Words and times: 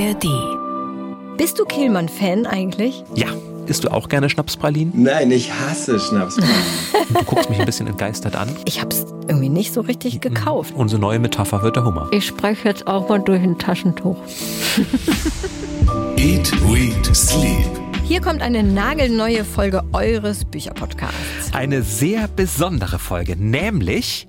ARD. 0.00 1.36
Bist 1.36 1.58
du 1.58 1.66
Kehlmann-Fan 1.66 2.46
eigentlich? 2.46 3.04
Ja. 3.14 3.26
Isst 3.66 3.84
du 3.84 3.92
auch 3.92 4.08
gerne 4.08 4.30
Schnapspralinen? 4.30 4.94
Nein, 4.96 5.30
ich 5.30 5.52
hasse 5.52 6.00
Schnapspralinen. 6.00 6.62
du 7.10 7.24
guckst 7.24 7.50
mich 7.50 7.60
ein 7.60 7.66
bisschen 7.66 7.86
entgeistert 7.86 8.34
an. 8.34 8.48
Ich 8.64 8.80
hab's 8.80 9.04
irgendwie 9.28 9.50
nicht 9.50 9.74
so 9.74 9.82
richtig 9.82 10.22
gekauft. 10.22 10.72
Unsere 10.74 11.00
neue 11.00 11.18
Metapher 11.18 11.62
wird 11.62 11.76
der 11.76 11.84
Hummer. 11.84 12.08
Ich 12.12 12.26
spreche 12.26 12.68
jetzt 12.68 12.86
auch 12.86 13.10
mal 13.10 13.18
durch 13.18 13.42
ein 13.42 13.58
Taschentuch. 13.58 14.16
Eat, 16.16 16.50
Read, 16.66 17.14
Sleep. 17.14 17.68
Hier 18.02 18.22
kommt 18.22 18.40
eine 18.40 18.62
nagelneue 18.62 19.44
Folge 19.44 19.82
eures 19.92 20.46
Bücherpodcasts. 20.46 21.52
Eine 21.52 21.82
sehr 21.82 22.26
besondere 22.26 22.98
Folge, 22.98 23.36
nämlich 23.36 24.26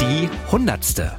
die 0.00 0.28
hundertste. 0.50 1.12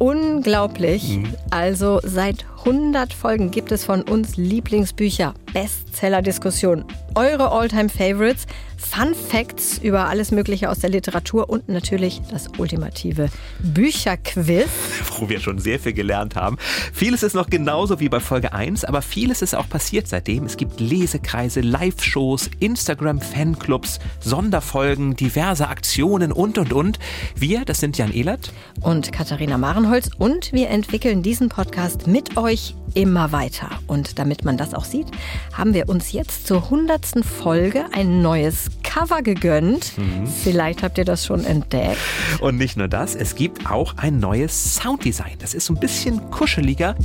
Unglaublich. 0.00 1.18
Mhm. 1.18 1.34
Also 1.50 2.00
seit 2.02 2.46
100 2.64 3.14
Folgen 3.14 3.50
gibt 3.50 3.72
es 3.72 3.84
von 3.84 4.02
uns 4.02 4.36
Lieblingsbücher, 4.36 5.32
Bestseller-Diskussionen, 5.54 6.84
eure 7.14 7.50
All-Time-Favorites, 7.50 8.46
Fun 8.76 9.14
Facts 9.14 9.78
über 9.78 10.08
alles 10.08 10.30
Mögliche 10.30 10.70
aus 10.70 10.78
der 10.78 10.88
Literatur 10.88 11.50
und 11.50 11.68
natürlich 11.68 12.22
das 12.30 12.48
ultimative 12.56 13.28
Bücherquiz. 13.58 14.68
Wo 15.18 15.28
wir 15.28 15.38
schon 15.38 15.58
sehr 15.58 15.78
viel 15.78 15.92
gelernt 15.92 16.34
haben. 16.34 16.56
Vieles 16.92 17.22
ist 17.22 17.34
noch 17.34 17.50
genauso 17.50 18.00
wie 18.00 18.08
bei 18.08 18.20
Folge 18.20 18.52
1, 18.54 18.84
aber 18.84 19.02
vieles 19.02 19.42
ist 19.42 19.54
auch 19.54 19.68
passiert 19.68 20.08
seitdem. 20.08 20.44
Es 20.44 20.56
gibt 20.56 20.80
Lesekreise, 20.80 21.60
Live-Shows, 21.60 22.50
Instagram-Fanclubs, 22.58 24.00
Sonderfolgen, 24.18 25.14
diverse 25.14 25.68
Aktionen 25.68 26.32
und 26.32 26.56
und 26.56 26.72
und. 26.72 26.98
Wir, 27.36 27.64
das 27.64 27.80
sind 27.80 27.98
Jan 27.98 28.12
Ehlert 28.12 28.52
und 28.80 29.12
Katharina 29.12 29.58
Marenholz 29.58 30.10
und 30.18 30.52
wir 30.52 30.70
entwickeln 30.70 31.22
diesen 31.22 31.48
Podcast 31.48 32.06
mit 32.06 32.36
euch 32.38 32.49
immer 32.94 33.32
weiter. 33.32 33.70
Und 33.86 34.18
damit 34.18 34.44
man 34.44 34.56
das 34.56 34.74
auch 34.74 34.84
sieht, 34.84 35.06
haben 35.52 35.74
wir 35.74 35.88
uns 35.88 36.12
jetzt 36.12 36.46
zur 36.46 36.70
hundertsten 36.70 37.22
Folge 37.22 37.84
ein 37.92 38.22
neues 38.22 38.70
Cover 38.82 39.22
gegönnt. 39.22 39.96
Mhm. 39.96 40.26
Vielleicht 40.26 40.82
habt 40.82 40.98
ihr 40.98 41.04
das 41.04 41.24
schon 41.24 41.44
entdeckt. 41.44 41.98
Und 42.40 42.56
nicht 42.56 42.76
nur 42.76 42.88
das, 42.88 43.14
es 43.14 43.34
gibt 43.34 43.70
auch 43.70 43.94
ein 43.96 44.18
neues 44.18 44.74
Sounddesign. 44.74 45.36
Das 45.38 45.54
ist 45.54 45.66
so 45.66 45.74
ein 45.74 45.80
bisschen 45.80 46.30
kuscheliger. 46.30 46.96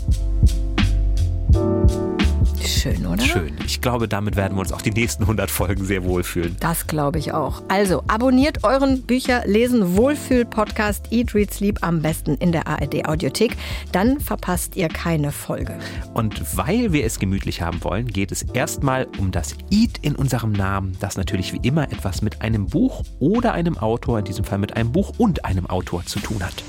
Schön, 2.66 3.06
oder? 3.06 3.24
Schön. 3.24 3.54
Ich 3.66 3.82
glaube, 3.82 4.08
damit 4.08 4.36
werden 4.36 4.56
wir 4.56 4.62
uns 4.62 4.72
auch 4.72 4.82
die 4.82 4.92
nächsten 4.92 5.24
100 5.24 5.50
Folgen 5.50 5.86
sehr 5.86 6.04
wohlfühlen. 6.04 6.56
Das 6.60 6.88
glaube 6.88 7.20
ich 7.20 7.32
auch. 7.34 7.64
Also, 7.68 8.04
abonniert 8.08 8.64
euren 8.64 9.04
Bücher 9.04 9.44
lesen 9.46 9.96
Wohlfühl 9.96 10.46
Podcast 10.46 11.12
Eat 11.12 11.36
Read 11.36 11.54
Sleep 11.54 11.80
am 11.82 12.02
besten 12.02 12.36
in 12.36 12.52
der 12.52 12.68
ARD 12.68 13.08
Audiothek, 13.08 13.56
dann 13.92 14.20
verpasst 14.20 14.76
ihr 14.76 14.88
keine 14.88 15.32
Folge. 15.32 15.78
Und 16.14 16.58
weil 16.58 16.94
wir 16.94 17.06
es 17.06 17.20
gemütlich 17.20 17.62
haben 17.62 17.84
wollen, 17.84 18.08
geht 18.08 18.32
es 18.32 18.44
erstmal 18.44 19.08
um 19.20 19.32
das 19.32 19.56
Eat 19.70 20.00
in 20.02 20.16
unserem 20.16 20.52
Namen, 20.52 20.98
das 21.00 21.18
natürlich 21.18 21.54
wie 21.54 21.68
immer 21.68 21.84
etwas 21.92 22.22
mit 22.22 22.42
einem 22.42 22.68
Buch 22.68 23.04
oder 23.20 23.54
einem 23.54 23.78
Autor, 23.78 24.20
in 24.20 24.26
diesem 24.26 24.46
Fall 24.46 24.58
mit 24.58 24.76
einem 24.76 24.92
Buch 24.92 25.14
und 25.18 25.46
einem 25.46 25.68
Autor 25.68 26.06
zu 26.06 26.20
tun 26.20 26.42
hat. 26.44 26.64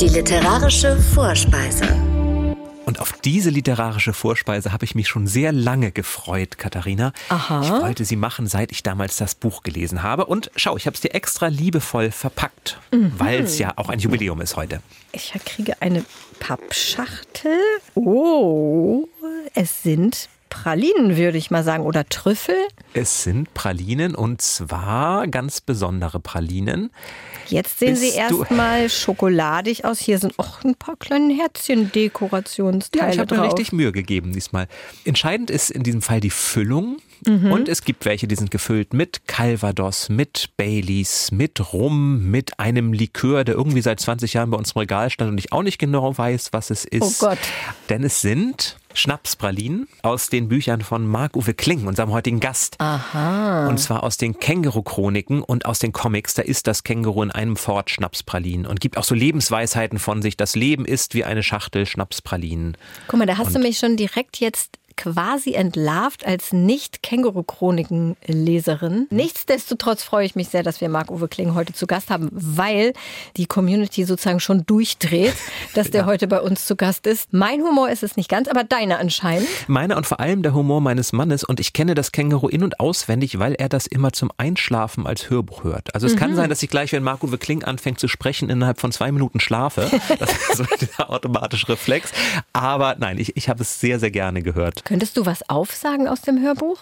Die 0.00 0.08
literarische 0.08 0.96
Vorspeise. 0.96 2.15
Und 2.86 3.00
auf 3.00 3.12
diese 3.12 3.50
literarische 3.50 4.12
Vorspeise 4.12 4.72
habe 4.72 4.84
ich 4.84 4.94
mich 4.94 5.08
schon 5.08 5.26
sehr 5.26 5.50
lange 5.50 5.90
gefreut, 5.90 6.56
Katharina. 6.56 7.12
Aha. 7.30 7.62
Ich 7.62 7.70
wollte 7.70 8.04
sie 8.04 8.14
machen, 8.14 8.46
seit 8.46 8.70
ich 8.70 8.84
damals 8.84 9.16
das 9.16 9.34
Buch 9.34 9.64
gelesen 9.64 10.04
habe. 10.04 10.26
Und 10.26 10.52
schau, 10.54 10.76
ich 10.76 10.86
habe 10.86 10.94
es 10.94 11.00
dir 11.00 11.12
extra 11.12 11.48
liebevoll 11.48 12.12
verpackt, 12.12 12.78
mhm. 12.92 13.12
weil 13.18 13.40
es 13.40 13.58
ja 13.58 13.72
auch 13.74 13.88
ein 13.88 13.98
Jubiläum 13.98 14.40
ist 14.40 14.54
heute. 14.54 14.80
Ich 15.10 15.32
kriege 15.44 15.82
eine 15.82 16.04
Pappschachtel. 16.38 17.58
Oh, 17.96 19.08
es 19.54 19.82
sind 19.82 20.28
Pralinen, 20.62 21.16
würde 21.16 21.38
ich 21.38 21.50
mal 21.50 21.62
sagen, 21.62 21.84
oder 21.84 22.08
Trüffel. 22.08 22.56
Es 22.94 23.22
sind 23.22 23.52
Pralinen 23.54 24.14
und 24.14 24.40
zwar 24.40 25.26
ganz 25.28 25.60
besondere 25.60 26.18
Pralinen. 26.18 26.90
Jetzt 27.46 27.78
sehen 27.78 27.90
Bist 27.90 28.02
sie 28.02 28.18
erstmal 28.18 28.88
schokoladig 28.88 29.84
aus. 29.84 30.00
Hier 30.00 30.18
sind 30.18 30.38
auch 30.38 30.64
ein 30.64 30.74
paar 30.74 30.96
kleine 30.96 31.34
Herzchen-Dekorationsteile. 31.34 33.06
Ja, 33.06 33.12
ich 33.12 33.18
habe 33.18 33.36
mir 33.36 33.44
richtig 33.44 33.72
Mühe 33.72 33.92
gegeben 33.92 34.32
diesmal. 34.32 34.66
Entscheidend 35.04 35.50
ist 35.50 35.70
in 35.70 35.82
diesem 35.82 36.02
Fall 36.02 36.20
die 36.20 36.30
Füllung. 36.30 36.96
Mhm. 37.26 37.52
Und 37.52 37.68
es 37.68 37.82
gibt 37.82 38.04
welche, 38.04 38.26
die 38.26 38.34
sind 38.34 38.50
gefüllt 38.50 38.92
mit 38.92 39.26
Calvados, 39.26 40.08
mit 40.08 40.50
Baileys, 40.56 41.30
mit 41.32 41.72
Rum, 41.72 42.30
mit 42.30 42.58
einem 42.58 42.92
Likör, 42.92 43.44
der 43.44 43.54
irgendwie 43.54 43.80
seit 43.80 44.00
20 44.00 44.34
Jahren 44.34 44.50
bei 44.50 44.58
uns 44.58 44.72
im 44.72 44.80
Regal 44.80 45.10
stand 45.10 45.30
und 45.30 45.38
ich 45.38 45.52
auch 45.52 45.62
nicht 45.62 45.78
genau 45.78 46.16
weiß, 46.16 46.52
was 46.52 46.70
es 46.70 46.84
ist. 46.84 47.22
Oh 47.22 47.28
Gott. 47.28 47.38
Denn 47.88 48.02
es 48.04 48.20
sind 48.20 48.76
Schnapspralinen 48.96 49.88
aus 50.02 50.28
den 50.28 50.48
Büchern 50.48 50.80
von 50.80 51.06
Marc-Uwe 51.06 51.54
Kling, 51.54 51.86
unserem 51.86 52.10
heutigen 52.12 52.40
Gast. 52.40 52.76
Aha. 52.78 53.68
Und 53.68 53.78
zwar 53.78 54.02
aus 54.02 54.16
den 54.16 54.38
Känguru-Chroniken 54.38 55.42
und 55.42 55.66
aus 55.66 55.78
den 55.78 55.92
Comics. 55.92 56.34
Da 56.34 56.42
ist 56.42 56.66
das 56.66 56.82
Känguru 56.82 57.22
in 57.22 57.30
einem 57.30 57.56
Fort 57.56 57.90
Schnapspralinen 57.90 58.66
und 58.66 58.80
gibt 58.80 58.96
auch 58.96 59.04
so 59.04 59.14
Lebensweisheiten 59.14 59.98
von 59.98 60.22
sich. 60.22 60.36
Das 60.36 60.56
Leben 60.56 60.84
ist 60.84 61.14
wie 61.14 61.24
eine 61.24 61.42
Schachtel 61.42 61.86
Schnapspralinen. 61.86 62.76
Guck 63.08 63.18
mal, 63.18 63.26
da 63.26 63.38
hast 63.38 63.48
und 63.48 63.54
du 63.54 63.60
mich 63.60 63.78
schon 63.78 63.96
direkt 63.96 64.38
jetzt 64.40 64.78
quasi 64.96 65.54
entlarvt 65.54 66.26
als 66.26 66.52
Nicht-Känguru-Chroniken-Leserin. 66.52 69.06
Nichtsdestotrotz 69.10 70.02
freue 70.02 70.26
ich 70.26 70.34
mich 70.34 70.48
sehr, 70.48 70.62
dass 70.62 70.80
wir 70.80 70.88
Marc-Uwe 70.88 71.28
Kling 71.28 71.54
heute 71.54 71.72
zu 71.72 71.86
Gast 71.86 72.10
haben, 72.10 72.28
weil 72.32 72.92
die 73.36 73.46
Community 73.46 74.04
sozusagen 74.04 74.40
schon 74.40 74.66
durchdreht, 74.66 75.34
dass 75.74 75.90
der 75.90 76.02
ja. 76.02 76.06
heute 76.06 76.26
bei 76.26 76.40
uns 76.40 76.66
zu 76.66 76.76
Gast 76.76 77.06
ist. 77.06 77.32
Mein 77.32 77.62
Humor 77.62 77.90
ist 77.90 78.02
es 78.02 78.16
nicht 78.16 78.28
ganz, 78.28 78.48
aber 78.48 78.64
deine 78.64 78.98
anscheinend. 78.98 79.48
Meiner 79.68 79.96
und 79.96 80.06
vor 80.06 80.20
allem 80.20 80.42
der 80.42 80.54
Humor 80.54 80.80
meines 80.80 81.12
Mannes. 81.12 81.44
Und 81.44 81.60
ich 81.60 81.72
kenne 81.72 81.94
das 81.94 82.12
Känguru 82.12 82.48
in- 82.48 82.62
und 82.62 82.80
auswendig, 82.80 83.38
weil 83.38 83.54
er 83.54 83.68
das 83.68 83.86
immer 83.86 84.12
zum 84.12 84.30
Einschlafen 84.38 85.06
als 85.06 85.30
Hörbuch 85.30 85.64
hört. 85.64 85.94
Also 85.94 86.06
es 86.06 86.14
mhm. 86.14 86.18
kann 86.18 86.36
sein, 86.36 86.50
dass 86.50 86.62
ich 86.62 86.70
gleich, 86.70 86.92
wenn 86.92 87.02
Marc-Uwe 87.02 87.38
Kling 87.38 87.64
anfängt 87.64 88.00
zu 88.00 88.08
sprechen, 88.08 88.50
innerhalb 88.50 88.80
von 88.80 88.92
zwei 88.92 89.12
Minuten 89.12 89.40
schlafe. 89.40 89.90
Das 90.18 90.32
ist 90.32 90.56
so 90.56 90.64
der 90.98 91.10
automatische 91.10 91.68
Reflex. 91.68 92.10
Aber 92.52 92.96
nein, 92.98 93.18
ich, 93.18 93.36
ich 93.36 93.48
habe 93.48 93.62
es 93.62 93.80
sehr, 93.80 93.98
sehr 93.98 94.10
gerne 94.10 94.40
gehört. 94.40 94.84
Könntest 94.86 95.16
du 95.16 95.26
was 95.26 95.48
aufsagen 95.50 96.06
aus 96.06 96.20
dem 96.22 96.40
Hörbuch? 96.40 96.78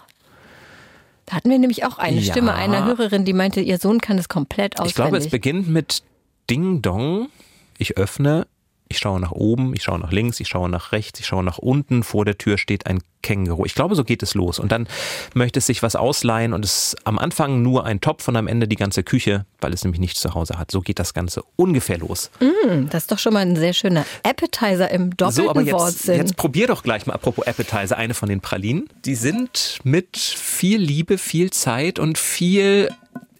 Da 1.24 1.36
hatten 1.36 1.48
wir 1.48 1.58
nämlich 1.58 1.86
auch 1.86 1.96
eine 1.96 2.20
ja. 2.20 2.32
Stimme 2.32 2.52
einer 2.52 2.84
Hörerin, 2.84 3.24
die 3.24 3.32
meinte, 3.32 3.62
ihr 3.62 3.78
Sohn 3.78 3.98
kann 3.98 4.18
es 4.18 4.28
komplett 4.28 4.74
auswendig. 4.74 4.90
Ich 4.90 4.94
glaube, 4.94 5.16
es 5.16 5.30
beginnt 5.30 5.68
mit 5.68 6.02
Ding 6.50 6.82
Dong. 6.82 7.30
Ich 7.78 7.96
öffne, 7.96 8.46
ich 8.88 8.98
schaue 8.98 9.20
nach 9.20 9.32
oben, 9.32 9.74
ich 9.74 9.82
schaue 9.82 9.98
nach 9.98 10.12
links, 10.12 10.40
ich 10.40 10.48
schaue 10.48 10.68
nach 10.68 10.92
rechts, 10.92 11.20
ich 11.20 11.26
schaue 11.26 11.42
nach 11.42 11.58
unten. 11.58 12.02
Vor 12.02 12.24
der 12.24 12.36
Tür 12.36 12.58
steht 12.58 12.86
ein 12.86 13.00
Känguru. 13.22 13.64
Ich 13.64 13.74
glaube, 13.74 13.94
so 13.94 14.04
geht 14.04 14.22
es 14.22 14.34
los. 14.34 14.58
Und 14.58 14.70
dann 14.70 14.86
möchte 15.32 15.58
es 15.58 15.66
sich 15.66 15.82
was 15.82 15.96
ausleihen 15.96 16.52
und 16.52 16.64
es 16.64 16.92
ist 16.92 17.06
am 17.06 17.18
Anfang 17.18 17.62
nur 17.62 17.86
ein 17.86 18.00
Topf 18.00 18.28
und 18.28 18.36
am 18.36 18.46
Ende 18.46 18.68
die 18.68 18.76
ganze 18.76 19.02
Küche, 19.02 19.46
weil 19.60 19.72
es 19.72 19.82
nämlich 19.82 20.00
nichts 20.00 20.20
zu 20.20 20.34
Hause 20.34 20.58
hat. 20.58 20.70
So 20.70 20.82
geht 20.82 20.98
das 20.98 21.14
Ganze 21.14 21.42
ungefähr 21.56 21.98
los. 21.98 22.30
Mm, 22.40 22.88
das 22.90 23.04
ist 23.04 23.12
doch 23.12 23.18
schon 23.18 23.32
mal 23.32 23.40
ein 23.40 23.56
sehr 23.56 23.72
schöner 23.72 24.04
Appetizer 24.22 24.90
im 24.90 25.16
doppelten 25.16 25.44
so, 25.44 25.50
aber 25.50 25.62
jetzt, 25.62 25.72
Wortsinn. 25.72 26.16
Jetzt 26.18 26.36
probier 26.36 26.66
doch 26.66 26.82
gleich 26.82 27.06
mal, 27.06 27.14
apropos 27.14 27.46
Appetizer, 27.46 27.96
eine 27.96 28.12
von 28.12 28.28
den 28.28 28.42
Pralinen. 28.42 28.90
Die 29.06 29.14
sind 29.14 29.78
mit 29.84 30.18
viel 30.18 30.78
Liebe, 30.78 31.16
viel 31.16 31.50
Zeit 31.50 31.98
und 31.98 32.18
viel 32.18 32.90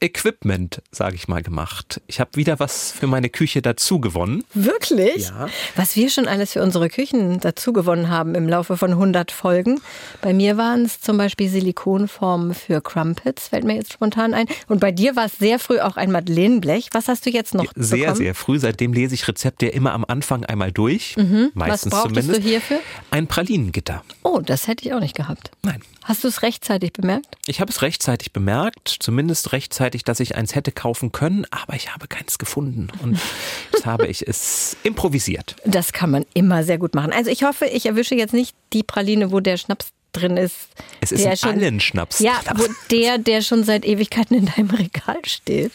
Equipment, 0.01 0.83
sage 0.91 1.15
ich 1.17 1.29
mal, 1.29 1.43
gemacht. 1.43 2.01
Ich 2.07 2.21
habe 2.21 2.31
wieder 2.35 2.59
was 2.61 2.93
für 2.93 3.07
meine 3.07 3.29
Küche 3.31 3.63
dazu 3.63 4.01
gewonnen. 4.01 4.45
Wirklich? 4.55 5.29
Ja. 5.29 5.49
Was 5.77 5.97
wir 5.97 6.11
schon 6.11 6.29
alles 6.29 6.53
für 6.53 6.63
unsere 6.63 6.89
Küchen 6.89 7.41
dazu 7.41 7.73
gewonnen 7.73 8.09
haben 8.11 8.35
im 8.35 8.49
Laufe 8.49 8.77
von 8.77 8.91
100 8.91 9.31
Folgen. 9.33 9.81
Bei 10.21 10.33
mir 10.35 10.57
waren 10.57 10.85
es 10.85 11.01
zum 11.01 11.17
Beispiel 11.17 11.49
Silikonformen 11.49 12.55
für 12.55 12.81
Crumpets, 12.81 13.49
fällt 13.49 13.65
mir 13.65 13.75
jetzt 13.77 13.93
spontan 13.93 14.35
ein. 14.35 14.47
Und 14.69 14.81
bei 14.81 14.93
dir 14.93 15.17
war 15.17 15.27
es 15.27 15.33
sehr 15.39 15.59
früh 15.59 15.81
auch 15.81 15.97
ein 15.97 16.11
Madeleineblech. 16.11 16.89
Was 16.93 17.09
hast 17.09 17.27
du 17.27 17.31
jetzt 17.31 17.55
noch 17.55 17.65
Sehr, 17.77 17.99
bekommen? 17.99 18.17
sehr 18.17 18.35
früh. 18.35 18.59
Seitdem 18.59 18.93
lese 18.93 19.15
ich 19.15 19.27
Rezepte 19.27 19.67
immer 19.67 19.93
am 19.93 20.05
Anfang 20.07 20.45
einmal 20.45 20.73
durch. 20.73 21.17
Mhm. 21.17 21.51
Meistens 21.55 21.93
Was 21.93 22.01
brauchtest 22.03 22.27
zumindest. 22.27 22.45
du 22.45 22.49
hierfür? 22.51 22.81
Ein 23.11 23.27
Pralinengitter. 23.27 24.05
Oh, 24.23 24.41
das 24.45 24.67
hätte 24.67 24.87
ich 24.87 24.93
auch 24.95 25.01
nicht 25.01 25.17
gehabt. 25.17 25.51
Nein. 25.63 25.81
Hast 26.05 26.23
du 26.23 26.29
es 26.29 26.43
rechtzeitig 26.43 26.93
bemerkt? 26.93 27.27
Ich 27.47 27.63
habe 27.63 27.71
es 27.71 27.81
rechtzeitig 27.81 28.33
bemerkt, 28.33 28.95
zumindest 29.01 29.53
rechtzeitig, 29.53 30.05
dass 30.05 30.21
ich 30.21 30.37
eins 30.37 30.55
hätte 30.55 30.71
kaufen 30.71 31.13
können, 31.13 31.47
aber 31.51 31.75
ich 31.75 31.95
habe 31.95 32.09
keins 32.09 32.37
gefunden 32.37 32.89
und 33.03 33.19
jetzt 33.73 33.87
habe 33.87 34.07
ich 34.07 34.29
es 34.29 34.77
improvisiert. 34.83 35.57
Das 35.65 35.95
kann 35.95 36.11
man 36.11 36.27
immer 36.35 36.63
sehr 36.63 36.77
gut 36.77 36.95
machen. 36.95 37.11
Also 37.11 37.31
ich 37.31 37.43
hoffe, 37.43 37.65
ich 37.65 37.87
erwische 37.87 38.15
jetzt 38.15 38.35
nicht 38.35 38.55
die 38.75 38.83
Praline, 38.83 39.33
wo 39.33 39.41
der 39.41 39.57
Schnaps 39.57 39.89
drin 40.13 40.37
ist. 40.37 40.69
Es 41.01 41.11
ist 41.11 41.25
der 41.25 41.37
schon, 41.37 41.51
allen 41.51 41.81
Schnaps. 41.81 42.19
Ja, 42.19 42.39
wo 42.55 42.67
der, 42.91 43.17
der 43.17 43.41
schon 43.41 43.65
seit 43.65 43.87
Ewigkeiten 43.87 44.37
in 44.37 44.47
deinem 44.47 44.71
Regal 44.71 45.25
steht. 45.25 45.73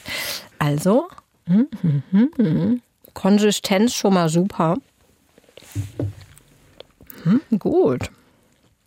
Also, 0.60 1.08
hm, 1.48 1.68
hm, 1.82 2.04
hm, 2.12 2.32
hm. 2.38 2.82
Konsistenz 3.16 3.96
schon 3.96 4.14
mal 4.14 4.30
super. 4.30 4.78
Hm, 7.24 7.42
gut. 7.58 8.12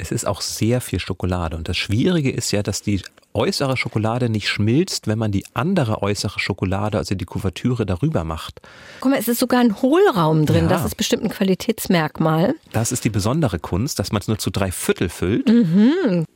Es 0.03 0.11
ist 0.11 0.27
auch 0.27 0.41
sehr 0.41 0.81
viel 0.81 0.99
Schokolade 0.99 1.57
und 1.57 1.69
das 1.69 1.77
Schwierige 1.77 2.33
ist 2.33 2.51
ja, 2.51 2.65
dass 2.65 2.83
die 2.83 3.03
äußere 3.35 3.77
Schokolade 3.77 4.29
nicht 4.29 4.49
schmilzt, 4.49 5.07
wenn 5.07 5.17
man 5.17 5.31
die 5.31 5.45
andere 5.55 6.03
äußere 6.03 6.41
Schokolade, 6.41 6.99
also 6.99 7.15
die 7.15 7.25
Kuvertüre, 7.25 7.87
darüber 7.87 8.25
macht. 8.25 8.61
Guck 8.99 9.13
mal, 9.13 9.21
es 9.21 9.29
ist 9.29 9.39
sogar 9.39 9.61
ein 9.61 9.81
Hohlraum 9.81 10.45
drin. 10.45 10.65
Ja. 10.65 10.71
Das 10.71 10.85
ist 10.85 10.97
bestimmt 10.97 11.23
ein 11.23 11.29
Qualitätsmerkmal. 11.29 12.57
Das 12.73 12.91
ist 12.91 13.05
die 13.05 13.11
besondere 13.11 13.61
Kunst, 13.61 14.01
dass 14.01 14.11
man 14.11 14.21
es 14.21 14.27
nur 14.27 14.41
zu 14.41 14.51
drei 14.51 14.73
Viertel 14.73 15.09
füllt. 15.09 15.49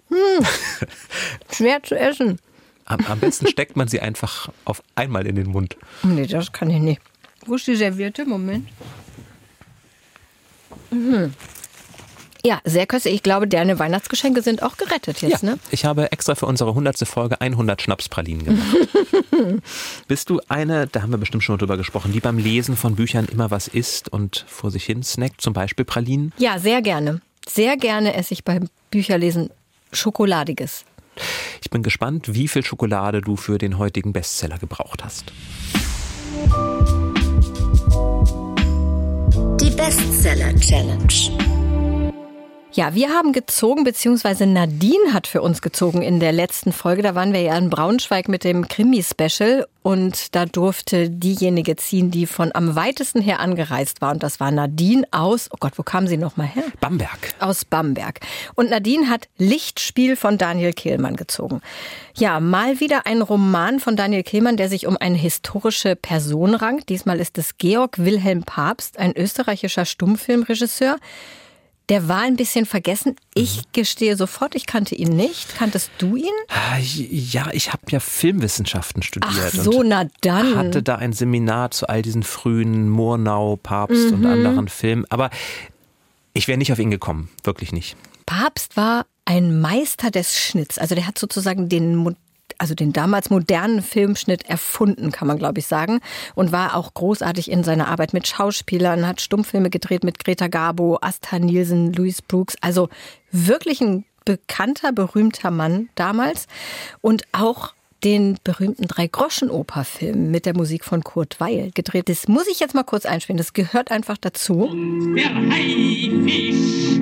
Schwer 1.50 1.82
zu 1.82 1.98
essen. 1.98 2.38
Am, 2.84 3.00
am 3.06 3.18
besten 3.18 3.48
steckt 3.48 3.74
man 3.76 3.88
sie 3.88 3.98
einfach 3.98 4.48
auf 4.64 4.80
einmal 4.94 5.26
in 5.26 5.34
den 5.34 5.48
Mund. 5.48 5.76
Nee, 6.04 6.28
das 6.28 6.52
kann 6.52 6.70
ich 6.70 6.78
nicht. 6.78 7.00
Wo 7.44 7.56
ist 7.56 7.66
die 7.66 7.74
Serviette? 7.74 8.24
Moment. 8.26 8.68
Mhm. 10.92 11.34
Ja, 12.46 12.60
sehr 12.62 12.86
köstlich. 12.86 13.12
Ich 13.12 13.22
glaube, 13.24 13.48
deine 13.48 13.80
Weihnachtsgeschenke 13.80 14.40
sind 14.40 14.62
auch 14.62 14.76
gerettet 14.76 15.20
jetzt, 15.20 15.42
ja, 15.42 15.50
ne? 15.50 15.58
ich 15.72 15.84
habe 15.84 16.12
extra 16.12 16.36
für 16.36 16.46
unsere 16.46 16.70
100. 16.70 16.98
Folge 16.98 17.40
100 17.40 17.82
Schnapspralinen 17.82 18.44
gemacht. 18.44 18.76
Bist 20.06 20.30
du 20.30 20.40
eine, 20.46 20.86
da 20.86 21.02
haben 21.02 21.10
wir 21.10 21.18
bestimmt 21.18 21.42
schon 21.42 21.54
mal 21.54 21.58
drüber 21.58 21.76
gesprochen, 21.76 22.12
die 22.12 22.20
beim 22.20 22.38
Lesen 22.38 22.76
von 22.76 22.94
Büchern 22.94 23.24
immer 23.24 23.50
was 23.50 23.66
isst 23.66 24.12
und 24.12 24.44
vor 24.46 24.70
sich 24.70 24.84
hin 24.84 25.02
snackt, 25.02 25.40
zum 25.40 25.54
Beispiel 25.54 25.84
Pralinen? 25.84 26.32
Ja, 26.38 26.60
sehr 26.60 26.82
gerne. 26.82 27.20
Sehr 27.48 27.76
gerne 27.76 28.14
esse 28.14 28.32
ich 28.32 28.44
beim 28.44 28.68
Bücherlesen 28.92 29.50
Schokoladiges. 29.90 30.84
Ich 31.62 31.70
bin 31.70 31.82
gespannt, 31.82 32.32
wie 32.32 32.46
viel 32.46 32.64
Schokolade 32.64 33.22
du 33.22 33.34
für 33.34 33.58
den 33.58 33.76
heutigen 33.76 34.12
Bestseller 34.12 34.58
gebraucht 34.58 35.02
hast. 35.02 35.32
Die 39.60 39.70
Bestseller 39.70 40.54
Challenge. 40.60 41.55
Ja, 42.72 42.94
wir 42.94 43.10
haben 43.10 43.32
gezogen, 43.32 43.84
beziehungsweise 43.84 44.44
Nadine 44.44 45.14
hat 45.14 45.26
für 45.26 45.40
uns 45.40 45.62
gezogen 45.62 46.02
in 46.02 46.20
der 46.20 46.32
letzten 46.32 46.72
Folge. 46.72 47.00
Da 47.00 47.14
waren 47.14 47.32
wir 47.32 47.40
ja 47.40 47.56
in 47.56 47.70
Braunschweig 47.70 48.28
mit 48.28 48.44
dem 48.44 48.68
Krimi-Special 48.68 49.66
und 49.82 50.34
da 50.34 50.44
durfte 50.46 51.08
diejenige 51.08 51.76
ziehen, 51.76 52.10
die 52.10 52.26
von 52.26 52.50
am 52.52 52.74
weitesten 52.74 53.22
her 53.22 53.40
angereist 53.40 54.02
war. 54.02 54.12
Und 54.12 54.22
das 54.22 54.40
war 54.40 54.50
Nadine 54.50 55.06
aus, 55.12 55.48
oh 55.52 55.56
Gott, 55.58 55.78
wo 55.78 55.84
kam 55.84 56.06
sie 56.06 56.16
nochmal 56.16 56.48
her? 56.48 56.64
Bamberg. 56.80 57.34
Aus 57.38 57.64
Bamberg. 57.64 58.20
Und 58.56 58.70
Nadine 58.70 59.08
hat 59.08 59.28
Lichtspiel 59.38 60.16
von 60.16 60.36
Daniel 60.36 60.72
Kehlmann 60.72 61.16
gezogen. 61.16 61.62
Ja, 62.14 62.40
mal 62.40 62.80
wieder 62.80 63.06
ein 63.06 63.22
Roman 63.22 63.78
von 63.80 63.96
Daniel 63.96 64.24
Kehlmann, 64.24 64.56
der 64.56 64.68
sich 64.68 64.86
um 64.86 64.96
eine 64.98 65.16
historische 65.16 65.96
Person 65.96 66.54
rankt. 66.54 66.88
Diesmal 66.88 67.20
ist 67.20 67.38
es 67.38 67.56
Georg 67.58 68.04
Wilhelm 68.04 68.42
Papst, 68.42 68.98
ein 68.98 69.16
österreichischer 69.16 69.84
Stummfilmregisseur. 69.84 70.96
Der 71.88 72.08
war 72.08 72.22
ein 72.22 72.34
bisschen 72.36 72.66
vergessen. 72.66 73.14
Ich 73.34 73.62
gestehe 73.72 74.16
sofort, 74.16 74.56
ich 74.56 74.66
kannte 74.66 74.96
ihn 74.96 75.14
nicht. 75.14 75.56
Kanntest 75.56 75.90
du 75.98 76.16
ihn? 76.16 76.32
Ah, 76.48 76.78
Ja, 76.80 77.48
ich 77.52 77.72
habe 77.72 77.82
ja 77.90 78.00
Filmwissenschaften 78.00 79.02
studiert. 79.02 79.32
Ach 79.38 79.50
so, 79.54 79.70
und 79.80 79.88
na 79.88 80.06
dann. 80.20 80.56
hatte 80.56 80.82
da 80.82 80.96
ein 80.96 81.12
Seminar 81.12 81.70
zu 81.70 81.88
all 81.88 82.02
diesen 82.02 82.24
frühen 82.24 82.88
Murnau, 82.88 83.56
Papst 83.56 84.10
Mhm. 84.10 84.14
und 84.14 84.26
anderen 84.26 84.68
Filmen. 84.68 85.04
Aber 85.10 85.30
ich 86.32 86.48
wäre 86.48 86.58
nicht 86.58 86.72
auf 86.72 86.78
ihn 86.80 86.90
gekommen, 86.90 87.28
wirklich 87.44 87.70
nicht. 87.72 87.96
Papst 88.26 88.76
war 88.76 89.06
ein 89.24 89.60
Meister 89.60 90.10
des 90.10 90.36
Schnitts. 90.36 90.78
Also 90.78 90.94
der 90.96 91.06
hat 91.06 91.18
sozusagen 91.18 91.68
den 91.68 91.94
also 92.58 92.74
den 92.74 92.92
damals 92.92 93.30
modernen 93.30 93.82
Filmschnitt 93.82 94.48
erfunden, 94.48 95.12
kann 95.12 95.28
man 95.28 95.38
glaube 95.38 95.58
ich 95.58 95.66
sagen, 95.66 96.00
und 96.34 96.52
war 96.52 96.76
auch 96.76 96.94
großartig 96.94 97.50
in 97.50 97.64
seiner 97.64 97.88
Arbeit 97.88 98.12
mit 98.12 98.26
Schauspielern, 98.26 99.06
hat 99.06 99.20
Stummfilme 99.20 99.70
gedreht 99.70 100.04
mit 100.04 100.22
Greta 100.22 100.48
Garbo, 100.48 100.98
Asta 101.00 101.38
Nielsen, 101.38 101.92
Louis 101.92 102.22
Brooks, 102.22 102.56
also 102.60 102.88
wirklich 103.30 103.80
ein 103.80 104.04
bekannter, 104.24 104.92
berühmter 104.92 105.50
Mann 105.50 105.88
damals. 105.94 106.46
Und 107.00 107.22
auch 107.32 107.72
den 108.04 108.38
berühmten 108.44 108.86
Drei-Groschen-Oper-Film 108.86 110.30
mit 110.30 110.44
der 110.44 110.54
Musik 110.54 110.84
von 110.84 111.02
Kurt 111.02 111.40
Weil 111.40 111.70
gedreht. 111.74 112.10
Das 112.10 112.28
muss 112.28 112.46
ich 112.46 112.60
jetzt 112.60 112.74
mal 112.74 112.84
kurz 112.84 113.06
einspielen, 113.06 113.38
das 113.38 113.54
gehört 113.54 113.90
einfach 113.90 114.18
dazu. 114.18 114.68
Der 115.16 115.34
Haifisch, 115.34 117.00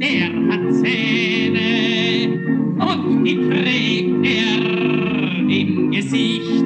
der 0.00 0.26
hat 0.50 0.74
Zähne 0.82 1.91
und 2.78 3.24
die 3.24 3.36
trägt 3.36 4.26
er 4.26 4.58
im 5.48 5.90
Gesicht. 5.90 6.64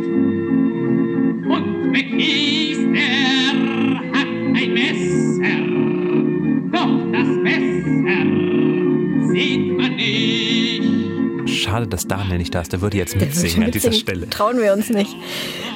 Und 1.49 1.93
Bekies, 1.93 2.79
der 2.93 3.53
hat 4.13 4.29
ein 4.55 4.73
Messer, 4.75 5.59
doch 6.73 7.13
das 7.13 7.29
Messer 7.43 8.23
sieht 9.33 9.77
man 9.77 9.97
nicht. 9.97 10.46
Schade, 11.57 11.87
dass 11.87 12.07
Daniel 12.07 12.39
nicht 12.39 12.55
da 12.55 12.61
ist. 12.61 12.73
Der 12.73 12.81
würde 12.81 12.97
jetzt 12.97 13.17
mitsingen 13.17 13.65
an 13.65 13.71
dieser. 13.71 13.93
Stelle. 13.93 14.29
Trauen 14.31 14.59
wir 14.59 14.73
uns 14.73 14.91
nicht. 14.91 15.15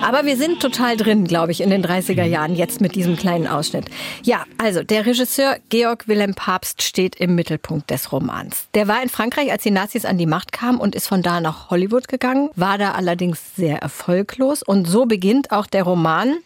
Aber 0.03 0.25
wir 0.25 0.37
sind 0.37 0.61
total 0.61 0.97
drin, 0.97 1.25
glaube 1.25 1.53
ich, 1.53 1.61
in 1.61 1.71
den 1.71 1.85
30er 1.85 2.25
Jahren, 2.25 2.55
jetzt 2.55 2.81
mit 2.81 2.95
diesem 2.95 3.17
kleinen 3.17 3.47
Ausschnitt. 3.47 3.87
Ja, 4.23 4.45
also 4.59 4.83
der 4.83 5.07
Regisseur 5.07 5.57
Georg 5.69 6.09
Wilhelm 6.09 6.35
Papst 6.35 6.83
steht 6.83 7.17
im 7.17 7.35
Mittelpunkt 7.35 7.91
des 7.91 8.13
Romans. 8.13 8.67
Der 8.75 8.89
war 8.89 9.03
in 9.03 9.09
Frankreich, 9.09 9.51
als 9.51 9.63
die 9.63 9.71
Nazis 9.71 10.05
an 10.05 10.19
die 10.19 10.27
Macht 10.27 10.53
kamen 10.53 10.79
und 10.79 10.95
ist 10.95 11.09
von 11.09 11.23
da 11.23 11.41
nach 11.41 11.71
Hollywood 11.71 12.09
gegangen, 12.09 12.51
war 12.57 12.79
da 12.79 12.93
allerdings 12.93 13.57
sehr 13.57 13.79
erfolglos. 13.79 14.63
Und 14.63 14.87
so 14.87 15.07
beginnt 15.07 15.53
auch 15.53 15.67
der 15.67 15.83
Roman. 15.85 16.37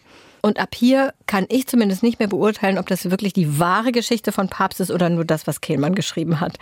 Und 0.45 0.59
ab 0.59 0.75
hier 0.75 1.11
kann 1.25 1.47
ich 1.49 1.65
zumindest 1.65 2.03
nicht 2.03 2.19
mehr 2.19 2.27
beurteilen, 2.27 2.77
ob 2.77 2.85
das 2.85 3.09
wirklich 3.09 3.33
die 3.33 3.57
wahre 3.57 3.91
Geschichte 3.91 4.31
von 4.31 4.47
Papst 4.47 4.79
ist 4.79 4.91
oder 4.91 5.09
nur 5.09 5.25
das, 5.25 5.47
was 5.47 5.59
Kehlmann 5.59 5.95
geschrieben 5.95 6.39
hat. 6.39 6.59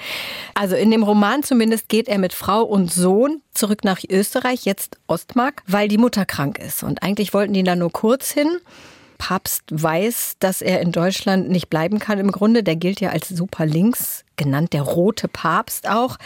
Also 0.54 0.78
in 0.78 0.90
dem 0.90 1.04
Roman 1.04 1.44
zumindest 1.44 1.90
geht 1.90 2.08
er 2.08 2.18
mit 2.18 2.32
Frau 2.32 2.62
und 2.62 2.94
Sohn 2.94 3.42
zurück 3.54 3.84
nach 3.84 4.00
Österreich, 4.10 4.64
jetzt 4.64 4.96
Ostmark, 5.08 5.64
weil 5.68 5.90
die 5.90 5.98
Mutter 5.98 6.26
krank 6.26 6.60
ist. 6.60 6.82
Und 6.84 7.04
eigentlich 7.04 7.34
wollten 7.34 7.52
die 7.52 7.64
da 7.64 7.76
nur 7.76 7.92
kurz 7.92 8.32
hin. 8.32 8.48
Papst 9.18 9.64
weiß, 9.70 10.38
dass 10.40 10.62
er 10.62 10.80
in 10.80 10.94
Deutschland 10.94 11.50
nicht 11.50 11.70
bleiben 11.70 12.00
kann. 12.00 12.20
Im 12.20 12.32
Grunde, 12.32 12.64
der 12.64 12.78
gilt 12.78 13.02
ja 13.02 13.10
als 13.10 13.28
super 13.28 13.66
links, 13.66 14.23
genannt 14.36 14.74
der 14.74 14.82
rote 14.82 15.28
Papst 15.28 15.88
auch. 15.88 16.18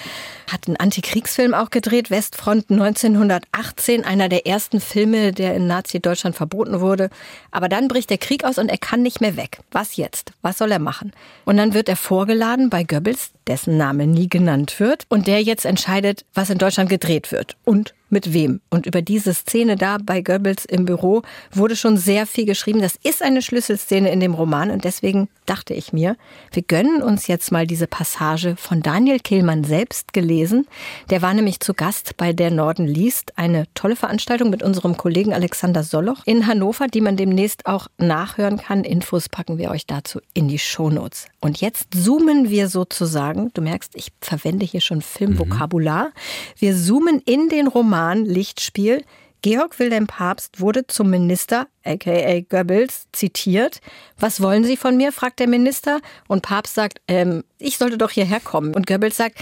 Hat 0.51 0.67
einen 0.67 0.77
Antikriegsfilm 0.77 1.53
auch 1.53 1.69
gedreht, 1.69 2.09
Westfront 2.09 2.69
1918, 2.69 4.05
einer 4.05 4.29
der 4.29 4.47
ersten 4.47 4.79
Filme, 4.79 5.33
der 5.33 5.55
in 5.55 5.67
Nazi-Deutschland 5.67 6.35
verboten 6.35 6.79
wurde. 6.79 7.09
Aber 7.51 7.69
dann 7.69 7.87
bricht 7.87 8.09
der 8.09 8.17
Krieg 8.17 8.43
aus 8.43 8.57
und 8.57 8.69
er 8.69 8.77
kann 8.77 9.01
nicht 9.01 9.21
mehr 9.21 9.35
weg. 9.35 9.59
Was 9.71 9.95
jetzt? 9.97 10.31
Was 10.41 10.57
soll 10.57 10.71
er 10.71 10.79
machen? 10.79 11.11
Und 11.45 11.57
dann 11.57 11.73
wird 11.73 11.89
er 11.89 11.95
vorgeladen 11.95 12.69
bei 12.69 12.83
Goebbels, 12.83 13.31
dessen 13.47 13.77
Name 13.77 14.07
nie 14.07 14.29
genannt 14.29 14.79
wird, 14.79 15.05
und 15.09 15.27
der 15.27 15.41
jetzt 15.41 15.65
entscheidet, 15.65 16.25
was 16.33 16.49
in 16.49 16.57
Deutschland 16.57 16.89
gedreht 16.89 17.31
wird 17.31 17.57
und 17.63 17.93
mit 18.09 18.33
wem. 18.33 18.61
Und 18.69 18.85
über 18.85 19.01
diese 19.01 19.33
Szene 19.33 19.75
da 19.75 19.97
bei 20.01 20.21
Goebbels 20.21 20.65
im 20.65 20.85
Büro 20.85 21.23
wurde 21.51 21.75
schon 21.75 21.97
sehr 21.97 22.25
viel 22.25 22.45
geschrieben. 22.45 22.81
Das 22.81 22.95
ist 23.03 23.21
eine 23.21 23.41
Schlüsselszene 23.41 24.11
in 24.11 24.19
dem 24.19 24.33
Roman 24.33 24.71
und 24.71 24.83
deswegen 24.83 25.29
dachte 25.49 25.73
ich 25.73 25.93
mir, 25.93 26.15
wir 26.51 26.63
gönnen 26.63 27.01
uns 27.01 27.27
jetzt 27.27 27.51
mal 27.51 27.65
diese 27.65 27.87
Passage 27.87 28.55
von 28.57 28.81
Daniel 28.81 29.19
Kehlmann 29.19 29.63
selbst 29.63 30.13
gelesen. 30.13 30.67
Der 31.09 31.21
war 31.21 31.33
nämlich 31.33 31.59
zu 31.59 31.73
Gast 31.73 32.17
bei 32.17 32.33
Der 32.33 32.51
Norden 32.51 32.85
liest, 32.85 33.37
eine 33.37 33.65
tolle 33.73 33.95
Veranstaltung 33.95 34.49
mit 34.49 34.63
unserem 34.63 34.97
Kollegen 34.97 35.33
Alexander 35.33 35.83
Soloch 35.83 36.21
in 36.25 36.47
Hannover, 36.47 36.87
die 36.87 37.01
man 37.01 37.17
demnächst 37.17 37.65
auch 37.65 37.87
nachhören 37.97 38.57
kann. 38.57 38.83
Infos 38.83 39.29
packen 39.29 39.57
wir 39.57 39.71
euch 39.71 39.85
dazu 39.85 40.19
in 40.33 40.47
die 40.47 40.59
Shownotes. 40.59 41.27
Und 41.39 41.61
jetzt 41.61 41.87
zoomen 41.93 42.49
wir 42.49 42.67
sozusagen, 42.67 43.51
du 43.53 43.61
merkst, 43.61 43.95
ich 43.95 44.11
verwende 44.21 44.65
hier 44.65 44.81
schon 44.81 45.01
Filmvokabular, 45.01 46.11
wir 46.57 46.75
zoomen 46.75 47.21
in 47.25 47.49
den 47.49 47.67
Roman 47.67 48.25
Lichtspiel. 48.25 49.03
Georg 49.41 49.77
Wilhelm 49.79 50.07
Papst 50.07 50.59
wurde 50.59 50.87
zum 50.87 51.09
Minister, 51.09 51.67
aka 51.85 52.41
Goebbels, 52.41 53.05
zitiert. 53.11 53.79
Was 54.19 54.41
wollen 54.41 54.63
Sie 54.63 54.77
von 54.77 54.97
mir? 54.97 55.11
fragt 55.11 55.39
der 55.39 55.47
Minister. 55.47 55.99
Und 56.27 56.41
Papst 56.41 56.73
sagt, 56.73 57.01
ähm, 57.07 57.43
ich 57.59 57.77
sollte 57.77 57.97
doch 57.97 58.09
hierher 58.09 58.39
kommen. 58.39 58.73
Und 58.73 58.87
Goebbels 58.87 59.17
sagt, 59.17 59.37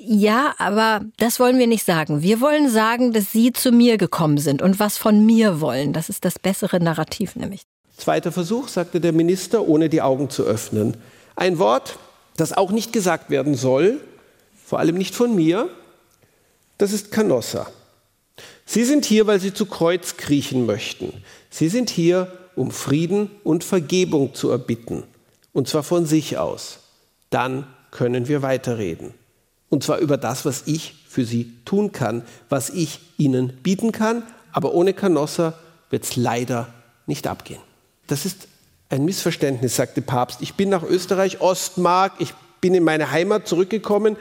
ja, 0.00 0.54
aber 0.58 1.00
das 1.16 1.40
wollen 1.40 1.58
wir 1.58 1.66
nicht 1.66 1.84
sagen. 1.84 2.22
Wir 2.22 2.40
wollen 2.40 2.68
sagen, 2.68 3.12
dass 3.12 3.32
Sie 3.32 3.52
zu 3.52 3.72
mir 3.72 3.98
gekommen 3.98 4.38
sind 4.38 4.62
und 4.62 4.78
was 4.78 4.96
von 4.96 5.24
mir 5.26 5.60
wollen. 5.60 5.92
Das 5.92 6.08
ist 6.08 6.24
das 6.24 6.38
bessere 6.38 6.78
Narrativ 6.78 7.34
nämlich. 7.34 7.62
Zweiter 7.96 8.30
Versuch, 8.30 8.68
sagte 8.68 9.00
der 9.00 9.12
Minister, 9.12 9.66
ohne 9.66 9.88
die 9.88 10.02
Augen 10.02 10.30
zu 10.30 10.44
öffnen. 10.44 10.96
Ein 11.34 11.58
Wort, 11.58 11.98
das 12.36 12.52
auch 12.52 12.70
nicht 12.70 12.92
gesagt 12.92 13.28
werden 13.30 13.56
soll, 13.56 14.00
vor 14.64 14.78
allem 14.78 14.96
nicht 14.96 15.16
von 15.16 15.34
mir, 15.34 15.68
das 16.76 16.92
ist 16.92 17.10
Canossa. 17.10 17.66
Sie 18.70 18.84
sind 18.84 19.06
hier, 19.06 19.26
weil 19.26 19.40
Sie 19.40 19.54
zu 19.54 19.64
Kreuz 19.64 20.18
kriechen 20.18 20.66
möchten. 20.66 21.22
Sie 21.48 21.70
sind 21.70 21.88
hier, 21.88 22.30
um 22.54 22.70
Frieden 22.70 23.30
und 23.42 23.64
Vergebung 23.64 24.34
zu 24.34 24.50
erbitten. 24.50 25.04
Und 25.54 25.68
zwar 25.68 25.82
von 25.82 26.04
sich 26.04 26.36
aus. 26.36 26.80
Dann 27.30 27.66
können 27.90 28.28
wir 28.28 28.42
weiterreden. 28.42 29.14
Und 29.70 29.84
zwar 29.84 30.00
über 30.00 30.18
das, 30.18 30.44
was 30.44 30.64
ich 30.66 30.96
für 31.08 31.24
Sie 31.24 31.54
tun 31.64 31.92
kann, 31.92 32.24
was 32.50 32.68
ich 32.68 33.00
Ihnen 33.16 33.54
bieten 33.62 33.90
kann. 33.90 34.22
Aber 34.52 34.74
ohne 34.74 34.92
Canossa 34.92 35.54
wird 35.88 36.04
es 36.04 36.16
leider 36.16 36.68
nicht 37.06 37.26
abgehen. 37.26 37.62
Das 38.06 38.26
ist 38.26 38.48
ein 38.90 39.06
Missverständnis, 39.06 39.76
sagte 39.76 40.02
Papst. 40.02 40.42
Ich 40.42 40.56
bin 40.56 40.68
nach 40.68 40.82
Österreich, 40.82 41.40
Ostmark, 41.40 42.12
ich 42.18 42.34
bin 42.60 42.74
in 42.74 42.84
meine 42.84 43.12
Heimat 43.12 43.48
zurückgekommen 43.48 44.18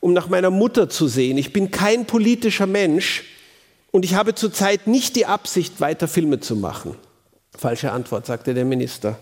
um 0.00 0.12
nach 0.12 0.28
meiner 0.28 0.50
Mutter 0.50 0.88
zu 0.88 1.08
sehen. 1.08 1.38
Ich 1.38 1.52
bin 1.52 1.72
kein 1.72 2.06
politischer 2.06 2.68
Mensch 2.68 3.24
und 3.90 4.04
ich 4.04 4.14
habe 4.14 4.34
zurzeit 4.34 4.86
nicht 4.86 5.16
die 5.16 5.26
Absicht, 5.26 5.80
weiter 5.80 6.08
Filme 6.08 6.40
zu 6.40 6.56
machen. 6.56 6.96
Falsche 7.56 7.92
Antwort, 7.92 8.26
sagte 8.26 8.54
der 8.54 8.64
Minister. 8.64 9.18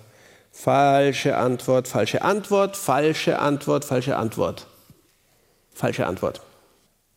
Falsche 0.52 1.36
Antwort, 1.36 1.86
falsche 1.86 2.22
Antwort, 2.22 2.76
falsche 2.76 3.38
Antwort, 3.38 3.84
falsche 3.84 4.16
Antwort. 4.16 4.66
Falsche 5.74 6.06
Antwort. 6.06 6.40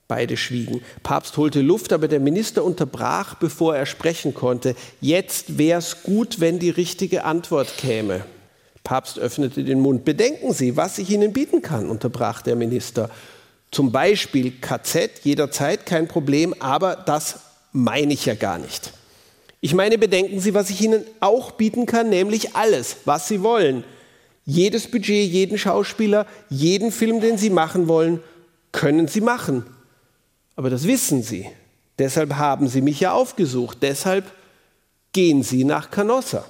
Beide 0.09 0.37
schwiegen. 0.37 0.81
Papst 1.03 1.37
holte 1.37 1.61
Luft, 1.61 1.93
aber 1.93 2.07
der 2.07 2.19
Minister 2.19 2.63
unterbrach, 2.63 3.35
bevor 3.35 3.75
er 3.75 3.85
sprechen 3.85 4.33
konnte. 4.33 4.75
Jetzt 5.01 5.57
wär's 5.57 6.03
gut, 6.03 6.39
wenn 6.39 6.59
die 6.59 6.71
richtige 6.71 7.23
Antwort 7.23 7.77
käme. 7.77 8.25
Papst 8.83 9.19
öffnete 9.19 9.63
den 9.63 9.79
Mund. 9.79 10.05
Bedenken 10.05 10.51
Sie, 10.51 10.75
was 10.75 10.97
ich 10.97 11.09
Ihnen 11.11 11.31
bieten 11.31 11.61
kann, 11.61 11.89
unterbrach 11.89 12.41
der 12.41 12.55
Minister. 12.55 13.09
Zum 13.71 13.91
Beispiel 13.91 14.51
KZ 14.59 15.21
jederzeit 15.23 15.85
kein 15.85 16.07
Problem, 16.07 16.55
aber 16.59 16.95
das 16.95 17.39
meine 17.71 18.13
ich 18.13 18.25
ja 18.25 18.33
gar 18.33 18.57
nicht. 18.57 18.91
Ich 19.61 19.73
meine, 19.73 19.97
bedenken 19.97 20.39
Sie, 20.39 20.53
was 20.53 20.69
ich 20.69 20.81
Ihnen 20.81 21.03
auch 21.19 21.51
bieten 21.51 21.85
kann, 21.85 22.09
nämlich 22.09 22.55
alles, 22.55 22.97
was 23.05 23.27
Sie 23.27 23.43
wollen. 23.43 23.83
Jedes 24.45 24.89
Budget, 24.89 25.29
jeden 25.29 25.57
Schauspieler, 25.57 26.25
jeden 26.49 26.91
Film, 26.91 27.19
den 27.19 27.37
Sie 27.37 27.49
machen 27.49 27.87
wollen, 27.87 28.21
können 28.71 29.07
Sie 29.07 29.21
machen. 29.21 29.65
Aber 30.55 30.69
das 30.69 30.87
wissen 30.87 31.21
Sie. 31.21 31.47
Deshalb 31.99 32.35
haben 32.35 32.67
Sie 32.67 32.81
mich 32.81 33.01
ja 33.01 33.11
aufgesucht. 33.11 33.79
Deshalb 33.81 34.31
gehen 35.11 35.43
Sie 35.43 35.65
nach 35.65 35.91
Canossa. 35.91 36.45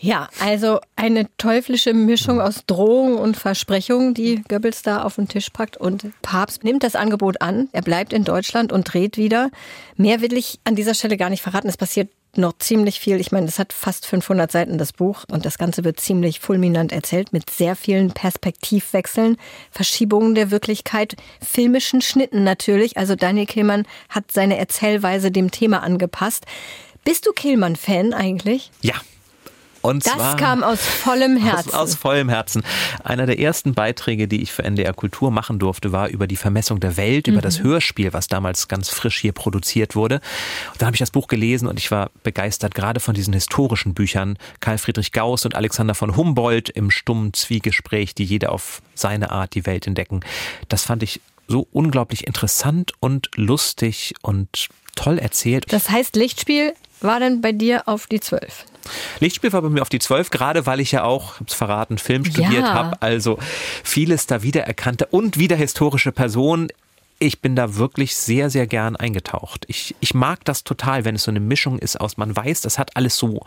Ja, 0.00 0.28
also 0.38 0.78
eine 0.94 1.26
teuflische 1.38 1.92
Mischung 1.92 2.40
aus 2.40 2.64
Drohung 2.66 3.18
und 3.18 3.36
Versprechung, 3.36 4.14
die 4.14 4.42
Goebbels 4.48 4.82
da 4.82 5.02
auf 5.02 5.16
den 5.16 5.26
Tisch 5.26 5.50
packt. 5.50 5.76
Und 5.76 6.06
Papst 6.22 6.62
nimmt 6.62 6.84
das 6.84 6.94
Angebot 6.94 7.42
an. 7.42 7.68
Er 7.72 7.82
bleibt 7.82 8.12
in 8.12 8.22
Deutschland 8.22 8.72
und 8.72 8.92
dreht 8.92 9.16
wieder. 9.16 9.50
Mehr 9.96 10.20
will 10.20 10.34
ich 10.34 10.60
an 10.62 10.76
dieser 10.76 10.94
Stelle 10.94 11.16
gar 11.16 11.30
nicht 11.30 11.42
verraten. 11.42 11.68
Es 11.68 11.76
passiert 11.76 12.10
noch 12.36 12.56
ziemlich 12.58 13.00
viel. 13.00 13.18
Ich 13.18 13.32
meine, 13.32 13.46
das 13.46 13.58
hat 13.58 13.72
fast 13.72 14.06
500 14.06 14.52
Seiten, 14.52 14.78
das 14.78 14.92
Buch. 14.92 15.24
Und 15.32 15.44
das 15.44 15.58
Ganze 15.58 15.82
wird 15.82 15.98
ziemlich 15.98 16.38
fulminant 16.38 16.92
erzählt 16.92 17.32
mit 17.32 17.50
sehr 17.50 17.74
vielen 17.74 18.12
Perspektivwechseln, 18.12 19.36
Verschiebungen 19.72 20.36
der 20.36 20.52
Wirklichkeit, 20.52 21.16
filmischen 21.44 22.02
Schnitten 22.02 22.44
natürlich. 22.44 22.96
Also 22.96 23.16
Daniel 23.16 23.46
Kehlmann 23.46 23.84
hat 24.08 24.30
seine 24.30 24.58
Erzählweise 24.58 25.32
dem 25.32 25.50
Thema 25.50 25.82
angepasst. 25.82 26.46
Bist 27.02 27.26
du 27.26 27.32
Kehlmann-Fan 27.32 28.14
eigentlich? 28.14 28.70
Ja, 28.80 28.94
und 29.82 30.06
das 30.06 30.14
zwar 30.14 30.36
kam 30.36 30.62
aus 30.62 30.80
vollem 30.80 31.36
Herzen. 31.42 31.70
Aus, 31.70 31.92
aus, 31.92 31.94
vollem 31.94 32.28
Herzen. 32.28 32.62
Einer 33.04 33.26
der 33.26 33.38
ersten 33.38 33.74
Beiträge, 33.74 34.28
die 34.28 34.42
ich 34.42 34.52
für 34.52 34.64
NDR 34.64 34.92
Kultur 34.92 35.30
machen 35.30 35.58
durfte, 35.58 35.92
war 35.92 36.08
über 36.08 36.26
die 36.26 36.36
Vermessung 36.36 36.80
der 36.80 36.96
Welt, 36.96 37.26
mhm. 37.26 37.34
über 37.34 37.42
das 37.42 37.60
Hörspiel, 37.62 38.12
was 38.12 38.28
damals 38.28 38.68
ganz 38.68 38.88
frisch 38.88 39.18
hier 39.18 39.32
produziert 39.32 39.94
wurde. 39.94 40.16
Und 40.72 40.82
dann 40.82 40.86
habe 40.86 40.96
ich 40.96 41.00
das 41.00 41.10
Buch 41.10 41.28
gelesen 41.28 41.68
und 41.68 41.78
ich 41.78 41.90
war 41.90 42.10
begeistert, 42.22 42.74
gerade 42.74 43.00
von 43.00 43.14
diesen 43.14 43.32
historischen 43.32 43.94
Büchern. 43.94 44.38
Karl 44.60 44.78
Friedrich 44.78 45.12
Gauss 45.12 45.44
und 45.44 45.54
Alexander 45.54 45.94
von 45.94 46.16
Humboldt 46.16 46.70
im 46.70 46.90
stummen 46.90 47.32
Zwiegespräch, 47.32 48.14
die 48.14 48.24
jeder 48.24 48.52
auf 48.52 48.82
seine 48.94 49.30
Art 49.30 49.54
die 49.54 49.66
Welt 49.66 49.86
entdecken. 49.86 50.20
Das 50.68 50.84
fand 50.84 51.02
ich 51.02 51.20
so 51.46 51.66
unglaublich 51.72 52.26
interessant 52.26 52.92
und 53.00 53.30
lustig 53.34 54.14
und 54.22 54.68
toll 54.94 55.18
erzählt. 55.18 55.72
Das 55.72 55.90
heißt, 55.90 56.16
Lichtspiel 56.16 56.74
war 57.00 57.20
dann 57.20 57.40
bei 57.40 57.52
dir 57.52 57.86
auf 57.86 58.06
die 58.06 58.20
Zwölf? 58.20 58.64
Lichtspiel 59.20 59.52
war 59.52 59.62
bei 59.62 59.68
mir 59.68 59.82
auf 59.82 59.88
die 59.88 59.98
Zwölf, 59.98 60.30
gerade 60.30 60.66
weil 60.66 60.80
ich 60.80 60.92
ja 60.92 61.04
auch, 61.04 61.40
hab's 61.40 61.54
verraten, 61.54 61.98
Film 61.98 62.24
studiert 62.24 62.64
ja. 62.64 62.74
habe. 62.74 63.02
Also 63.02 63.38
vieles 63.84 64.26
da 64.26 64.42
wiedererkannte 64.42 65.06
und 65.06 65.38
wieder 65.38 65.56
historische 65.56 66.12
Personen. 66.12 66.68
Ich 67.18 67.40
bin 67.40 67.56
da 67.56 67.76
wirklich 67.76 68.16
sehr, 68.16 68.48
sehr 68.48 68.66
gern 68.66 68.96
eingetaucht. 68.96 69.64
Ich, 69.68 69.94
ich 70.00 70.14
mag 70.14 70.44
das 70.44 70.64
total, 70.64 71.04
wenn 71.04 71.16
es 71.16 71.24
so 71.24 71.30
eine 71.30 71.40
Mischung 71.40 71.78
ist 71.78 72.00
aus, 72.00 72.16
man 72.16 72.34
weiß, 72.34 72.60
das 72.60 72.78
hat 72.78 72.96
alles 72.96 73.16
so 73.16 73.42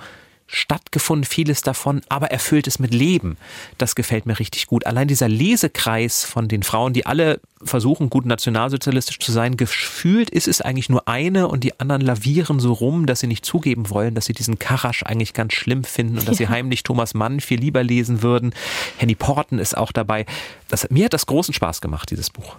stattgefunden, 0.51 1.25
vieles 1.25 1.61
davon, 1.61 2.01
aber 2.09 2.31
erfüllt 2.31 2.67
es 2.67 2.79
mit 2.79 2.93
Leben. 2.93 3.37
Das 3.77 3.95
gefällt 3.95 4.25
mir 4.25 4.37
richtig 4.37 4.67
gut. 4.67 4.85
Allein 4.85 5.07
dieser 5.07 5.29
Lesekreis 5.29 6.23
von 6.23 6.47
den 6.47 6.63
Frauen, 6.63 6.93
die 6.93 7.05
alle 7.05 7.39
versuchen, 7.63 8.09
gut 8.09 8.25
nationalsozialistisch 8.25 9.19
zu 9.19 9.31
sein, 9.31 9.57
gefühlt 9.57 10.29
ist 10.29 10.47
es 10.47 10.61
eigentlich 10.61 10.89
nur 10.89 11.07
eine 11.07 11.47
und 11.47 11.63
die 11.63 11.79
anderen 11.79 12.01
lavieren 12.01 12.59
so 12.59 12.73
rum, 12.73 13.05
dass 13.05 13.19
sie 13.19 13.27
nicht 13.27 13.45
zugeben 13.45 13.89
wollen, 13.89 14.15
dass 14.15 14.25
sie 14.25 14.33
diesen 14.33 14.59
Karasch 14.59 15.03
eigentlich 15.03 15.33
ganz 15.33 15.53
schlimm 15.53 15.83
finden 15.83 16.17
und 16.17 16.27
dass 16.27 16.39
ja. 16.39 16.47
sie 16.47 16.49
heimlich 16.49 16.83
Thomas 16.83 17.13
Mann 17.13 17.39
viel 17.39 17.59
lieber 17.59 17.83
lesen 17.83 18.21
würden. 18.23 18.53
Henny 18.97 19.15
Porten 19.15 19.59
ist 19.59 19.77
auch 19.77 19.91
dabei. 19.91 20.25
Das, 20.69 20.89
mir 20.89 21.05
hat 21.05 21.13
das 21.13 21.25
großen 21.25 21.53
Spaß 21.53 21.81
gemacht, 21.81 22.09
dieses 22.11 22.29
Buch. 22.29 22.55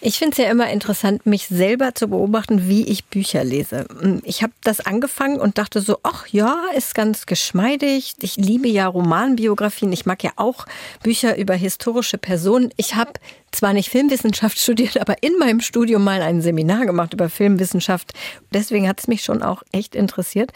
Ich 0.00 0.18
finde 0.18 0.32
es 0.32 0.38
ja 0.38 0.50
immer 0.50 0.70
interessant, 0.70 1.26
mich 1.26 1.46
selber 1.46 1.94
zu 1.94 2.08
beobachten, 2.08 2.68
wie 2.68 2.84
ich 2.84 3.04
Bücher 3.04 3.44
lese. 3.44 3.86
Ich 4.24 4.42
habe 4.42 4.52
das 4.64 4.80
angefangen 4.80 5.38
und 5.38 5.58
dachte 5.58 5.80
so, 5.80 5.98
ach 6.02 6.26
ja, 6.26 6.58
ist 6.76 6.94
ganz 6.94 7.21
geschmeidig. 7.26 8.14
Ich 8.20 8.36
liebe 8.36 8.68
ja 8.68 8.86
Romanbiografien. 8.86 9.92
Ich 9.92 10.06
mag 10.06 10.22
ja 10.22 10.32
auch 10.36 10.66
Bücher 11.02 11.36
über 11.36 11.54
historische 11.54 12.18
Personen. 12.18 12.70
Ich 12.76 12.94
habe 12.94 13.12
zwar 13.50 13.72
nicht 13.72 13.90
Filmwissenschaft 13.90 14.58
studiert, 14.60 15.00
aber 15.00 15.22
in 15.22 15.38
meinem 15.38 15.60
Studium 15.60 16.04
mal 16.04 16.22
ein 16.22 16.42
Seminar 16.42 16.86
gemacht 16.86 17.12
über 17.12 17.28
Filmwissenschaft. 17.28 18.12
Deswegen 18.52 18.88
hat 18.88 19.00
es 19.00 19.08
mich 19.08 19.22
schon 19.22 19.42
auch 19.42 19.62
echt 19.72 19.94
interessiert. 19.94 20.52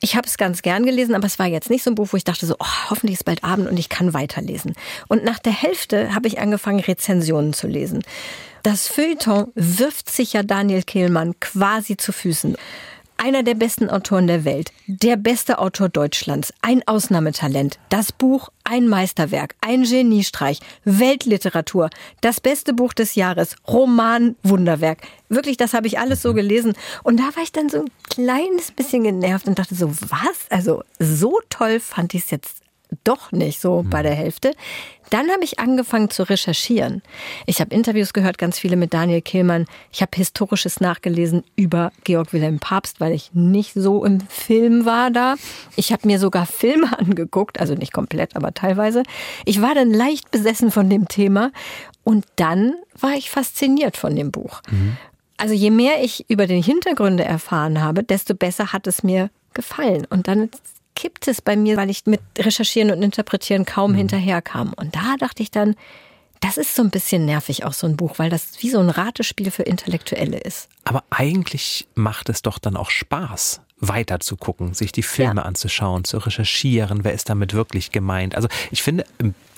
Ich 0.00 0.16
habe 0.16 0.26
es 0.26 0.36
ganz 0.36 0.62
gern 0.62 0.84
gelesen, 0.84 1.14
aber 1.14 1.26
es 1.26 1.38
war 1.38 1.46
jetzt 1.46 1.70
nicht 1.70 1.84
so 1.84 1.90
ein 1.90 1.94
Buch, 1.94 2.08
wo 2.10 2.16
ich 2.16 2.24
dachte 2.24 2.46
so, 2.46 2.56
oh, 2.58 2.90
hoffentlich 2.90 3.18
ist 3.18 3.24
bald 3.24 3.44
Abend 3.44 3.68
und 3.68 3.78
ich 3.78 3.88
kann 3.88 4.14
weiterlesen. 4.14 4.74
Und 5.08 5.24
nach 5.24 5.38
der 5.38 5.52
Hälfte 5.52 6.14
habe 6.14 6.28
ich 6.28 6.40
angefangen, 6.40 6.80
Rezensionen 6.80 7.52
zu 7.52 7.66
lesen. 7.66 8.02
Das 8.62 8.86
Feuilleton 8.86 9.50
wirft 9.54 10.10
sich 10.10 10.34
ja 10.34 10.44
Daniel 10.44 10.84
Kehlmann 10.84 11.38
quasi 11.40 11.96
zu 11.96 12.12
Füßen 12.12 12.56
einer 13.22 13.44
der 13.44 13.54
besten 13.54 13.88
Autoren 13.88 14.26
der 14.26 14.44
Welt, 14.44 14.72
der 14.88 15.16
beste 15.16 15.60
Autor 15.60 15.88
Deutschlands, 15.88 16.52
ein 16.60 16.82
Ausnahmetalent, 16.86 17.78
das 17.88 18.10
Buch 18.10 18.48
ein 18.64 18.88
Meisterwerk, 18.88 19.54
ein 19.60 19.84
Geniestreich, 19.84 20.58
Weltliteratur, 20.84 21.88
das 22.20 22.40
beste 22.40 22.72
Buch 22.74 22.92
des 22.92 23.14
Jahres, 23.14 23.56
Roman 23.68 24.34
Wunderwerk. 24.42 25.02
Wirklich, 25.28 25.56
das 25.56 25.72
habe 25.72 25.86
ich 25.86 26.00
alles 26.00 26.20
so 26.20 26.34
gelesen. 26.34 26.74
Und 27.04 27.18
da 27.18 27.24
war 27.36 27.42
ich 27.44 27.52
dann 27.52 27.68
so 27.68 27.82
ein 27.82 27.90
kleines 28.10 28.72
bisschen 28.72 29.04
genervt 29.04 29.46
und 29.46 29.58
dachte 29.58 29.76
so, 29.76 29.90
was? 29.90 30.50
Also 30.50 30.82
so 30.98 31.38
toll 31.48 31.78
fand 31.78 32.14
ich 32.14 32.24
es 32.24 32.30
jetzt 32.30 32.61
doch 33.04 33.32
nicht 33.32 33.60
so 33.60 33.84
bei 33.88 34.02
der 34.02 34.14
Hälfte. 34.14 34.52
Dann 35.10 35.30
habe 35.30 35.44
ich 35.44 35.58
angefangen 35.58 36.08
zu 36.08 36.22
recherchieren. 36.22 37.02
Ich 37.44 37.60
habe 37.60 37.74
Interviews 37.74 38.14
gehört, 38.14 38.38
ganz 38.38 38.58
viele 38.58 38.76
mit 38.76 38.94
Daniel 38.94 39.20
Kehlmann. 39.20 39.66
Ich 39.92 40.00
habe 40.00 40.16
Historisches 40.16 40.80
nachgelesen 40.80 41.44
über 41.54 41.92
Georg 42.04 42.32
Wilhelm 42.32 42.60
Papst, 42.60 42.98
weil 42.98 43.12
ich 43.12 43.30
nicht 43.34 43.74
so 43.74 44.06
im 44.06 44.20
Film 44.20 44.86
war 44.86 45.10
da. 45.10 45.34
Ich 45.76 45.92
habe 45.92 46.06
mir 46.06 46.18
sogar 46.18 46.46
Filme 46.46 46.98
angeguckt, 46.98 47.60
also 47.60 47.74
nicht 47.74 47.92
komplett, 47.92 48.36
aber 48.36 48.54
teilweise. 48.54 49.02
Ich 49.44 49.60
war 49.60 49.74
dann 49.74 49.90
leicht 49.90 50.30
besessen 50.30 50.70
von 50.70 50.88
dem 50.88 51.06
Thema 51.08 51.52
und 52.04 52.24
dann 52.36 52.74
war 52.98 53.12
ich 53.12 53.30
fasziniert 53.30 53.98
von 53.98 54.16
dem 54.16 54.30
Buch. 54.30 54.62
Mhm. 54.70 54.96
Also 55.36 55.54
je 55.54 55.70
mehr 55.70 56.02
ich 56.02 56.30
über 56.30 56.46
die 56.46 56.62
Hintergründe 56.62 57.24
erfahren 57.24 57.82
habe, 57.82 58.02
desto 58.02 58.34
besser 58.34 58.72
hat 58.72 58.86
es 58.86 59.02
mir 59.02 59.28
gefallen. 59.54 60.06
Und 60.08 60.28
dann 60.28 60.50
kippt 60.94 61.28
es 61.28 61.42
bei 61.42 61.56
mir, 61.56 61.76
weil 61.76 61.90
ich 61.90 62.06
mit 62.06 62.20
Recherchieren 62.38 62.90
und 62.90 63.02
Interpretieren 63.02 63.64
kaum 63.64 63.92
mhm. 63.92 63.96
hinterherkam. 63.96 64.72
Und 64.76 64.94
da 64.94 65.16
dachte 65.18 65.42
ich 65.42 65.50
dann, 65.50 65.76
das 66.40 66.56
ist 66.56 66.74
so 66.74 66.82
ein 66.82 66.90
bisschen 66.90 67.24
nervig, 67.24 67.64
auch 67.64 67.72
so 67.72 67.86
ein 67.86 67.96
Buch, 67.96 68.18
weil 68.18 68.28
das 68.28 68.60
wie 68.60 68.70
so 68.70 68.80
ein 68.80 68.90
Ratespiel 68.90 69.50
für 69.50 69.62
Intellektuelle 69.62 70.38
ist. 70.38 70.68
Aber 70.84 71.04
eigentlich 71.10 71.86
macht 71.94 72.28
es 72.28 72.42
doch 72.42 72.58
dann 72.58 72.76
auch 72.76 72.90
Spaß, 72.90 73.60
weiter 73.78 74.20
zu 74.20 74.36
gucken, 74.36 74.74
sich 74.74 74.92
die 74.92 75.04
Filme 75.04 75.40
ja. 75.40 75.42
anzuschauen, 75.42 76.04
zu 76.04 76.18
recherchieren, 76.18 77.04
wer 77.04 77.12
ist 77.12 77.28
damit 77.28 77.54
wirklich 77.54 77.92
gemeint. 77.92 78.34
Also 78.34 78.48
ich 78.70 78.82
finde, 78.82 79.04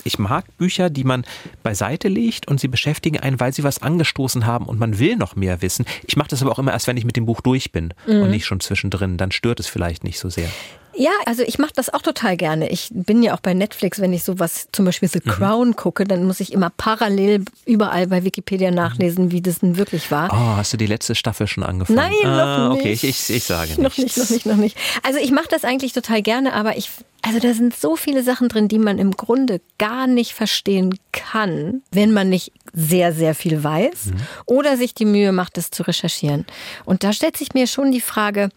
ich 0.03 0.19
mag 0.19 0.45
Bücher, 0.57 0.89
die 0.91 1.03
man 1.03 1.25
beiseite 1.63 2.07
legt 2.07 2.47
und 2.47 2.59
sie 2.59 2.67
beschäftigen 2.67 3.19
einen, 3.19 3.39
weil 3.39 3.53
sie 3.53 3.63
was 3.63 3.81
angestoßen 3.81 4.45
haben 4.45 4.65
und 4.65 4.79
man 4.79 4.99
will 4.99 5.15
noch 5.15 5.35
mehr 5.35 5.61
wissen. 5.61 5.85
Ich 6.07 6.17
mache 6.17 6.29
das 6.29 6.41
aber 6.41 6.51
auch 6.51 6.59
immer 6.59 6.71
erst, 6.71 6.87
wenn 6.87 6.97
ich 6.97 7.05
mit 7.05 7.15
dem 7.15 7.25
Buch 7.25 7.41
durch 7.41 7.71
bin 7.71 7.93
mhm. 8.07 8.21
und 8.21 8.29
nicht 8.31 8.45
schon 8.45 8.59
zwischendrin. 8.59 9.17
Dann 9.17 9.31
stört 9.31 9.59
es 9.59 9.67
vielleicht 9.67 10.03
nicht 10.03 10.19
so 10.19 10.29
sehr. 10.29 10.49
Ja, 10.97 11.11
also 11.25 11.43
ich 11.43 11.59
mache 11.59 11.73
das 11.75 11.93
auch 11.93 12.01
total 12.01 12.37
gerne. 12.37 12.69
Ich 12.69 12.89
bin 12.91 13.21
ja 13.21 13.35
auch 13.35 13.39
bei 13.39 13.53
Netflix, 13.53 13.99
wenn 13.99 14.13
ich 14.13 14.23
sowas, 14.23 14.67
zum 14.71 14.85
Beispiel 14.85 15.09
The 15.09 15.19
mhm. 15.23 15.29
Crown 15.29 15.67
mhm. 15.69 15.75
gucke, 15.75 16.05
dann 16.05 16.25
muss 16.25 16.39
ich 16.39 16.53
immer 16.53 16.71
parallel 16.75 17.43
überall 17.65 18.07
bei 18.07 18.23
Wikipedia 18.23 18.71
nachlesen, 18.71 19.31
wie 19.31 19.41
das 19.41 19.59
denn 19.59 19.77
wirklich 19.77 20.11
war. 20.11 20.29
Oh, 20.31 20.57
hast 20.57 20.73
du 20.73 20.77
die 20.77 20.85
letzte 20.85 21.15
Staffel 21.15 21.47
schon 21.47 21.63
angefangen? 21.63 21.97
Nein, 21.97 22.13
ah, 22.25 22.69
noch 22.69 22.75
nicht. 22.75 22.81
Okay, 22.81 22.93
ich, 22.93 23.03
ich, 23.03 23.29
ich 23.29 23.43
sage 23.43 23.69
nicht. 23.69 23.79
Noch 23.79 23.97
nicht, 23.97 24.17
noch 24.17 24.29
nicht, 24.29 24.45
noch 24.45 24.55
nicht. 24.55 24.77
Also 25.03 25.19
ich 25.19 25.31
mache 25.31 25.47
das 25.49 25.65
eigentlich 25.65 25.93
total 25.93 26.21
gerne, 26.21 26.53
aber 26.53 26.77
ich, 26.77 26.89
also 27.21 27.39
da 27.39 27.53
sind 27.53 27.75
so 27.75 27.95
viele 27.95 28.23
Sachen 28.23 28.47
drin, 28.47 28.67
die 28.67 28.79
man 28.79 28.97
im 28.97 29.11
Grunde 29.11 29.61
gar 29.77 30.07
nicht 30.07 30.33
verstehen 30.33 30.97
kann, 31.11 31.81
wenn 31.91 32.13
man 32.13 32.29
nicht 32.29 32.51
sehr, 32.73 33.13
sehr 33.13 33.35
viel 33.35 33.63
weiß 33.63 34.07
mhm. 34.07 34.15
oder 34.45 34.77
sich 34.77 34.93
die 34.93 35.05
Mühe 35.05 35.31
macht, 35.31 35.57
das 35.57 35.71
zu 35.71 35.83
recherchieren. 35.83 36.45
Und 36.85 37.03
da 37.03 37.13
stellt 37.13 37.37
sich 37.37 37.53
mir 37.53 37.67
schon 37.67 37.91
die 37.91 38.01
Frage, 38.01 38.49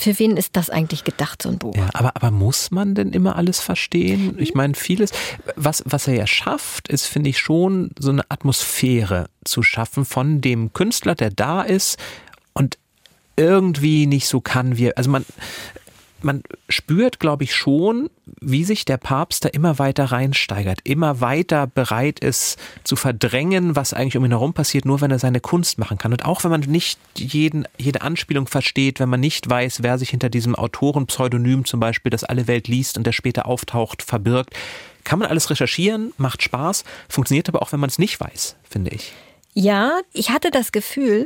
Für 0.00 0.18
wen 0.18 0.38
ist 0.38 0.56
das 0.56 0.70
eigentlich 0.70 1.04
gedacht, 1.04 1.42
so 1.42 1.50
ein 1.50 1.58
Buch? 1.58 1.76
Ja, 1.76 1.90
aber, 1.92 2.16
aber 2.16 2.30
muss 2.30 2.70
man 2.70 2.94
denn 2.94 3.12
immer 3.12 3.36
alles 3.36 3.60
verstehen? 3.60 4.36
Ich 4.38 4.54
meine, 4.54 4.74
vieles, 4.74 5.10
was, 5.56 5.82
was 5.84 6.08
er 6.08 6.14
ja 6.14 6.26
schafft, 6.26 6.88
ist, 6.88 7.04
finde 7.04 7.28
ich, 7.28 7.38
schon 7.38 7.90
so 7.98 8.10
eine 8.10 8.24
Atmosphäre 8.30 9.28
zu 9.44 9.62
schaffen 9.62 10.06
von 10.06 10.40
dem 10.40 10.72
Künstler, 10.72 11.14
der 11.14 11.30
da 11.30 11.60
ist 11.60 11.98
und 12.54 12.78
irgendwie 13.36 14.06
nicht 14.06 14.26
so 14.26 14.40
kann 14.40 14.78
wie, 14.78 14.96
also 14.96 15.10
man, 15.10 15.26
man 16.22 16.42
spürt, 16.68 17.20
glaube 17.20 17.44
ich, 17.44 17.54
schon, 17.54 18.10
wie 18.40 18.64
sich 18.64 18.84
der 18.84 18.96
Papst 18.96 19.44
da 19.44 19.48
immer 19.48 19.78
weiter 19.78 20.06
reinsteigert, 20.06 20.80
immer 20.84 21.20
weiter 21.20 21.66
bereit 21.66 22.20
ist 22.20 22.58
zu 22.84 22.96
verdrängen, 22.96 23.76
was 23.76 23.92
eigentlich 23.92 24.16
um 24.16 24.24
ihn 24.24 24.30
herum 24.30 24.52
passiert, 24.52 24.84
nur 24.84 25.00
wenn 25.00 25.10
er 25.10 25.18
seine 25.18 25.40
Kunst 25.40 25.78
machen 25.78 25.98
kann. 25.98 26.12
Und 26.12 26.24
auch 26.24 26.44
wenn 26.44 26.50
man 26.50 26.60
nicht 26.60 26.98
jeden, 27.16 27.66
jede 27.78 28.02
Anspielung 28.02 28.46
versteht, 28.46 29.00
wenn 29.00 29.08
man 29.08 29.20
nicht 29.20 29.48
weiß, 29.48 29.82
wer 29.82 29.98
sich 29.98 30.10
hinter 30.10 30.28
diesem 30.30 30.54
Autorenpseudonym 30.54 31.64
zum 31.64 31.80
Beispiel, 31.80 32.10
das 32.10 32.24
alle 32.24 32.46
Welt 32.46 32.68
liest 32.68 32.98
und 32.98 33.06
der 33.06 33.12
später 33.12 33.46
auftaucht, 33.46 34.02
verbirgt, 34.02 34.54
kann 35.04 35.18
man 35.18 35.28
alles 35.28 35.50
recherchieren, 35.50 36.12
macht 36.18 36.42
Spaß, 36.42 36.84
funktioniert 37.08 37.48
aber 37.48 37.62
auch, 37.62 37.72
wenn 37.72 37.80
man 37.80 37.90
es 37.90 37.98
nicht 37.98 38.20
weiß, 38.20 38.56
finde 38.62 38.90
ich. 38.90 39.12
Ja, 39.52 40.00
ich 40.12 40.30
hatte 40.30 40.50
das 40.50 40.70
Gefühl, 40.70 41.24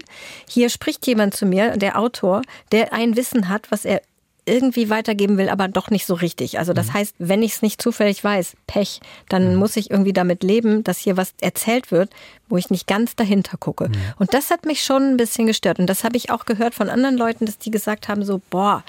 hier 0.48 0.70
spricht 0.70 1.06
jemand 1.06 1.34
zu 1.34 1.44
mir, 1.44 1.76
der 1.76 1.98
Autor, 1.98 2.42
der 2.72 2.92
ein 2.92 3.16
Wissen 3.16 3.48
hat, 3.48 3.70
was 3.70 3.84
er 3.84 4.00
irgendwie 4.46 4.90
weitergeben 4.90 5.38
will, 5.38 5.48
aber 5.48 5.68
doch 5.68 5.90
nicht 5.90 6.06
so 6.06 6.14
richtig. 6.14 6.58
Also 6.58 6.72
das 6.72 6.92
heißt, 6.92 7.14
wenn 7.18 7.42
ich 7.42 7.54
es 7.54 7.62
nicht 7.62 7.80
zufällig 7.80 8.22
weiß, 8.22 8.56
Pech, 8.66 9.00
dann 9.28 9.56
muss 9.56 9.76
ich 9.76 9.90
irgendwie 9.90 10.12
damit 10.12 10.42
leben, 10.42 10.84
dass 10.84 10.98
hier 10.98 11.16
was 11.16 11.32
erzählt 11.40 11.90
wird, 11.90 12.10
wo 12.48 12.56
ich 12.56 12.70
nicht 12.70 12.86
ganz 12.86 13.16
dahinter 13.16 13.56
gucke. 13.56 13.90
Und 14.18 14.34
das 14.34 14.50
hat 14.50 14.66
mich 14.66 14.84
schon 14.84 15.02
ein 15.02 15.16
bisschen 15.16 15.46
gestört. 15.46 15.78
Und 15.78 15.86
das 15.86 16.04
habe 16.04 16.16
ich 16.16 16.30
auch 16.30 16.44
gehört 16.44 16.74
von 16.74 16.90
anderen 16.90 17.16
Leuten, 17.16 17.46
dass 17.46 17.58
die 17.58 17.70
gesagt 17.70 18.08
haben, 18.08 18.24
so, 18.24 18.40
boah, 18.50 18.84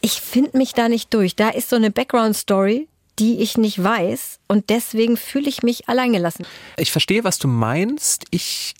ich 0.00 0.20
finde 0.20 0.58
mich 0.58 0.72
da 0.72 0.88
nicht 0.88 1.12
durch. 1.14 1.36
Da 1.36 1.50
ist 1.50 1.68
so 1.70 1.76
eine 1.76 1.90
Background-Story, 1.90 2.88
die 3.18 3.40
ich 3.40 3.58
nicht 3.58 3.82
weiß. 3.82 4.38
Und 4.48 4.70
deswegen 4.70 5.16
fühle 5.16 5.48
ich 5.48 5.62
mich 5.62 5.88
alleingelassen. 5.88 6.46
Ich 6.76 6.90
verstehe, 6.90 7.22
was 7.22 7.38
du 7.38 7.48
meinst. 7.48 8.24
Ich 8.30 8.74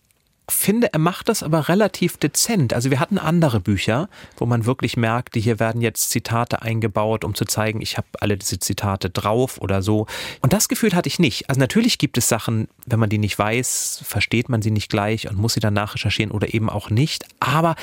finde, 0.52 0.92
er 0.92 0.99
macht 0.99 1.28
das 1.28 1.42
aber 1.42 1.69
relativ 1.69 2.16
dezent. 2.16 2.73
Also 2.73 2.90
wir 2.90 3.00
hatten 3.00 3.19
andere 3.19 3.61
Bücher, 3.61 4.09
wo 4.37 4.47
man 4.47 4.66
wirklich 4.66 4.97
merkte, 4.97 5.38
hier 5.38 5.59
werden 5.59 5.80
jetzt 5.80 6.11
Zitate 6.11 6.62
eingebaut, 6.62 7.25
um 7.25 7.35
zu 7.35 7.45
zeigen, 7.45 7.80
ich 7.80 7.97
habe 7.97 8.09
alle 8.21 8.37
diese 8.37 8.59
Zitate 8.59 9.11
drauf 9.11 9.59
oder 9.61 9.83
so. 9.83 10.07
Und 10.40 10.52
das 10.52 10.69
Gefühl 10.69 10.95
hatte 10.95 11.09
ich 11.09 11.19
nicht. 11.19 11.49
Also 11.49 11.61
natürlich 11.61 11.99
gibt 11.99 12.19
es 12.19 12.28
Sachen, 12.28 12.69
wenn 12.87 12.99
man 12.99 13.09
die 13.09 13.19
nicht 13.19 13.38
weiß, 13.38 14.02
versteht 14.04 14.49
man 14.49 14.62
sie 14.62 14.71
nicht 14.71 14.90
gleich 14.90 15.28
und 15.28 15.37
muss 15.37 15.54
sie 15.54 15.61
dann 15.61 15.75
nachrecherchieren 15.75 16.33
oder 16.33 16.54
eben 16.54 16.71
auch 16.71 16.90
nicht. 16.90 17.25
Aber 17.40 17.76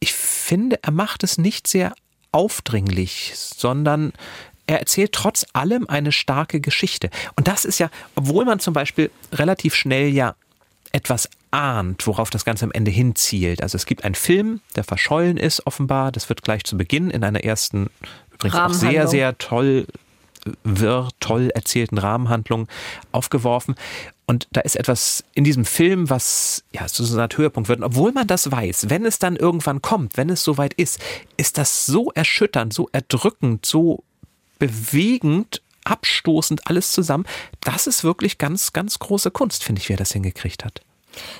ich 0.00 0.12
finde, 0.12 0.78
er 0.82 0.92
macht 0.92 1.22
es 1.24 1.38
nicht 1.38 1.66
sehr 1.66 1.94
aufdringlich, 2.32 3.32
sondern 3.34 4.12
er 4.66 4.80
erzählt 4.80 5.12
trotz 5.12 5.44
allem 5.52 5.88
eine 5.88 6.12
starke 6.12 6.60
Geschichte. 6.60 7.10
Und 7.36 7.48
das 7.48 7.64
ist 7.64 7.78
ja, 7.78 7.90
obwohl 8.14 8.44
man 8.44 8.58
zum 8.58 8.74
Beispiel 8.74 9.10
relativ 9.32 9.74
schnell 9.74 10.08
ja 10.08 10.34
etwas 10.92 11.28
ahnt, 11.52 12.06
worauf 12.06 12.30
das 12.30 12.44
Ganze 12.44 12.64
am 12.64 12.72
Ende 12.72 12.90
hinzielt. 12.90 13.62
Also 13.62 13.76
es 13.76 13.86
gibt 13.86 14.04
einen 14.04 14.14
Film, 14.14 14.60
der 14.74 14.84
verschollen 14.84 15.36
ist 15.36 15.66
offenbar. 15.66 16.10
Das 16.10 16.28
wird 16.28 16.42
gleich 16.42 16.64
zu 16.64 16.76
Beginn 16.76 17.10
in 17.10 17.22
einer 17.22 17.44
ersten, 17.44 17.90
übrigens 18.32 18.56
auch 18.56 18.72
sehr, 18.72 19.06
sehr 19.06 19.38
toll, 19.38 19.86
wirr, 20.64 21.10
toll 21.20 21.50
erzählten 21.54 21.98
Rahmenhandlung 21.98 22.68
aufgeworfen. 23.12 23.74
Und 24.26 24.48
da 24.52 24.62
ist 24.62 24.76
etwas 24.76 25.24
in 25.34 25.44
diesem 25.44 25.66
Film, 25.66 26.08
was 26.08 26.64
ja 26.72 26.86
zu 26.86 27.04
so 27.04 27.14
einer 27.14 27.24
Art 27.24 27.36
Höhepunkt 27.36 27.68
wird. 27.68 27.80
Und 27.80 27.84
obwohl 27.84 28.12
man 28.12 28.26
das 28.26 28.50
weiß, 28.50 28.88
wenn 28.88 29.04
es 29.04 29.18
dann 29.18 29.36
irgendwann 29.36 29.82
kommt, 29.82 30.16
wenn 30.16 30.30
es 30.30 30.42
soweit 30.42 30.72
ist, 30.74 31.00
ist 31.36 31.58
das 31.58 31.84
so 31.84 32.10
erschütternd, 32.12 32.72
so 32.72 32.88
erdrückend, 32.92 33.66
so 33.66 34.02
bewegend, 34.58 35.60
abstoßend 35.84 36.66
alles 36.66 36.92
zusammen. 36.92 37.26
Das 37.60 37.86
ist 37.86 38.04
wirklich 38.04 38.38
ganz, 38.38 38.72
ganz 38.72 38.98
große 38.98 39.30
Kunst, 39.32 39.64
finde 39.64 39.82
ich, 39.82 39.88
wer 39.90 39.96
das 39.98 40.12
hingekriegt 40.12 40.64
hat. 40.64 40.80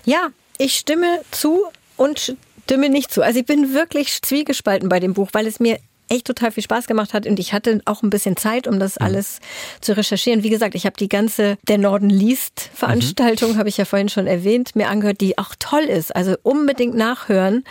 Ja, 0.04 0.28
ich 0.58 0.76
stimme 0.76 1.20
zu 1.30 1.64
und 1.96 2.36
stimme 2.64 2.88
nicht 2.88 3.12
zu. 3.12 3.22
Also 3.22 3.40
ich 3.40 3.46
bin 3.46 3.74
wirklich 3.74 4.22
zwiegespalten 4.22 4.88
bei 4.88 5.00
dem 5.00 5.14
Buch, 5.14 5.30
weil 5.32 5.46
es 5.46 5.60
mir 5.60 5.78
echt 6.08 6.26
total 6.26 6.52
viel 6.52 6.62
Spaß 6.62 6.86
gemacht 6.86 7.14
hat 7.14 7.26
und 7.26 7.38
ich 7.38 7.52
hatte 7.54 7.80
auch 7.86 8.02
ein 8.02 8.10
bisschen 8.10 8.36
Zeit, 8.36 8.66
um 8.66 8.78
das 8.78 8.98
alles 8.98 9.40
zu 9.80 9.96
recherchieren. 9.96 10.42
Wie 10.42 10.50
gesagt, 10.50 10.74
ich 10.74 10.84
habe 10.84 10.96
die 10.98 11.08
ganze 11.08 11.56
Der 11.68 11.78
Norden 11.78 12.10
liest 12.10 12.70
Veranstaltung, 12.74 13.56
habe 13.56 13.70
ich 13.70 13.78
ja 13.78 13.86
vorhin 13.86 14.10
schon 14.10 14.26
erwähnt, 14.26 14.76
mir 14.76 14.88
angehört, 14.88 15.20
die 15.22 15.38
auch 15.38 15.54
toll 15.58 15.84
ist. 15.84 16.14
Also 16.14 16.36
unbedingt 16.42 16.94
nachhören, 16.94 17.64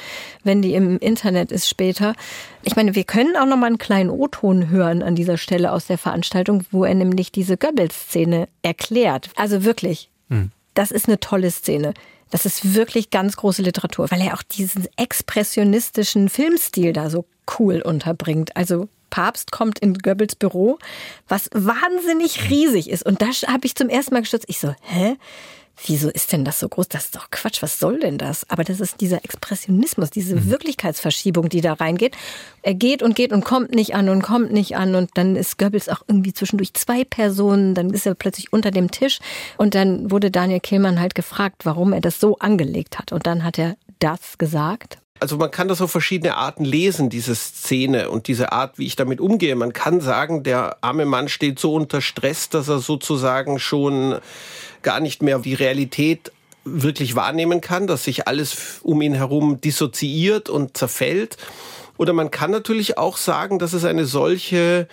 wenn 0.43 0.63
die 0.63 0.73
im 0.73 0.97
Internet 0.97 1.51
ist 1.51 1.69
später. 1.69 2.15
Ich 2.63 2.75
meine, 2.75 2.95
wir 2.95 3.03
können 3.03 3.35
auch 3.37 3.45
noch 3.45 3.57
mal 3.57 3.67
einen 3.67 3.77
kleinen 3.77 4.09
O-Ton 4.09 4.69
hören 4.69 5.03
an 5.03 5.15
dieser 5.15 5.37
Stelle 5.37 5.71
aus 5.71 5.85
der 5.85 5.99
Veranstaltung, 5.99 6.63
wo 6.71 6.83
er 6.83 6.95
nämlich 6.95 7.31
diese 7.31 7.57
Goebbels-Szene 7.57 8.47
erklärt. 8.63 9.29
Also 9.35 9.63
wirklich, 9.63 10.09
das 10.73 10.91
ist 10.91 11.07
eine 11.07 11.19
tolle 11.19 11.51
Szene. 11.51 11.93
Das 12.29 12.45
ist 12.45 12.73
wirklich 12.73 13.09
ganz 13.09 13.35
große 13.35 13.61
Literatur, 13.61 14.09
weil 14.09 14.21
er 14.21 14.33
auch 14.33 14.43
diesen 14.43 14.87
expressionistischen 14.95 16.29
Filmstil 16.29 16.93
da 16.93 17.09
so 17.09 17.25
cool 17.59 17.81
unterbringt. 17.81 18.55
Also 18.55 18.87
Papst 19.09 19.51
kommt 19.51 19.79
in 19.79 19.95
Goebbels 19.95 20.35
Büro, 20.35 20.79
was 21.27 21.49
wahnsinnig 21.53 22.49
riesig 22.49 22.89
ist. 22.89 23.05
Und 23.05 23.21
da 23.21 23.27
habe 23.27 23.65
ich 23.65 23.75
zum 23.75 23.89
ersten 23.89 24.13
Mal 24.13 24.21
gestürzt. 24.21 24.45
Ich 24.47 24.59
so, 24.59 24.73
hä? 24.81 25.17
Wieso 25.85 26.09
ist 26.09 26.31
denn 26.31 26.45
das 26.45 26.59
so 26.59 26.69
groß? 26.69 26.87
Das 26.89 27.05
ist 27.05 27.15
doch 27.15 27.31
Quatsch. 27.31 27.61
Was 27.61 27.79
soll 27.79 27.99
denn 27.99 28.17
das? 28.17 28.47
Aber 28.49 28.63
das 28.63 28.79
ist 28.79 29.01
dieser 29.01 29.23
Expressionismus, 29.23 30.11
diese 30.11 30.49
Wirklichkeitsverschiebung, 30.49 31.49
die 31.49 31.61
da 31.61 31.73
reingeht. 31.73 32.15
Er 32.61 32.75
geht 32.75 33.01
und 33.01 33.15
geht 33.15 33.33
und 33.33 33.43
kommt 33.43 33.73
nicht 33.73 33.95
an 33.95 34.09
und 34.09 34.21
kommt 34.21 34.51
nicht 34.51 34.75
an. 34.75 34.95
Und 34.95 35.11
dann 35.15 35.35
ist 35.35 35.57
Goebbels 35.57 35.89
auch 35.89 36.01
irgendwie 36.07 36.33
zwischendurch 36.33 36.73
zwei 36.73 37.03
Personen. 37.03 37.73
Dann 37.73 37.89
ist 37.89 38.05
er 38.05 38.13
plötzlich 38.13 38.53
unter 38.53 38.69
dem 38.71 38.91
Tisch. 38.91 39.19
Und 39.57 39.73
dann 39.73 40.11
wurde 40.11 40.29
Daniel 40.29 40.59
Kehlmann 40.59 40.99
halt 40.99 41.15
gefragt, 41.15 41.65
warum 41.65 41.93
er 41.93 42.01
das 42.01 42.19
so 42.19 42.37
angelegt 42.37 42.99
hat. 42.99 43.11
Und 43.11 43.25
dann 43.25 43.43
hat 43.43 43.57
er 43.57 43.75
das 43.99 44.37
gesagt. 44.37 44.97
Also 45.21 45.37
man 45.37 45.51
kann 45.51 45.67
das 45.67 45.81
auf 45.81 45.91
verschiedene 45.91 46.35
Arten 46.35 46.65
lesen, 46.65 47.11
diese 47.11 47.35
Szene 47.35 48.09
und 48.09 48.27
diese 48.27 48.51
Art, 48.51 48.79
wie 48.79 48.87
ich 48.87 48.95
damit 48.95 49.21
umgehe. 49.21 49.55
Man 49.55 49.71
kann 49.71 50.01
sagen, 50.01 50.41
der 50.41 50.77
arme 50.81 51.05
Mann 51.05 51.29
steht 51.29 51.59
so 51.59 51.75
unter 51.75 52.01
Stress, 52.01 52.49
dass 52.49 52.67
er 52.67 52.79
sozusagen 52.79 53.59
schon 53.59 54.17
gar 54.81 54.99
nicht 54.99 55.21
mehr 55.21 55.39
die 55.39 55.53
Realität 55.53 56.31
wirklich 56.63 57.15
wahrnehmen 57.15 57.61
kann, 57.61 57.87
dass 57.87 58.03
sich 58.03 58.27
alles 58.27 58.79
um 58.83 59.01
ihn 59.01 59.15
herum 59.15 59.61
dissoziiert 59.61 60.49
und 60.49 60.77
zerfällt. 60.77 61.37
Oder 61.97 62.13
man 62.13 62.31
kann 62.31 62.51
natürlich 62.51 62.97
auch 62.97 63.17
sagen, 63.17 63.59
dass 63.59 63.73
es 63.73 63.85
eine 63.85 64.05
solche 64.05 64.87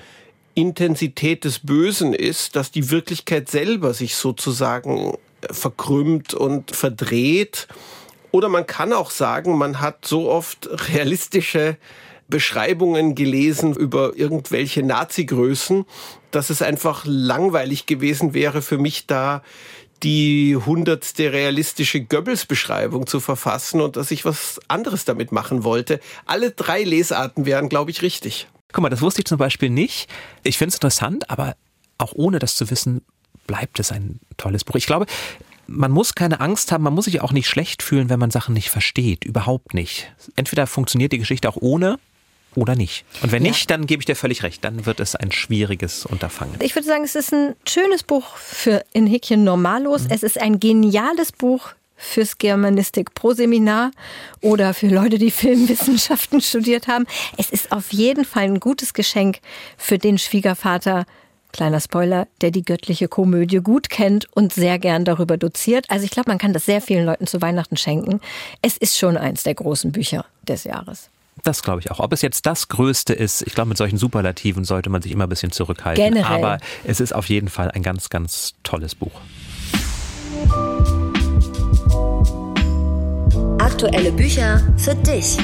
Intensität 0.54 1.44
des 1.44 1.60
Bösen 1.60 2.14
ist, 2.14 2.56
dass 2.56 2.70
die 2.70 2.90
Wirklichkeit 2.90 3.48
selber 3.48 3.94
sich 3.94 4.16
sozusagen 4.16 5.16
verkrümmt 5.50 6.34
und 6.34 6.74
verdreht. 6.74 7.68
Oder 8.30 8.48
man 8.48 8.66
kann 8.66 8.92
auch 8.92 9.10
sagen, 9.10 9.56
man 9.56 9.80
hat 9.80 10.04
so 10.04 10.28
oft 10.30 10.68
realistische 10.92 11.76
Beschreibungen 12.28 13.14
gelesen 13.14 13.74
über 13.74 14.16
irgendwelche 14.16 14.82
Nazi-Größen, 14.82 15.84
dass 16.30 16.50
es 16.50 16.62
einfach 16.62 17.04
langweilig 17.06 17.86
gewesen 17.86 18.34
wäre 18.34 18.62
für 18.62 18.78
mich 18.78 19.06
da 19.06 19.42
die 20.02 20.56
hundertste 20.56 21.32
realistische 21.32 22.00
Goebbels-Beschreibung 22.00 23.06
zu 23.06 23.18
verfassen 23.18 23.80
und 23.80 23.96
dass 23.96 24.10
ich 24.10 24.24
was 24.24 24.60
anderes 24.68 25.04
damit 25.04 25.32
machen 25.32 25.64
wollte. 25.64 26.00
Alle 26.24 26.52
drei 26.52 26.84
Lesarten 26.84 27.46
wären, 27.46 27.68
glaube 27.68 27.90
ich, 27.90 28.02
richtig. 28.02 28.46
Guck 28.72 28.82
mal, 28.82 28.90
das 28.90 29.00
wusste 29.00 29.22
ich 29.22 29.26
zum 29.26 29.38
Beispiel 29.38 29.70
nicht. 29.70 30.08
Ich 30.44 30.58
finde 30.58 30.68
es 30.68 30.76
interessant, 30.76 31.30
aber 31.30 31.56
auch 31.96 32.12
ohne 32.14 32.38
das 32.38 32.54
zu 32.54 32.70
wissen, 32.70 33.02
bleibt 33.46 33.80
es 33.80 33.90
ein 33.90 34.20
tolles 34.36 34.62
Buch. 34.62 34.76
Ich 34.76 34.86
glaube, 34.86 35.06
man 35.66 35.90
muss 35.90 36.14
keine 36.14 36.40
Angst 36.40 36.70
haben, 36.70 36.84
man 36.84 36.94
muss 36.94 37.06
sich 37.06 37.20
auch 37.20 37.32
nicht 37.32 37.48
schlecht 37.48 37.82
fühlen, 37.82 38.08
wenn 38.08 38.20
man 38.20 38.30
Sachen 38.30 38.54
nicht 38.54 38.70
versteht. 38.70 39.24
Überhaupt 39.24 39.74
nicht. 39.74 40.12
Entweder 40.36 40.66
funktioniert 40.66 41.12
die 41.12 41.18
Geschichte 41.18 41.48
auch 41.48 41.56
ohne 41.56 41.98
oder 42.60 42.74
nicht. 42.76 43.04
Und 43.22 43.32
wenn 43.32 43.44
Ja. 43.44 43.50
nicht, 43.50 43.70
dann 43.70 43.86
gebe 43.86 44.00
ich 44.02 44.06
dir 44.06 44.16
völlig 44.16 44.42
recht. 44.42 44.64
Dann 44.64 44.86
wird 44.86 45.00
es 45.00 45.14
ein 45.16 45.32
schwieriges 45.32 46.04
Unterfangen. 46.06 46.54
Ich 46.60 46.74
würde 46.74 46.86
sagen, 46.86 47.04
es 47.04 47.14
ist 47.14 47.32
ein 47.32 47.54
schönes 47.66 48.02
Buch 48.02 48.36
für 48.36 48.84
in 48.92 49.06
Häkchen 49.06 49.44
Normalos. 49.44 50.02
Es 50.08 50.22
ist 50.22 50.40
ein 50.40 50.60
geniales 50.60 51.32
Buch 51.32 51.70
fürs 51.96 52.38
Germanistik 52.38 53.14
Pro 53.14 53.32
Seminar 53.32 53.90
oder 54.40 54.72
für 54.74 54.86
Leute, 54.88 55.18
die 55.18 55.30
Filmwissenschaften 55.78 56.40
studiert 56.40 56.86
haben. 56.88 57.06
Es 57.36 57.50
ist 57.50 57.72
auf 57.72 57.92
jeden 57.92 58.24
Fall 58.24 58.44
ein 58.44 58.60
gutes 58.60 58.94
Geschenk 58.94 59.38
für 59.76 59.98
den 59.98 60.18
Schwiegervater. 60.18 61.06
Kleiner 61.50 61.80
Spoiler, 61.80 62.28
der 62.42 62.50
die 62.50 62.62
göttliche 62.62 63.08
Komödie 63.08 63.56
gut 63.60 63.88
kennt 63.88 64.26
und 64.36 64.52
sehr 64.52 64.78
gern 64.78 65.04
darüber 65.06 65.38
doziert. 65.38 65.86
Also 65.88 66.04
ich 66.04 66.10
glaube, 66.10 66.30
man 66.30 66.36
kann 66.38 66.52
das 66.52 66.66
sehr 66.66 66.82
vielen 66.82 67.06
Leuten 67.06 67.26
zu 67.26 67.40
Weihnachten 67.40 67.78
schenken. 67.78 68.20
Es 68.60 68.76
ist 68.76 68.98
schon 68.98 69.16
eins 69.16 69.44
der 69.44 69.54
großen 69.54 69.90
Bücher 69.90 70.26
des 70.46 70.64
Jahres. 70.64 71.08
Das 71.48 71.62
glaube 71.62 71.80
ich 71.80 71.90
auch. 71.90 71.98
Ob 71.98 72.12
es 72.12 72.20
jetzt 72.20 72.44
das 72.44 72.68
Größte 72.68 73.14
ist, 73.14 73.40
ich 73.40 73.54
glaube, 73.54 73.70
mit 73.70 73.78
solchen 73.78 73.96
Superlativen 73.96 74.64
sollte 74.64 74.90
man 74.90 75.00
sich 75.00 75.12
immer 75.12 75.24
ein 75.24 75.30
bisschen 75.30 75.50
zurückhalten. 75.50 76.12
Generell. 76.12 76.44
Aber 76.44 76.58
es 76.84 77.00
ist 77.00 77.14
auf 77.14 77.30
jeden 77.30 77.48
Fall 77.48 77.70
ein 77.70 77.82
ganz, 77.82 78.10
ganz 78.10 78.52
tolles 78.64 78.94
Buch. 78.94 79.18
Aktuelle 83.58 84.12
Bücher 84.12 84.60
für 84.76 84.94
dich. 84.94 85.38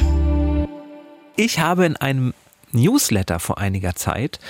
Ich 1.37 1.59
habe 1.59 1.87
in 1.87 1.97
einem 1.97 2.35
Newsletter 2.73 3.41
vor 3.41 3.57
einiger 3.57 3.95
Zeit 3.95 4.41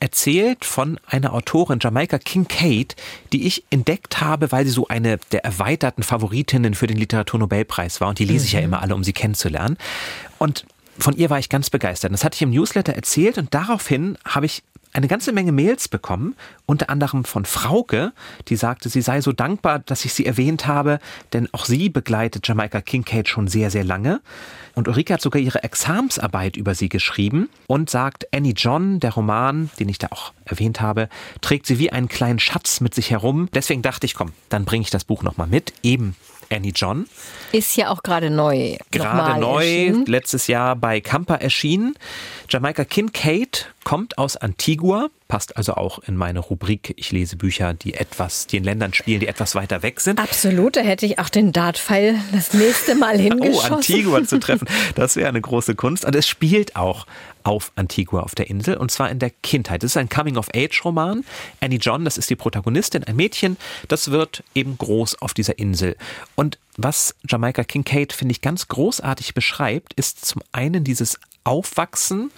erzählt 0.00 0.64
von 0.64 0.98
einer 1.06 1.32
Autorin, 1.32 1.78
Jamaika 1.80 2.18
Kincaid, 2.18 2.96
die 3.32 3.46
ich 3.46 3.62
entdeckt 3.70 4.20
habe, 4.20 4.50
weil 4.50 4.64
sie 4.64 4.72
so 4.72 4.88
eine 4.88 5.18
der 5.30 5.44
erweiterten 5.44 6.02
Favoritinnen 6.02 6.74
für 6.74 6.88
den 6.88 6.96
Literaturnobelpreis 6.96 8.00
war. 8.00 8.08
Und 8.08 8.18
die 8.18 8.24
lese 8.24 8.46
ich 8.46 8.54
ja 8.54 8.60
immer 8.60 8.82
alle, 8.82 8.96
um 8.96 9.04
sie 9.04 9.12
kennenzulernen. 9.12 9.76
Und 10.38 10.66
von 10.98 11.16
ihr 11.16 11.30
war 11.30 11.38
ich 11.38 11.48
ganz 11.48 11.70
begeistert. 11.70 12.12
Das 12.12 12.24
hatte 12.24 12.36
ich 12.36 12.42
im 12.42 12.50
Newsletter 12.50 12.94
erzählt 12.94 13.38
und 13.38 13.52
daraufhin 13.54 14.16
habe 14.24 14.46
ich 14.46 14.62
eine 14.94 15.08
ganze 15.08 15.32
Menge 15.32 15.50
Mails 15.50 15.88
bekommen, 15.88 16.36
unter 16.66 16.88
anderem 16.88 17.24
von 17.24 17.44
Frauke, 17.44 18.12
die 18.46 18.54
sagte, 18.54 18.88
sie 18.88 19.02
sei 19.02 19.20
so 19.20 19.32
dankbar, 19.32 19.80
dass 19.80 20.04
ich 20.04 20.14
sie 20.14 20.24
erwähnt 20.24 20.68
habe, 20.68 21.00
denn 21.32 21.48
auch 21.52 21.64
sie 21.64 21.88
begleitet 21.88 22.46
Jamaika 22.46 22.80
Kincaid 22.80 23.28
schon 23.28 23.48
sehr, 23.48 23.70
sehr 23.70 23.82
lange. 23.82 24.20
Und 24.74 24.86
Ulrike 24.86 25.14
hat 25.14 25.20
sogar 25.20 25.42
ihre 25.42 25.64
Examsarbeit 25.64 26.56
über 26.56 26.76
sie 26.76 26.88
geschrieben 26.88 27.48
und 27.66 27.90
sagt, 27.90 28.32
Annie 28.32 28.54
John, 28.54 29.00
der 29.00 29.14
Roman, 29.14 29.68
den 29.80 29.88
ich 29.88 29.98
da 29.98 30.08
auch 30.10 30.32
erwähnt 30.44 30.80
habe, 30.80 31.08
trägt 31.40 31.66
sie 31.66 31.80
wie 31.80 31.90
einen 31.90 32.08
kleinen 32.08 32.38
Schatz 32.38 32.80
mit 32.80 32.94
sich 32.94 33.10
herum. 33.10 33.48
Deswegen 33.52 33.82
dachte 33.82 34.06
ich, 34.06 34.14
komm, 34.14 34.32
dann 34.48 34.64
bringe 34.64 34.82
ich 34.82 34.90
das 34.90 35.04
Buch 35.04 35.24
nochmal 35.24 35.48
mit, 35.48 35.72
eben 35.82 36.14
Annie 36.50 36.72
John. 36.74 37.06
Ist 37.54 37.76
ja 37.76 37.90
auch 37.90 38.02
gerade 38.02 38.30
neu. 38.30 38.76
Gerade 38.90 39.40
neu, 39.40 39.64
erschienen. 39.64 40.06
letztes 40.06 40.46
Jahr 40.48 40.74
bei 40.76 41.00
Kampa 41.00 41.36
erschienen. 41.36 41.94
Jamaika 42.48 42.84
Kincaid 42.84 43.72
kommt 43.84 44.18
aus 44.18 44.36
Antigua, 44.36 45.08
passt 45.28 45.56
also 45.56 45.74
auch 45.74 45.98
in 46.00 46.16
meine 46.16 46.40
Rubrik. 46.40 46.94
Ich 46.96 47.12
lese 47.12 47.36
Bücher, 47.36 47.74
die 47.74 47.94
etwas, 47.94 48.46
die 48.46 48.56
in 48.56 48.64
Ländern 48.64 48.92
spielen, 48.92 49.20
die 49.20 49.28
etwas 49.28 49.54
weiter 49.54 49.82
weg 49.82 50.00
sind. 50.00 50.20
Absolut, 50.20 50.76
da 50.76 50.80
hätte 50.80 51.06
ich 51.06 51.18
auch 51.18 51.28
den 51.28 51.52
Dartpfeil 51.52 52.18
das 52.32 52.52
nächste 52.54 52.94
Mal 52.94 53.14
Oh, 53.16 53.18
hingeschossen. 53.18 53.72
Antigua 53.74 54.24
zu 54.24 54.38
treffen, 54.40 54.68
das 54.94 55.16
wäre 55.16 55.28
eine 55.28 55.40
große 55.40 55.74
Kunst. 55.74 56.04
Und 56.04 56.14
es 56.14 56.26
spielt 56.28 56.76
auch 56.76 57.06
auf 57.44 57.72
Antigua 57.76 58.20
auf 58.22 58.34
der 58.34 58.48
Insel 58.48 58.76
und 58.76 58.90
zwar 58.90 59.10
in 59.10 59.18
der 59.18 59.30
Kindheit. 59.30 59.84
Es 59.84 59.92
ist 59.92 59.96
ein 59.98 60.08
Coming-of-Age-Roman. 60.08 61.24
Annie 61.60 61.78
John, 61.78 62.04
das 62.04 62.16
ist 62.16 62.30
die 62.30 62.36
Protagonistin, 62.36 63.04
ein 63.04 63.16
Mädchen, 63.16 63.58
das 63.88 64.10
wird 64.10 64.42
eben 64.54 64.78
groß 64.78 65.20
auf 65.20 65.34
dieser 65.34 65.58
Insel. 65.58 65.96
Und 66.36 66.58
was 66.76 67.14
Jamaika 67.28 67.64
Kincaid, 67.64 68.12
finde 68.12 68.32
ich, 68.32 68.40
ganz 68.40 68.68
großartig 68.68 69.34
beschreibt, 69.34 69.94
ist 69.94 70.24
zum 70.24 70.42
einen 70.52 70.84
dieses 70.84 71.18
Aufwachsen 71.44 72.30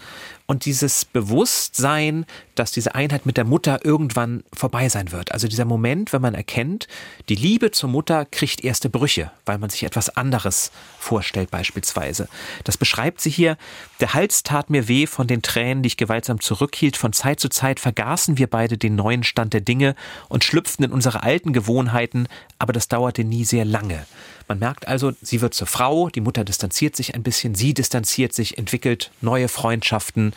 und 0.46 0.64
dieses 0.64 1.04
Bewusstsein, 1.04 2.24
dass 2.54 2.70
diese 2.70 2.94
Einheit 2.94 3.26
mit 3.26 3.36
der 3.36 3.44
Mutter 3.44 3.84
irgendwann 3.84 4.44
vorbei 4.52 4.88
sein 4.88 5.12
wird. 5.12 5.32
Also 5.32 5.48
dieser 5.48 5.64
Moment, 5.64 6.12
wenn 6.12 6.22
man 6.22 6.34
erkennt, 6.34 6.86
die 7.28 7.34
Liebe 7.34 7.72
zur 7.72 7.90
Mutter 7.90 8.24
kriegt 8.24 8.62
erste 8.62 8.88
Brüche, 8.88 9.30
weil 9.44 9.58
man 9.58 9.70
sich 9.70 9.82
etwas 9.82 10.16
anderes 10.16 10.70
vorstellt 10.98 11.50
beispielsweise. 11.50 12.28
Das 12.64 12.76
beschreibt 12.76 13.20
sie 13.20 13.30
hier. 13.30 13.56
Der 14.00 14.14
Hals 14.14 14.44
tat 14.44 14.70
mir 14.70 14.88
weh 14.88 15.06
von 15.06 15.26
den 15.26 15.42
Tränen, 15.42 15.82
die 15.82 15.88
ich 15.88 15.96
gewaltsam 15.96 16.40
zurückhielt. 16.40 16.96
Von 16.96 17.12
Zeit 17.12 17.40
zu 17.40 17.48
Zeit 17.48 17.80
vergaßen 17.80 18.38
wir 18.38 18.46
beide 18.46 18.78
den 18.78 18.94
neuen 18.94 19.24
Stand 19.24 19.52
der 19.52 19.60
Dinge 19.60 19.94
und 20.28 20.44
schlüpften 20.44 20.84
in 20.84 20.92
unsere 20.92 21.22
alten 21.22 21.52
Gewohnheiten, 21.52 22.28
aber 22.58 22.72
das 22.72 22.88
dauerte 22.88 23.24
nie 23.24 23.44
sehr 23.44 23.64
lange. 23.64 24.06
Man 24.48 24.60
merkt 24.60 24.86
also, 24.86 25.12
sie 25.22 25.40
wird 25.40 25.54
zur 25.54 25.66
Frau, 25.66 26.08
die 26.08 26.20
Mutter 26.20 26.44
distanziert 26.44 26.94
sich 26.94 27.14
ein 27.16 27.24
bisschen, 27.24 27.56
sie 27.56 27.74
distanziert 27.74 28.32
sich, 28.32 28.58
entwickelt 28.58 29.10
neue 29.20 29.48
Freundschaften 29.48 30.32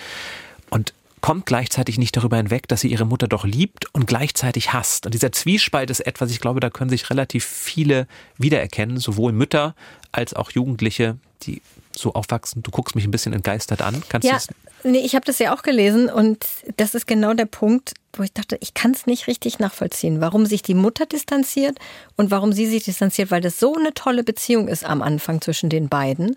und 0.69 0.93
kommt 1.21 1.45
gleichzeitig 1.45 1.97
nicht 1.97 2.15
darüber 2.15 2.37
hinweg, 2.37 2.67
dass 2.67 2.81
sie 2.81 2.87
ihre 2.87 3.05
Mutter 3.05 3.27
doch 3.27 3.43
liebt 3.45 3.93
und 3.93 4.07
gleichzeitig 4.07 4.73
hasst. 4.73 5.05
Und 5.05 5.13
dieser 5.13 5.31
Zwiespalt 5.31 5.89
ist 5.89 5.99
etwas, 6.01 6.31
ich 6.31 6.39
glaube, 6.39 6.59
da 6.59 6.69
können 6.69 6.89
sich 6.89 7.09
relativ 7.09 7.45
viele 7.45 8.07
wiedererkennen, 8.37 8.97
sowohl 8.97 9.31
Mütter 9.31 9.75
als 10.11 10.33
auch 10.33 10.51
Jugendliche, 10.51 11.17
die 11.43 11.61
so 11.99 12.13
aufwachsen. 12.13 12.63
Du 12.63 12.71
guckst 12.71 12.95
mich 12.95 13.05
ein 13.05 13.11
bisschen 13.11 13.33
entgeistert 13.33 13.81
an. 13.81 14.01
Kannst 14.09 14.27
du 14.27 14.31
Ja, 14.31 14.39
nee, 14.83 14.99
ich 14.99 15.15
habe 15.15 15.25
das 15.25 15.39
ja 15.39 15.53
auch 15.55 15.61
gelesen 15.61 16.09
und 16.09 16.45
das 16.77 16.95
ist 16.95 17.07
genau 17.07 17.33
der 17.33 17.45
Punkt, 17.45 17.93
wo 18.13 18.23
ich 18.23 18.33
dachte, 18.33 18.57
ich 18.59 18.73
kann 18.73 18.91
es 18.91 19.05
nicht 19.05 19.27
richtig 19.27 19.59
nachvollziehen, 19.59 20.19
warum 20.21 20.45
sich 20.45 20.61
die 20.61 20.73
Mutter 20.73 21.05
distanziert 21.05 21.77
und 22.15 22.31
warum 22.31 22.53
sie 22.53 22.65
sich 22.65 22.83
distanziert, 22.83 23.31
weil 23.31 23.41
das 23.41 23.59
so 23.59 23.75
eine 23.75 23.93
tolle 23.93 24.23
Beziehung 24.23 24.67
ist 24.67 24.83
am 24.83 25.01
Anfang 25.01 25.41
zwischen 25.41 25.69
den 25.69 25.89
beiden 25.89 26.35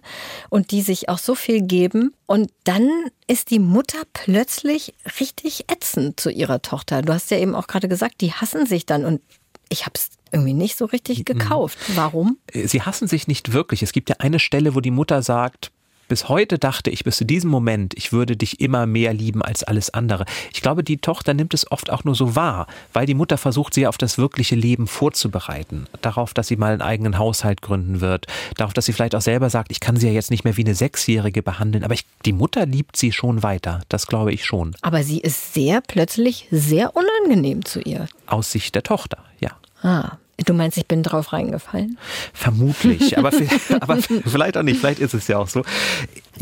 und 0.50 0.70
die 0.70 0.82
sich 0.82 1.08
auch 1.08 1.18
so 1.18 1.34
viel 1.34 1.62
geben 1.62 2.14
und 2.26 2.50
dann 2.64 2.90
ist 3.26 3.50
die 3.50 3.58
Mutter 3.58 3.98
plötzlich 4.12 4.94
richtig 5.18 5.70
ätzend 5.70 6.20
zu 6.20 6.30
ihrer 6.30 6.62
Tochter. 6.62 7.02
Du 7.02 7.12
hast 7.12 7.30
ja 7.30 7.38
eben 7.38 7.54
auch 7.54 7.66
gerade 7.66 7.88
gesagt, 7.88 8.20
die 8.20 8.32
hassen 8.32 8.66
sich 8.66 8.84
dann 8.86 9.04
und 9.04 9.20
ich 9.68 9.86
habe 9.86 9.94
es 9.94 10.10
irgendwie 10.32 10.54
nicht 10.54 10.76
so 10.76 10.86
richtig 10.86 11.24
gekauft. 11.24 11.78
Warum? 11.94 12.38
sie 12.52 12.82
hassen 12.82 13.06
sich 13.06 13.28
nicht 13.28 13.52
wirklich. 13.52 13.82
Es 13.82 13.92
gibt 13.92 14.08
ja 14.08 14.16
eine 14.18 14.38
Stelle, 14.38 14.74
wo 14.74 14.80
die 14.80 14.90
Mutter 14.90 15.22
sagt, 15.22 15.70
bis 16.12 16.28
heute 16.28 16.58
dachte 16.58 16.90
ich, 16.90 17.04
bis 17.04 17.16
zu 17.16 17.24
diesem 17.24 17.50
Moment, 17.50 17.94
ich 17.96 18.12
würde 18.12 18.36
dich 18.36 18.60
immer 18.60 18.84
mehr 18.84 19.14
lieben 19.14 19.40
als 19.40 19.64
alles 19.64 19.94
andere. 19.94 20.26
Ich 20.52 20.60
glaube, 20.60 20.84
die 20.84 20.98
Tochter 20.98 21.32
nimmt 21.32 21.54
es 21.54 21.72
oft 21.72 21.88
auch 21.88 22.04
nur 22.04 22.14
so 22.14 22.36
wahr, 22.36 22.66
weil 22.92 23.06
die 23.06 23.14
Mutter 23.14 23.38
versucht, 23.38 23.72
sie 23.72 23.86
auf 23.86 23.96
das 23.96 24.18
wirkliche 24.18 24.54
Leben 24.54 24.88
vorzubereiten. 24.88 25.86
Darauf, 26.02 26.34
dass 26.34 26.48
sie 26.48 26.56
mal 26.56 26.72
einen 26.72 26.82
eigenen 26.82 27.16
Haushalt 27.18 27.62
gründen 27.62 28.02
wird. 28.02 28.26
Darauf, 28.58 28.74
dass 28.74 28.84
sie 28.84 28.92
vielleicht 28.92 29.14
auch 29.14 29.22
selber 29.22 29.48
sagt, 29.48 29.70
ich 29.70 29.80
kann 29.80 29.96
sie 29.96 30.08
ja 30.08 30.12
jetzt 30.12 30.30
nicht 30.30 30.44
mehr 30.44 30.58
wie 30.58 30.64
eine 30.64 30.74
Sechsjährige 30.74 31.42
behandeln. 31.42 31.82
Aber 31.82 31.94
ich, 31.94 32.04
die 32.26 32.34
Mutter 32.34 32.66
liebt 32.66 32.96
sie 32.98 33.12
schon 33.12 33.42
weiter. 33.42 33.80
Das 33.88 34.06
glaube 34.06 34.32
ich 34.34 34.44
schon. 34.44 34.76
Aber 34.82 35.04
sie 35.04 35.20
ist 35.20 35.54
sehr 35.54 35.80
plötzlich 35.80 36.46
sehr 36.50 36.92
unangenehm 36.94 37.64
zu 37.64 37.80
ihr. 37.80 38.06
Aus 38.26 38.52
Sicht 38.52 38.74
der 38.74 38.82
Tochter, 38.82 39.24
ja. 39.40 39.52
Ah, 39.82 40.18
du 40.38 40.54
meinst, 40.54 40.78
ich 40.78 40.86
bin 40.86 41.02
drauf 41.02 41.32
reingefallen? 41.32 41.98
Vermutlich, 42.32 43.18
aber, 43.18 43.30
aber 43.80 43.96
vielleicht 44.26 44.56
auch 44.56 44.62
nicht, 44.62 44.80
vielleicht 44.80 45.00
ist 45.00 45.14
es 45.14 45.28
ja 45.28 45.38
auch 45.38 45.48
so. 45.48 45.62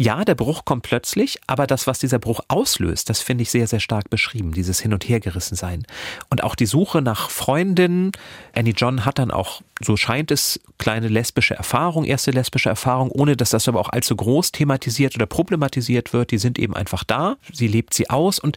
Ja, 0.03 0.25
der 0.25 0.35
Bruch 0.35 0.65
kommt 0.65 0.83
plötzlich, 0.85 1.39
aber 1.47 1.67
das, 1.67 1.87
was 1.87 1.99
dieser 1.99 2.19
Bruch 2.19 2.41
auslöst, 2.49 3.11
das 3.11 3.21
finde 3.21 3.43
ich 3.43 3.51
sehr, 3.51 3.67
sehr 3.67 3.81
stark 3.81 4.09
beschrieben, 4.09 4.53
dieses 4.53 4.81
Hin- 4.81 4.95
und 4.95 5.07
Hergerissen 5.07 5.59
sein. 5.59 5.85
Und 6.31 6.43
auch 6.43 6.55
die 6.55 6.65
Suche 6.65 7.03
nach 7.03 7.29
Freundinnen. 7.29 8.13
Annie 8.55 8.73
John 8.73 9.05
hat 9.05 9.19
dann 9.19 9.31
auch, 9.31 9.61
so 9.79 9.99
scheint 9.99 10.31
es, 10.31 10.59
kleine 10.79 11.09
lesbische 11.09 11.55
Erfahrung, 11.55 12.05
erste 12.05 12.31
lesbische 12.31 12.71
Erfahrung, 12.71 13.11
ohne 13.11 13.37
dass 13.37 13.51
das 13.51 13.69
aber 13.69 13.79
auch 13.79 13.91
allzu 13.91 14.17
groß 14.17 14.53
thematisiert 14.53 15.17
oder 15.17 15.27
problematisiert 15.27 16.15
wird. 16.15 16.31
Die 16.31 16.39
sind 16.39 16.59
eben 16.59 16.75
einfach 16.75 17.05
da. 17.05 17.37
Sie 17.53 17.69
lebt 17.69 17.93
sie 17.93 18.09
aus 18.09 18.39
und 18.39 18.57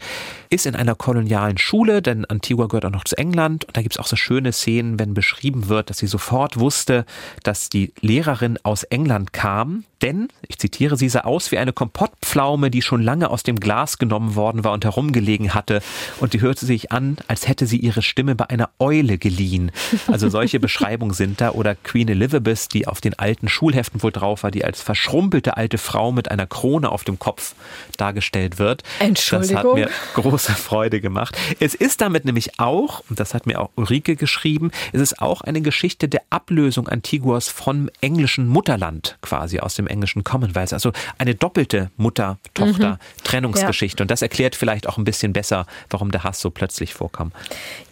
ist 0.50 0.66
in 0.66 0.78
einer 0.78 0.96
kolonialen 0.96 1.58
Schule, 1.58 2.02
denn 2.02 2.24
Antigua 2.24 2.68
gehört 2.68 2.86
auch 2.86 2.92
noch 2.92 3.04
zu 3.04 3.18
England. 3.18 3.66
Und 3.66 3.76
da 3.76 3.82
gibt 3.82 3.96
es 3.96 4.00
auch 4.00 4.08
so 4.08 4.16
schöne 4.16 4.54
Szenen, 4.54 4.98
wenn 4.98 5.14
beschrieben 5.14 5.68
wird, 5.68 5.90
dass 5.90 5.98
sie 5.98 6.08
sofort 6.08 6.58
wusste, 6.58 7.06
dass 7.44 7.68
die 7.68 7.92
Lehrerin 8.00 8.58
aus 8.64 8.84
England 8.84 9.34
kam. 9.34 9.84
Denn, 10.02 10.28
ich 10.50 10.58
zitiere 10.58 10.98
sie, 10.98 11.08
sah 11.08 11.22
aus 11.34 11.52
wie 11.52 11.58
eine 11.58 11.74
Kompottpflaume, 11.74 12.69
die 12.69 12.84
schon 12.84 13.02
lange 13.02 13.32
aus 13.32 13.41
dem 13.41 13.60
Glas 13.60 13.98
genommen 13.98 14.36
worden 14.36 14.63
war 14.63 14.72
und 14.72 14.86
herumgelegen 14.86 15.56
hatte. 15.56 15.82
Und 16.19 16.34
die 16.34 16.41
hörte 16.41 16.67
sich 16.67 16.91
an, 16.91 17.17
als 17.28 17.48
hätte 17.48 17.65
sie 17.65 17.78
ihre 17.78 18.04
Stimme 18.04 18.36
bei 18.36 18.52
einer 18.52 18.69
Eule 18.78 19.17
geliehen. 19.17 19.72
Also 20.06 20.30
solche 20.30 20.60
Beschreibungen 20.67 21.15
sind 21.15 21.41
da. 21.41 21.50
Oder 21.50 21.74
Queen 21.74 22.08
Elizabeth, 22.08 22.72
die 22.72 22.88
auf 22.88 23.02
den 23.02 23.17
alten 23.17 23.50
Schulheften 23.50 24.04
wohl 24.04 24.12
drauf 24.12 24.43
war, 24.43 24.52
die 24.52 24.63
als 24.63 24.84
verschrumpelte 24.84 25.58
alte 25.58 25.80
Frau 25.80 26.12
mit 26.12 26.30
einer 26.30 26.46
Krone 26.46 26.91
auf 26.91 27.04
dem 27.04 27.17
Kopf 27.17 27.56
dargestellt 27.98 28.60
wird. 28.60 28.84
Das 28.84 29.00
hat 29.00 29.08
Entschuldigung. 29.08 29.74
mir 29.74 29.89
große 30.13 30.52
Freude 30.52 31.02
gemacht. 31.02 31.36
Es 31.60 31.74
ist 31.74 32.02
damit 32.02 32.26
nämlich 32.26 32.60
auch, 32.60 33.02
und 33.10 33.19
das 33.19 33.34
hat 33.34 33.48
mir 33.48 33.60
auch 33.60 33.72
Ulrike 33.76 34.15
geschrieben, 34.15 34.69
es 34.91 35.02
ist 35.02 35.19
auch 35.19 35.41
eine 35.41 35.62
Geschichte 35.62 36.08
der 36.08 36.22
Ablösung 36.30 36.88
Antiguas 36.88 37.50
vom 37.50 37.89
englischen 38.02 38.48
Mutterland 38.48 39.17
quasi 39.24 39.60
aus 39.60 39.74
dem 39.74 39.88
englischen 39.88 40.24
Commonwealth. 40.24 40.74
Also 40.74 40.91
eine 41.17 41.36
doppelte 41.36 41.91
Mutter-Tochter-Trennungsgeschichte. 41.97 44.04
Und 44.04 44.12
das 44.12 44.21
erklärt 44.21 44.56
vielleicht 44.56 44.88
auch 44.88 44.97
ein 44.97 45.04
bisschen 45.04 45.34
besser, 45.34 45.65
warum 45.89 46.12
der 46.12 46.23
Hass 46.23 46.39
so 46.39 46.49
plötzlich 46.49 46.93
vorkam. 46.93 47.32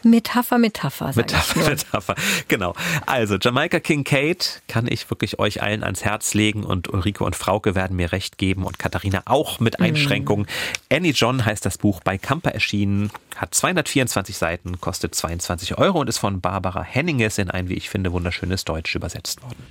Metapher, 0.03 0.57
Metapher, 0.57 1.11
Metapher. 1.15 1.69
Metapher. 1.69 2.15
Genau. 2.47 2.73
Also, 3.05 3.37
Jamaika 3.37 3.79
Kincaid 3.79 4.61
kann 4.67 4.87
ich 4.87 5.09
wirklich 5.09 5.39
euch 5.39 5.61
allen 5.61 5.83
ans 5.83 6.03
Herz 6.03 6.33
legen 6.33 6.63
und 6.63 6.89
Ulrike 6.89 7.23
und 7.23 7.35
Frauke 7.35 7.75
werden 7.75 7.95
mir 7.95 8.11
recht 8.11 8.37
geben 8.37 8.63
und 8.63 8.79
Katharina 8.79 9.23
auch 9.25 9.59
mit 9.59 9.79
Einschränkungen. 9.79 10.47
Annie 10.91 11.11
John 11.11 11.45
heißt 11.45 11.65
das 11.65 11.77
Buch 11.77 12.01
bei 12.03 12.17
Kamper 12.17 12.51
erschienen, 12.51 13.11
hat 13.35 13.53
224 13.53 14.37
Seiten, 14.37 14.81
kostet 14.81 15.15
22 15.15 15.77
Euro 15.77 15.99
und 15.99 16.09
ist 16.09 16.17
von 16.17 16.41
Barbara 16.41 16.83
Henninges 16.83 17.37
in 17.37 17.49
ein, 17.49 17.69
wie 17.69 17.75
ich 17.75 17.89
finde, 17.89 18.11
wunderschönes 18.11 18.65
Deutsch 18.65 18.95
übersetzt 18.95 19.41
worden. 19.41 19.63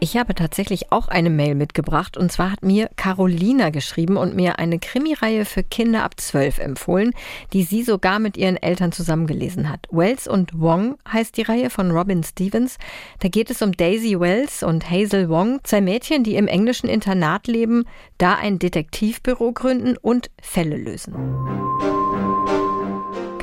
Ich 0.00 0.16
habe 0.16 0.34
tatsächlich 0.36 0.92
auch 0.92 1.08
eine 1.08 1.28
Mail 1.28 1.56
mitgebracht 1.56 2.16
und 2.16 2.30
zwar 2.30 2.52
hat 2.52 2.62
mir 2.62 2.88
Carolina 2.94 3.70
geschrieben 3.70 4.16
und 4.16 4.36
mir 4.36 4.60
eine 4.60 4.78
Krimireihe 4.78 5.44
für 5.44 5.64
Kinder 5.64 6.04
ab 6.04 6.20
12 6.20 6.60
empfohlen, 6.60 7.12
die 7.52 7.64
sie 7.64 7.82
sogar 7.82 8.20
mit 8.20 8.36
ihren 8.36 8.56
Eltern 8.56 8.92
zusammengelesen 8.92 9.68
hat. 9.68 9.86
Wells 9.90 10.28
und 10.28 10.58
Wong 10.60 10.98
heißt 11.12 11.36
die 11.36 11.42
Reihe 11.42 11.68
von 11.68 11.90
Robin 11.90 12.22
Stevens. 12.22 12.78
Da 13.18 13.28
geht 13.28 13.50
es 13.50 13.60
um 13.60 13.72
Daisy 13.72 14.20
Wells 14.20 14.62
und 14.62 14.88
Hazel 14.88 15.28
Wong, 15.28 15.58
zwei 15.64 15.80
Mädchen, 15.80 16.22
die 16.22 16.36
im 16.36 16.46
englischen 16.46 16.88
Internat 16.88 17.48
leben, 17.48 17.84
da 18.18 18.36
ein 18.36 18.60
Detektivbüro 18.60 19.50
gründen 19.50 19.96
und 19.96 20.30
Fälle 20.40 20.76
lösen. 20.76 21.14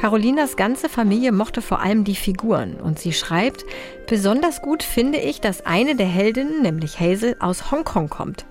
Carolinas 0.06 0.56
ganze 0.56 0.88
Familie 0.88 1.32
mochte 1.32 1.64
vor 1.64 1.80
allem 1.80 2.04
die 2.04 2.14
Figuren 2.14 2.76
und 2.76 3.00
sie 3.00 3.12
schreibt, 3.12 3.66
besonders 4.06 4.62
gut 4.62 4.84
finde 4.84 5.18
ich, 5.18 5.42
dass 5.42 5.66
eine 5.66 5.96
der 5.96 6.06
Heldinnen, 6.06 6.62
nämlich 6.62 7.00
Hazel, 7.00 7.36
aus 7.40 7.72
Hongkong 7.72 8.08
kommt. 8.08 8.46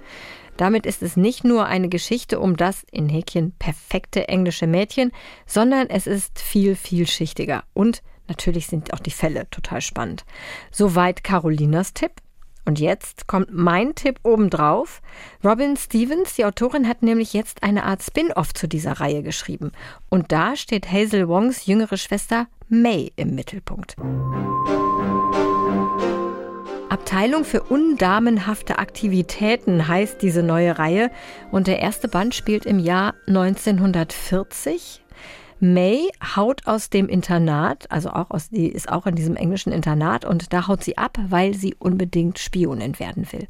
Damit 0.56 0.84
ist 0.84 1.00
es 1.00 1.16
nicht 1.16 1.44
nur 1.44 1.66
eine 1.66 1.88
Geschichte 1.88 2.40
um 2.40 2.56
das 2.56 2.82
in 2.90 3.08
Häkchen 3.08 3.52
perfekte 3.56 4.26
englische 4.26 4.66
Mädchen, 4.66 5.12
sondern 5.46 5.90
es 5.90 6.08
ist 6.08 6.40
viel 6.40 6.74
vielschichtiger 6.74 7.62
und 7.72 8.02
natürlich 8.26 8.66
sind 8.66 8.92
auch 8.92 8.98
die 8.98 9.12
Fälle 9.12 9.48
total 9.50 9.80
spannend. 9.80 10.24
Soweit 10.72 11.22
Carolinas 11.22 11.94
Tipp. 11.94 12.23
Und 12.64 12.80
jetzt 12.80 13.26
kommt 13.26 13.48
mein 13.52 13.94
Tipp 13.94 14.20
obendrauf. 14.22 15.02
Robin 15.44 15.76
Stevens, 15.76 16.34
die 16.34 16.44
Autorin, 16.44 16.88
hat 16.88 17.02
nämlich 17.02 17.32
jetzt 17.32 17.62
eine 17.62 17.84
Art 17.84 18.02
Spin-off 18.02 18.54
zu 18.54 18.66
dieser 18.66 18.92
Reihe 18.92 19.22
geschrieben. 19.22 19.72
Und 20.08 20.32
da 20.32 20.56
steht 20.56 20.90
Hazel 20.90 21.28
Wongs 21.28 21.66
jüngere 21.66 21.96
Schwester 21.96 22.46
May 22.68 23.12
im 23.16 23.34
Mittelpunkt. 23.34 23.96
Abteilung 26.88 27.44
für 27.44 27.62
undamenhafte 27.62 28.78
Aktivitäten 28.78 29.88
heißt 29.88 30.22
diese 30.22 30.42
neue 30.42 30.78
Reihe 30.78 31.10
und 31.50 31.66
der 31.66 31.80
erste 31.80 32.08
Band 32.08 32.34
spielt 32.34 32.64
im 32.66 32.78
Jahr 32.78 33.14
1940 33.26 35.03
May 35.60 36.10
haut 36.36 36.66
aus 36.66 36.90
dem 36.90 37.08
Internat, 37.08 37.90
also 37.90 38.10
auch 38.10 38.30
aus, 38.30 38.50
die 38.50 38.68
ist 38.68 38.88
auch 38.88 39.06
in 39.06 39.14
diesem 39.14 39.36
englischen 39.36 39.72
Internat 39.72 40.24
und 40.24 40.52
da 40.52 40.66
haut 40.68 40.84
sie 40.84 40.98
ab, 40.98 41.18
weil 41.28 41.54
sie 41.54 41.74
unbedingt 41.78 42.38
Spionin 42.38 42.98
werden 42.98 43.26
will. 43.32 43.46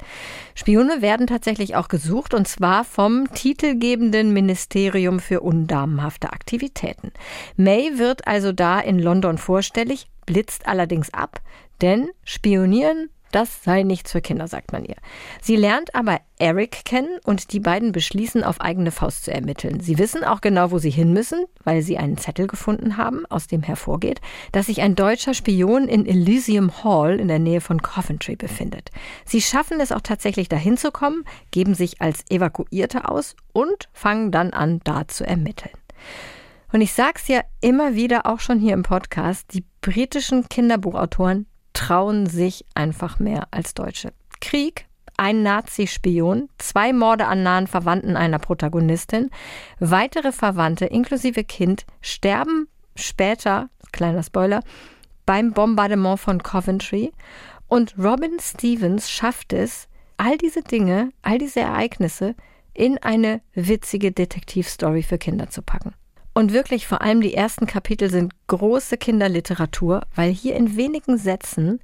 Spione 0.53 1.01
werden 1.01 1.27
tatsächlich 1.27 1.75
auch 1.75 1.87
gesucht 1.87 2.33
und 2.33 2.47
zwar 2.47 2.83
vom 2.83 3.31
titelgebenden 3.33 4.33
Ministerium 4.33 5.19
für 5.19 5.41
undamenhafte 5.41 6.31
Aktivitäten. 6.31 7.11
May 7.57 7.97
wird 7.97 8.27
also 8.27 8.51
da 8.51 8.79
in 8.79 8.99
London 8.99 9.37
vorstellig, 9.37 10.07
blitzt 10.25 10.67
allerdings 10.67 11.13
ab, 11.13 11.41
denn 11.81 12.09
Spionieren 12.23 13.09
das 13.35 13.63
sei 13.63 13.83
nichts 13.83 14.13
für 14.13 14.21
Kinder, 14.21 14.47
sagt 14.47 14.71
man 14.71 14.85
ihr. 14.85 14.95
Sie 15.41 15.57
lernt 15.57 15.93
aber 15.93 16.21
Eric 16.39 16.85
kennen 16.85 17.19
und 17.25 17.51
die 17.51 17.59
beiden 17.59 17.91
beschließen, 17.91 18.45
auf 18.45 18.61
eigene 18.61 18.91
Faust 18.91 19.25
zu 19.25 19.33
ermitteln. 19.33 19.81
Sie 19.81 19.97
wissen 19.97 20.23
auch 20.23 20.39
genau, 20.39 20.71
wo 20.71 20.77
sie 20.77 20.89
hin 20.89 21.11
müssen, 21.11 21.43
weil 21.65 21.81
sie 21.81 21.97
einen 21.97 22.17
Zettel 22.17 22.47
gefunden 22.47 22.95
haben, 22.95 23.25
aus 23.25 23.47
dem 23.47 23.61
hervorgeht, 23.61 24.21
dass 24.53 24.67
sich 24.67 24.81
ein 24.81 24.95
deutscher 24.95 25.33
Spion 25.33 25.89
in 25.89 26.05
Elysium 26.05 26.81
Hall 26.83 27.19
in 27.19 27.27
der 27.27 27.39
Nähe 27.39 27.59
von 27.59 27.81
Coventry 27.81 28.37
befindet. 28.37 28.89
Sie 29.25 29.41
schaffen 29.41 29.81
es 29.81 29.91
auch 29.91 30.01
tatsächlich 30.01 30.47
dahin 30.47 30.77
zu 30.77 30.91
kommen, 30.91 31.25
geben 31.51 31.75
sich 31.75 32.01
als 32.01 32.23
Evakuierte 32.29 33.09
aus 33.09 33.35
und 33.51 33.89
fangen 33.91 34.31
dann 34.31 34.51
an, 34.51 34.79
da 34.85 35.09
zu 35.09 35.25
ermitteln. 35.25 35.73
Und 36.71 36.79
ich 36.79 36.93
sag's 36.93 37.27
ja 37.27 37.41
immer 37.59 37.95
wieder, 37.95 38.25
auch 38.25 38.39
schon 38.39 38.59
hier 38.59 38.73
im 38.73 38.83
Podcast, 38.83 39.53
die 39.53 39.65
britischen 39.81 40.47
Kinderbuchautoren 40.47 41.47
trauen 41.75 42.25
sich 42.25 42.65
einfach 42.73 43.19
mehr 43.19 43.47
als 43.51 43.75
Deutsche. 43.75 44.11
Krieg, 44.41 44.87
ein 45.17 45.43
Nazi-Spion, 45.43 46.49
zwei 46.57 46.91
Morde 46.91 47.27
an 47.27 47.43
nahen 47.43 47.67
Verwandten 47.67 48.17
einer 48.17 48.39
Protagonistin, 48.39 49.29
weitere 49.79 50.31
Verwandte 50.31 50.85
inklusive 50.85 51.43
Kind 51.43 51.85
sterben 52.01 52.67
später, 52.95 53.69
kleiner 53.91 54.23
Spoiler, 54.23 54.61
beim 55.25 55.53
Bombardement 55.53 56.19
von 56.19 56.41
Coventry 56.41 57.11
und 57.67 57.95
Robin 57.97 58.37
Stevens 58.39 59.09
schafft 59.09 59.53
es, 59.53 59.87
all 60.17 60.37
diese 60.37 60.61
Dinge, 60.61 61.11
all 61.21 61.37
diese 61.37 61.59
Ereignisse 61.59 62.35
in 62.73 62.97
eine 62.99 63.41
witzige 63.53 64.11
Detektivstory 64.11 65.03
für 65.03 65.17
Kinder 65.17 65.49
zu 65.49 65.61
packen. 65.61 65.93
Und 66.37 66.51
wirklich 66.51 66.85
vor 66.85 67.01
allem 67.01 67.21
die 67.21 67.33
ersten 67.33 67.65
Kapitel 67.65 68.09
sind 68.09 68.33
große 68.47 68.97
Kinderliteratur, 68.97 70.01
weil 70.15 70.31
hier 70.31 70.57
in 70.57 70.75
wenigen 70.75 71.17
Sätzen 71.17 71.79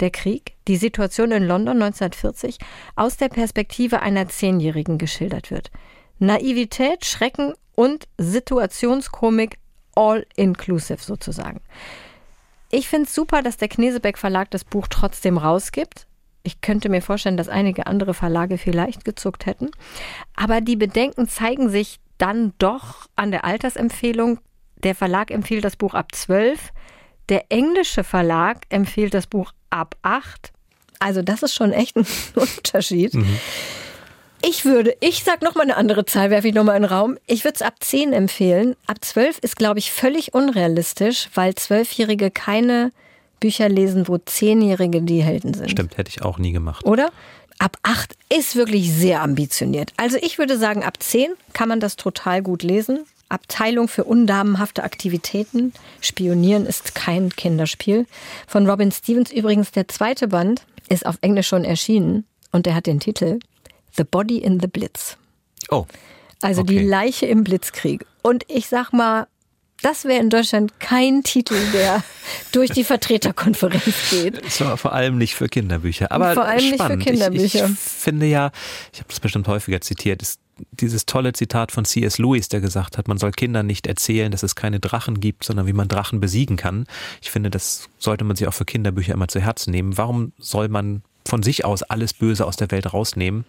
der 0.00 0.10
Krieg, 0.10 0.56
die 0.66 0.76
Situation 0.76 1.30
in 1.30 1.44
London 1.44 1.80
1940 1.80 2.58
aus 2.96 3.16
der 3.16 3.28
Perspektive 3.28 4.02
einer 4.02 4.26
Zehnjährigen 4.26 4.98
geschildert 4.98 5.52
wird. 5.52 5.70
Naivität, 6.18 7.04
Schrecken 7.04 7.54
und 7.76 8.08
Situationskomik 8.18 9.58
all 9.94 10.26
inclusive 10.34 11.00
sozusagen. 11.00 11.60
Ich 12.72 12.88
finde 12.88 13.06
es 13.06 13.14
super, 13.14 13.40
dass 13.40 13.56
der 13.56 13.68
Knesebeck 13.68 14.18
Verlag 14.18 14.50
das 14.50 14.64
Buch 14.64 14.88
trotzdem 14.88 15.38
rausgibt. 15.38 16.08
Ich 16.42 16.60
könnte 16.60 16.88
mir 16.88 17.02
vorstellen, 17.02 17.36
dass 17.36 17.48
einige 17.48 17.86
andere 17.86 18.14
Verlage 18.14 18.58
vielleicht 18.58 19.04
gezuckt 19.04 19.46
hätten. 19.46 19.70
Aber 20.34 20.60
die 20.60 20.76
Bedenken 20.76 21.28
zeigen 21.28 21.68
sich 21.68 22.00
dann 22.18 22.52
doch 22.58 23.06
an 23.16 23.30
der 23.30 23.44
Altersempfehlung. 23.44 24.38
Der 24.82 24.94
Verlag 24.94 25.30
empfiehlt 25.30 25.64
das 25.64 25.76
Buch 25.76 25.94
ab 25.94 26.14
12. 26.14 26.70
Der 27.28 27.46
englische 27.50 28.04
Verlag 28.04 28.62
empfiehlt 28.68 29.14
das 29.14 29.26
Buch 29.26 29.52
ab 29.70 29.96
8. 30.02 30.52
Also 30.98 31.22
das 31.22 31.42
ist 31.42 31.54
schon 31.54 31.72
echt 31.72 31.96
ein 31.96 32.06
Unterschied. 32.34 33.14
Mhm. 33.14 33.38
Ich 34.44 34.64
würde, 34.64 34.96
ich 35.00 35.22
sag 35.22 35.40
noch 35.42 35.54
mal 35.54 35.62
eine 35.62 35.76
andere 35.76 36.04
Zahl, 36.04 36.30
werfe 36.30 36.48
ich 36.48 36.54
noch 36.54 36.64
mal 36.64 36.74
in 36.74 36.82
den 36.82 36.90
Raum. 36.90 37.16
Ich 37.26 37.44
würde 37.44 37.54
es 37.54 37.62
ab 37.62 37.74
10 37.78 38.12
empfehlen. 38.12 38.74
Ab 38.86 38.96
12 39.00 39.38
ist, 39.38 39.56
glaube 39.56 39.78
ich, 39.78 39.92
völlig 39.92 40.34
unrealistisch, 40.34 41.28
weil 41.34 41.54
Zwölfjährige 41.54 42.32
keine 42.32 42.90
Bücher 43.42 43.68
lesen, 43.68 44.06
wo 44.06 44.18
Zehnjährige 44.18 45.02
die 45.02 45.22
Helden 45.22 45.52
sind. 45.52 45.70
Stimmt, 45.70 45.98
hätte 45.98 46.08
ich 46.08 46.22
auch 46.22 46.38
nie 46.38 46.52
gemacht. 46.52 46.86
Oder? 46.86 47.10
Ab 47.58 47.76
8 47.82 48.14
ist 48.28 48.56
wirklich 48.56 48.92
sehr 48.92 49.20
ambitioniert. 49.20 49.92
Also 49.96 50.16
ich 50.20 50.38
würde 50.38 50.56
sagen, 50.56 50.84
ab 50.84 51.02
10 51.02 51.32
kann 51.52 51.68
man 51.68 51.80
das 51.80 51.96
total 51.96 52.42
gut 52.42 52.62
lesen. 52.62 53.00
Abteilung 53.28 53.88
für 53.88 54.04
undamenhafte 54.04 54.84
Aktivitäten. 54.84 55.72
Spionieren 56.00 56.66
ist 56.66 56.94
kein 56.94 57.30
Kinderspiel. 57.30 58.06
Von 58.46 58.68
Robin 58.68 58.92
Stevens 58.92 59.32
übrigens 59.32 59.72
der 59.72 59.88
zweite 59.88 60.28
Band 60.28 60.62
ist 60.88 61.04
auf 61.04 61.16
Englisch 61.20 61.48
schon 61.48 61.64
erschienen 61.64 62.24
und 62.52 62.66
der 62.66 62.74
hat 62.74 62.86
den 62.86 63.00
Titel 63.00 63.40
The 63.96 64.04
Body 64.04 64.38
in 64.38 64.60
the 64.60 64.68
Blitz. 64.68 65.16
Oh. 65.70 65.86
Also 66.42 66.62
okay. 66.62 66.78
die 66.78 66.84
Leiche 66.84 67.26
im 67.26 67.44
Blitzkrieg. 67.44 68.06
Und 68.22 68.44
ich 68.48 68.68
sag 68.68 68.92
mal, 68.92 69.26
das 69.82 70.04
wäre 70.04 70.20
in 70.20 70.30
Deutschland 70.30 70.78
kein 70.80 71.22
Titel, 71.22 71.56
der 71.72 72.02
durch 72.52 72.70
die 72.70 72.84
Vertreterkonferenz 72.84 74.10
geht. 74.10 74.60
War 74.60 74.76
vor 74.76 74.92
allem 74.92 75.18
nicht 75.18 75.34
für 75.34 75.48
Kinderbücher. 75.48 76.10
Aber 76.12 76.34
vor 76.34 76.44
allem 76.44 76.74
spannend. 76.74 76.98
nicht 76.98 77.04
für 77.04 77.10
Kinderbücher. 77.10 77.64
Ich, 77.66 77.72
ich 77.72 77.78
finde 77.78 78.26
ja, 78.26 78.52
ich 78.92 79.00
habe 79.00 79.08
das 79.08 79.20
bestimmt 79.20 79.48
häufiger 79.48 79.80
zitiert, 79.80 80.22
ist 80.22 80.40
dieses 80.70 81.06
tolle 81.06 81.32
Zitat 81.32 81.72
von 81.72 81.84
C.S. 81.84 82.18
Lewis, 82.18 82.48
der 82.48 82.60
gesagt 82.60 82.98
hat, 82.98 83.08
man 83.08 83.18
soll 83.18 83.32
Kindern 83.32 83.66
nicht 83.66 83.86
erzählen, 83.86 84.30
dass 84.30 84.42
es 84.42 84.54
keine 84.54 84.80
Drachen 84.80 85.20
gibt, 85.20 85.44
sondern 85.44 85.66
wie 85.66 85.72
man 85.72 85.88
Drachen 85.88 86.20
besiegen 86.20 86.56
kann. 86.56 86.86
Ich 87.20 87.30
finde, 87.30 87.50
das 87.50 87.88
sollte 87.98 88.24
man 88.24 88.36
sich 88.36 88.46
auch 88.46 88.54
für 88.54 88.64
Kinderbücher 88.64 89.14
immer 89.14 89.28
zu 89.28 89.40
Herzen 89.40 89.70
nehmen. 89.70 89.98
Warum 89.98 90.32
soll 90.38 90.68
man 90.68 91.02
von 91.26 91.42
sich 91.42 91.64
aus 91.64 91.82
alles 91.82 92.12
Böse 92.12 92.46
aus 92.46 92.56
der 92.56 92.70
Welt 92.70 92.92
rausnehmen? 92.92 93.44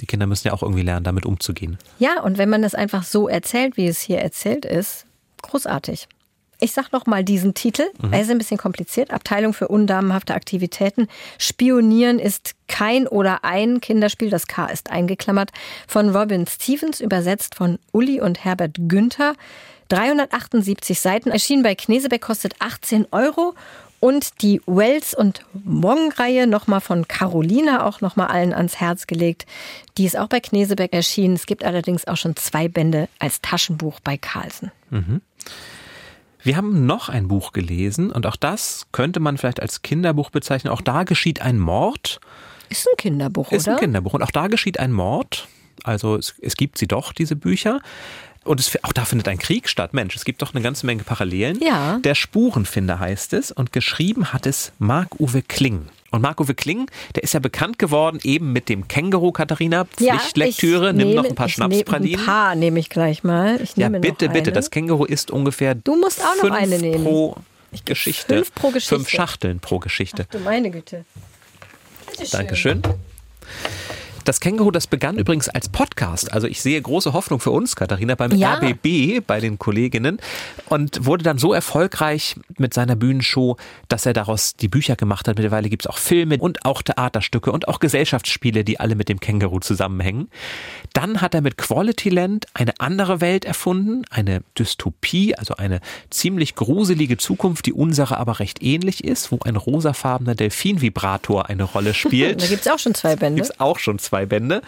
Die 0.00 0.06
Kinder 0.06 0.26
müssen 0.26 0.46
ja 0.46 0.54
auch 0.54 0.62
irgendwie 0.62 0.82
lernen, 0.82 1.04
damit 1.04 1.26
umzugehen. 1.26 1.76
Ja, 1.98 2.22
und 2.22 2.38
wenn 2.38 2.48
man 2.48 2.62
das 2.62 2.74
einfach 2.74 3.02
so 3.02 3.28
erzählt, 3.28 3.76
wie 3.76 3.88
es 3.88 4.00
hier 4.00 4.18
erzählt 4.18 4.64
ist, 4.64 5.06
großartig. 5.42 6.08
Ich 6.60 6.72
sag 6.72 6.92
noch 6.92 7.06
mal 7.06 7.22
diesen 7.22 7.54
Titel. 7.54 7.84
Mhm. 8.02 8.12
Er 8.12 8.22
ist 8.22 8.30
ein 8.30 8.38
bisschen 8.38 8.58
kompliziert. 8.58 9.12
Abteilung 9.12 9.54
für 9.54 9.68
undamenhafte 9.68 10.34
Aktivitäten. 10.34 11.08
Spionieren 11.38 12.18
ist 12.18 12.54
kein 12.66 13.06
oder 13.06 13.44
ein 13.44 13.80
Kinderspiel. 13.80 14.30
Das 14.30 14.48
K 14.48 14.66
ist 14.66 14.90
eingeklammert. 14.90 15.52
Von 15.86 16.14
Robin 16.14 16.46
Stevens, 16.46 17.00
übersetzt 17.00 17.54
von 17.54 17.78
Uli 17.92 18.20
und 18.20 18.44
Herbert 18.44 18.76
Günther. 18.88 19.34
378 19.88 21.00
Seiten. 21.00 21.30
Erschien 21.30 21.62
bei 21.62 21.74
Knesebeck, 21.74 22.22
kostet 22.22 22.56
18 22.58 23.06
Euro. 23.12 23.54
Und 24.00 24.42
die 24.42 24.60
Wells 24.66 25.12
und 25.12 25.44
Wong-Reihe 25.52 26.46
nochmal 26.46 26.80
von 26.80 27.08
Carolina 27.08 27.84
auch 27.84 28.00
nochmal 28.00 28.28
allen 28.28 28.52
ans 28.52 28.76
Herz 28.76 29.08
gelegt. 29.08 29.46
Die 29.96 30.04
ist 30.04 30.16
auch 30.16 30.28
bei 30.28 30.38
Knesebeck 30.38 30.92
erschienen. 30.92 31.34
Es 31.34 31.46
gibt 31.46 31.64
allerdings 31.64 32.06
auch 32.06 32.16
schon 32.16 32.36
zwei 32.36 32.68
Bände 32.68 33.08
als 33.18 33.40
Taschenbuch 33.42 33.98
bei 34.00 34.16
Carlsen. 34.16 34.70
Mhm. 34.90 35.20
Wir 36.42 36.56
haben 36.56 36.86
noch 36.86 37.08
ein 37.08 37.28
Buch 37.28 37.52
gelesen 37.52 38.10
und 38.10 38.26
auch 38.26 38.36
das 38.36 38.86
könnte 38.92 39.20
man 39.20 39.36
vielleicht 39.38 39.60
als 39.60 39.82
Kinderbuch 39.82 40.30
bezeichnen. 40.30 40.72
Auch 40.72 40.80
da 40.80 41.04
geschieht 41.04 41.42
ein 41.42 41.58
Mord. 41.58 42.20
Ist 42.68 42.86
ein 42.88 42.96
Kinderbuch, 42.96 43.50
Ist 43.52 43.66
oder? 43.66 43.76
ein 43.76 43.80
Kinderbuch 43.80 44.14
und 44.14 44.22
auch 44.22 44.30
da 44.30 44.46
geschieht 44.46 44.78
ein 44.78 44.92
Mord. 44.92 45.48
Also 45.84 46.16
es, 46.16 46.34
es 46.40 46.56
gibt 46.56 46.78
sie 46.78 46.86
doch, 46.86 47.12
diese 47.12 47.36
Bücher. 47.36 47.80
Und 48.44 48.60
es, 48.60 48.82
auch 48.82 48.92
da 48.92 49.04
findet 49.04 49.28
ein 49.28 49.38
Krieg 49.38 49.68
statt. 49.68 49.94
Mensch, 49.94 50.16
es 50.16 50.24
gibt 50.24 50.40
doch 50.42 50.54
eine 50.54 50.62
ganze 50.62 50.86
Menge 50.86 51.02
Parallelen. 51.02 51.58
Ja. 51.60 51.98
Der 51.98 52.14
Spurenfinder 52.14 52.98
heißt 52.98 53.32
es 53.32 53.50
und 53.52 53.72
geschrieben 53.72 54.32
hat 54.32 54.46
es 54.46 54.72
Marc-Uwe 54.78 55.42
Kling. 55.42 55.86
Und 56.10 56.22
Marc-Uwe 56.22 56.54
Kling, 56.54 56.90
der 57.14 57.22
ist 57.22 57.34
ja 57.34 57.40
bekannt 57.40 57.78
geworden 57.78 58.18
eben 58.22 58.52
mit 58.52 58.68
dem 58.68 58.88
Känguru, 58.88 59.30
Katharina. 59.30 59.84
Pflichtlektüre, 59.84 60.90
ich 60.90 60.96
nimm 60.96 61.08
nehme, 61.08 61.22
noch 61.22 61.28
ein 61.28 61.34
paar 61.34 61.48
Schnapspralinen. 61.48 62.12
Nehme 62.12 62.22
ein 62.22 62.26
paar 62.26 62.54
nehme 62.54 62.80
ich 62.80 62.88
gleich 62.88 63.24
mal. 63.24 63.60
Ich 63.60 63.76
ja, 63.76 63.88
bitte, 63.90 64.30
bitte. 64.30 64.52
Das 64.52 64.70
Känguru 64.70 65.04
ist 65.04 65.30
ungefähr 65.30 65.74
Du 65.74 65.96
musst 65.96 66.20
auch 66.22 66.34
noch 66.36 66.40
fünf 66.42 66.54
eine 66.54 66.78
nehmen. 66.78 67.04
pro 67.04 67.36
Geschichte. 67.84 68.36
fünf 68.36 68.54
pro 68.54 68.70
Geschichte. 68.70 68.94
Fünf 68.96 69.10
Schachteln 69.10 69.60
pro 69.60 69.78
Geschichte. 69.78 70.26
Du 70.30 70.38
meine 70.38 70.70
Güte. 70.70 71.04
Dankeschön. 72.30 72.82
Das 74.28 74.40
Känguru, 74.40 74.70
das 74.70 74.86
begann 74.86 75.16
übrigens 75.16 75.48
als 75.48 75.70
Podcast. 75.70 76.34
Also 76.34 76.48
ich 76.48 76.60
sehe 76.60 76.78
große 76.82 77.14
Hoffnung 77.14 77.40
für 77.40 77.50
uns, 77.50 77.76
Katharina, 77.76 78.14
beim 78.14 78.32
Ja. 78.32 78.56
RBB, 78.56 79.26
bei 79.26 79.40
den 79.40 79.58
Kolleginnen. 79.58 80.18
Und 80.68 81.06
wurde 81.06 81.24
dann 81.24 81.38
so 81.38 81.54
erfolgreich 81.54 82.36
mit 82.58 82.74
seiner 82.74 82.94
Bühnenshow, 82.94 83.56
dass 83.88 84.04
er 84.04 84.12
daraus 84.12 84.54
die 84.54 84.68
Bücher 84.68 84.96
gemacht 84.96 85.28
hat. 85.28 85.36
Mittlerweile 85.36 85.70
gibt 85.70 85.86
es 85.86 85.86
auch 85.86 85.96
Filme 85.96 86.36
und 86.36 86.66
auch 86.66 86.82
Theaterstücke 86.82 87.50
und 87.50 87.68
auch 87.68 87.80
Gesellschaftsspiele, 87.80 88.64
die 88.64 88.78
alle 88.78 88.96
mit 88.96 89.08
dem 89.08 89.18
Känguru 89.18 89.60
zusammenhängen. 89.60 90.28
Dann 90.92 91.22
hat 91.22 91.34
er 91.34 91.40
mit 91.40 91.56
Quality 91.56 92.10
Land 92.10 92.48
eine 92.52 92.74
andere 92.80 93.22
Welt 93.22 93.46
erfunden, 93.46 94.02
eine 94.10 94.42
Dystopie, 94.58 95.36
also 95.36 95.56
eine 95.56 95.80
ziemlich 96.10 96.54
gruselige 96.54 97.16
Zukunft, 97.16 97.64
die 97.64 97.72
unserer 97.72 98.18
aber 98.18 98.40
recht 98.40 98.62
ähnlich 98.62 99.04
ist, 99.04 99.32
wo 99.32 99.38
ein 99.46 99.56
rosafarbener 99.56 100.34
Delfinvibrator 100.34 101.48
eine 101.48 101.62
Rolle 101.64 101.94
spielt. 101.94 102.42
Da 102.42 102.46
gibt 102.46 102.66
es 102.66 102.68
auch 102.70 102.78
schon 102.78 102.94
zwei 102.94 103.16
Bände. 103.16 103.36
Gibt 103.36 103.52
es 103.52 103.60
auch 103.60 103.78
schon 103.78 103.98
zwei 103.98 104.17
Bände. 104.26 104.62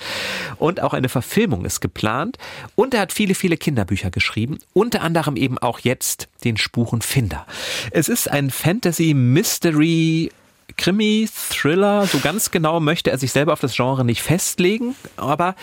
Und 0.59 0.81
auch 0.81 0.93
eine 0.95 1.09
Verfilmung 1.09 1.65
ist 1.65 1.81
geplant. 1.81 2.39
Und 2.75 2.95
er 2.95 3.01
hat 3.01 3.13
viele, 3.13 3.35
viele 3.35 3.57
Kinderbücher 3.57 4.11
geschrieben. 4.11 4.59
Unter 4.73 5.03
anderem 5.03 5.37
eben 5.37 5.59
auch 5.59 5.81
jetzt 5.81 6.29
den 6.45 6.57
Spurenfinder. 6.57 7.47
Es 7.91 8.09
ist 8.09 8.31
ein 8.31 8.51
Fantasy-Mystery- 8.51 10.31
Krimi, 10.77 11.29
Thriller, 11.51 12.07
so 12.07 12.21
ganz 12.21 12.51
genau 12.51 12.81
möchte 12.81 13.11
er 13.11 13.19
sich 13.19 13.33
selber 13.33 13.53
auf 13.53 13.61
das 13.61 13.75
Genre 13.75 14.05
nicht 14.05 14.23
festlegen, 14.23 14.95
aber 15.17 15.55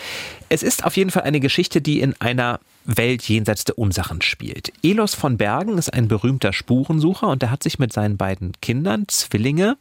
es 0.48 0.62
ist 0.62 0.84
auf 0.84 0.96
jeden 0.96 1.10
Fall 1.10 1.22
eine 1.22 1.40
Geschichte, 1.40 1.80
die 1.80 2.00
in 2.00 2.14
einer 2.20 2.60
Welt 2.84 3.22
jenseits 3.28 3.64
der 3.64 3.78
Unseren 3.78 4.22
spielt. 4.22 4.72
Elos 4.82 5.14
von 5.14 5.36
Bergen 5.36 5.76
ist 5.76 5.92
ein 5.92 6.08
berühmter 6.08 6.52
Spurensucher 6.52 7.28
und 7.28 7.42
er 7.42 7.50
hat 7.50 7.62
sich 7.62 7.78
mit 7.78 7.92
seinen 7.92 8.16
beiden 8.16 8.52
Kindern, 8.62 9.06
Zwillinge, 9.08 9.76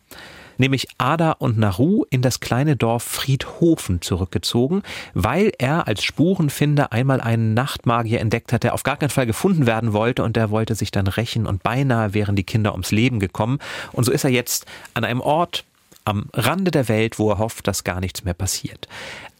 nämlich 0.60 0.88
Ada 0.98 1.34
und 1.34 1.58
Naru, 1.58 2.06
in 2.10 2.22
das 2.22 2.40
kleine 2.40 2.76
Dorf 2.76 3.04
Friedhofen 3.04 4.02
zurückgezogen, 4.02 4.84
weil 5.14 5.52
er 5.58 5.88
als 5.88 6.04
Spurenfinder 6.04 6.92
einmal 6.92 7.22
einen 7.22 7.54
Nachtmagier 7.54 8.20
entdeckt 8.20 8.54
hat, 8.54 8.64
der 8.64 8.74
auf 8.74 8.84
gar 8.84 8.98
keinen 8.98 9.10
Fall 9.10 9.26
gefunden 9.26 9.66
werden 9.66 9.94
wollte 9.94 10.24
und 10.24 10.36
der 10.36 10.50
wollte 10.50 10.76
sich 10.76 10.92
dann 10.92 11.08
rächen 11.08 11.46
und 11.46 11.64
beinahe 11.64 12.14
wären 12.14 12.36
die 12.36 12.44
Kinder 12.44 12.72
ums 12.74 12.92
Leben 12.92 13.20
gekommen. 13.20 13.60
Und 13.92 14.04
so 14.04 14.12
ist 14.12 14.24
er 14.24 14.32
jetzt 14.32 14.66
an 14.94 15.04
einem 15.04 15.22
Ort, 15.22 15.66
am 16.08 16.30
Rande 16.34 16.72
der 16.72 16.88
Welt, 16.88 17.20
wo 17.20 17.30
er 17.30 17.38
hofft, 17.38 17.68
dass 17.68 17.84
gar 17.84 18.00
nichts 18.00 18.24
mehr 18.24 18.34
passiert. 18.34 18.88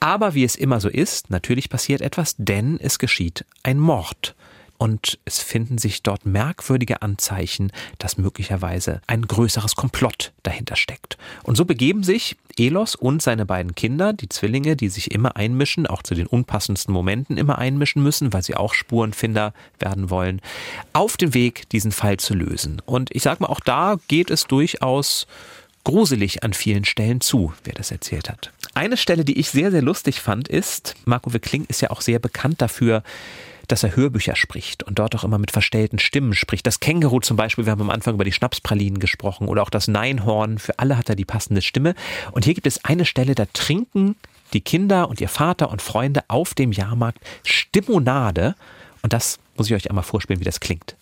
Aber 0.02 0.34
wie 0.34 0.44
es 0.44 0.56
immer 0.56 0.82
so 0.82 0.90
ist, 0.90 1.30
natürlich 1.30 1.70
passiert 1.70 2.02
etwas, 2.02 2.36
denn 2.38 2.78
es 2.82 3.00
geschieht 3.00 3.46
ein 3.64 3.80
Mord. 3.80 4.36
Und 4.78 5.20
es 5.26 5.40
finden 5.40 5.78
sich 5.78 6.04
dort 6.04 6.26
merkwürdige 6.26 7.02
Anzeichen, 7.02 7.72
dass 7.98 8.18
möglicherweise 8.18 9.02
ein 9.08 9.24
größeres 9.24 9.76
Komplott 9.76 10.34
dahinter 10.44 10.76
steckt. 10.76 11.18
Und 11.44 11.56
so 11.56 11.66
begeben 11.66 12.04
sich 12.04 12.38
Elos 12.58 12.96
und 12.96 13.22
seine 13.22 13.46
beiden 13.46 13.76
Kinder, 13.76 14.14
die 14.14 14.30
Zwillinge, 14.30 14.76
die 14.76 14.90
sich 14.90 15.12
immer 15.12 15.36
einmischen, 15.36 15.88
auch 15.88 16.04
zu 16.04 16.16
den 16.16 16.28
unpassendsten 16.28 16.94
Momenten 16.94 17.38
immer 17.38 17.58
einmischen 17.58 18.04
müssen, 18.04 18.34
weil 18.34 18.44
sie 18.44 18.56
auch 18.56 18.74
Spurenfinder 18.74 19.54
werden 19.80 20.10
wollen, 20.10 20.42
auf 20.94 21.18
den 21.18 21.34
Weg, 21.34 21.70
diesen 21.70 21.92
Fall 21.92 22.18
zu 22.18 22.34
lösen. 22.34 22.82
Und 22.86 23.16
ich 23.16 23.24
sag 23.24 23.40
mal, 23.40 23.48
auch 23.48 23.60
da 23.60 23.98
geht 24.08 24.32
es 24.32 24.46
durchaus 24.46 25.28
gruselig 25.84 26.44
an 26.44 26.54
vielen 26.54 26.84
Stellen 26.84 27.22
zu, 27.22 27.54
wer 27.64 27.74
das 27.74 27.92
erzählt 27.92 28.30
hat. 28.30 28.52
Eine 28.74 28.98
Stelle, 28.98 29.24
die 29.24 29.40
ich 29.40 29.50
sehr, 29.50 29.72
sehr 29.72 29.82
lustig 29.82 30.20
fand, 30.20 30.48
ist, 30.50 30.96
Marco 31.06 31.34
Wickling 31.34 31.66
ist 31.70 31.82
ja 31.82 31.92
auch 31.92 32.02
sehr 32.02 32.20
bekannt 32.20 32.62
dafür, 32.62 33.04
dass 33.68 33.84
er 33.84 33.96
Hörbücher 33.96 34.36
spricht 34.36 34.84
und 34.84 35.00
dort 35.00 35.16
auch 35.16 35.24
immer 35.24 35.38
mit 35.38 35.52
verstellten 35.52 36.00
Stimmen 36.00 36.34
spricht. 36.34 36.66
Das 36.66 36.80
Känguru 36.80 37.20
zum 37.20 37.38
Beispiel, 37.38 37.66
wir 37.66 37.72
haben 37.72 37.82
am 37.82 37.90
Anfang 37.90 38.16
über 38.16 38.24
die 38.24 38.32
Schnapspralinen 38.32 39.00
gesprochen 39.00 39.48
oder 39.48 39.64
auch 39.64 39.70
das 39.70 39.88
Neinhorn, 39.88 40.58
für 40.58 40.80
alle 40.80 40.98
hat 40.98 41.10
er 41.10 41.16
die 41.16 41.26
passende 41.26 41.62
Stimme. 41.62 41.96
Und 42.32 42.46
hier 42.46 42.54
gibt 42.54 42.68
es 42.68 42.86
eine 42.86 43.06
Stelle, 43.06 43.36
da 43.36 43.46
trinken 43.52 44.16
die 44.54 44.62
Kinder 44.62 45.10
und 45.10 45.22
ihr 45.22 45.30
Vater 45.30 45.70
und 45.70 45.82
Freunde 45.82 46.24
auf 46.28 46.54
dem 46.54 46.72
Jahrmarkt 46.72 47.20
Stimonade. 47.44 48.56
Und 49.02 49.14
das 49.14 49.40
muss 49.56 49.68
ich 49.68 49.76
euch 49.76 49.90
einmal 49.90 50.04
vorspielen, 50.04 50.40
wie 50.40 50.46
das 50.46 50.60
klingt. 50.60 50.96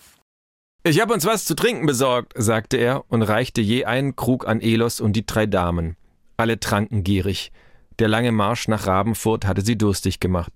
Ich 0.84 1.02
habe 1.02 1.14
uns 1.14 1.26
was 1.26 1.46
zu 1.46 1.56
trinken 1.56 1.86
besorgt, 1.86 2.34
sagte 2.36 2.78
er 2.78 3.06
und 3.10 3.24
reichte 3.24 3.62
je 3.62 3.86
einen 3.86 4.16
Krug 4.16 4.48
an 4.48 4.62
Elos 4.62 5.02
und 5.02 5.14
die 5.14 5.26
drei 5.26 5.48
Damen. 5.48 5.96
Alle 6.38 6.60
tranken 6.60 7.04
gierig. 7.04 7.52
Der 7.98 8.08
lange 8.08 8.32
Marsch 8.32 8.68
nach 8.68 8.86
Rabenfurt 8.86 9.46
hatte 9.46 9.62
sie 9.62 9.78
durstig 9.78 10.20
gemacht. 10.20 10.52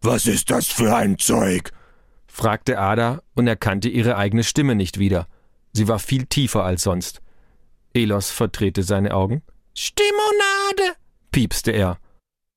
Was 0.00 0.26
ist 0.26 0.50
das 0.50 0.66
für 0.66 0.94
ein 0.94 1.18
Zeug? 1.18 1.70
fragte 2.26 2.78
Ada 2.78 3.22
und 3.34 3.46
erkannte 3.46 3.88
ihre 3.88 4.16
eigene 4.16 4.44
Stimme 4.44 4.74
nicht 4.74 4.98
wieder. 4.98 5.26
Sie 5.72 5.88
war 5.88 5.98
viel 5.98 6.26
tiefer 6.26 6.64
als 6.64 6.82
sonst. 6.82 7.20
Elos 7.94 8.30
verdrehte 8.30 8.82
seine 8.82 9.12
Augen. 9.14 9.42
Stimonade, 9.74 10.96
piepste 11.32 11.72
er, 11.72 11.98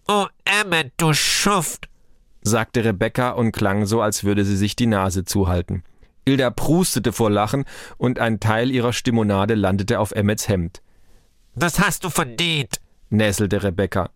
Oh, 0.07 0.25
Emmet, 0.45 0.93
du 0.97 1.13
Schuft! 1.13 1.87
sagte 2.41 2.83
Rebecca 2.83 3.31
und 3.31 3.51
klang 3.51 3.85
so, 3.85 4.01
als 4.01 4.23
würde 4.23 4.43
sie 4.43 4.57
sich 4.57 4.75
die 4.75 4.87
Nase 4.87 5.23
zuhalten. 5.25 5.83
Ilda 6.25 6.49
prustete 6.49 7.13
vor 7.13 7.29
Lachen 7.29 7.65
und 7.97 8.19
ein 8.19 8.39
Teil 8.39 8.71
ihrer 8.71 8.93
Stimonade 8.93 9.55
landete 9.55 9.99
auf 9.99 10.11
Emmets 10.11 10.47
Hemd. 10.47 10.81
Das 11.55 11.79
hast 11.79 12.03
du 12.03 12.09
verdient. 12.09 12.77
näselte 13.09 13.63
Rebecca. 13.63 14.09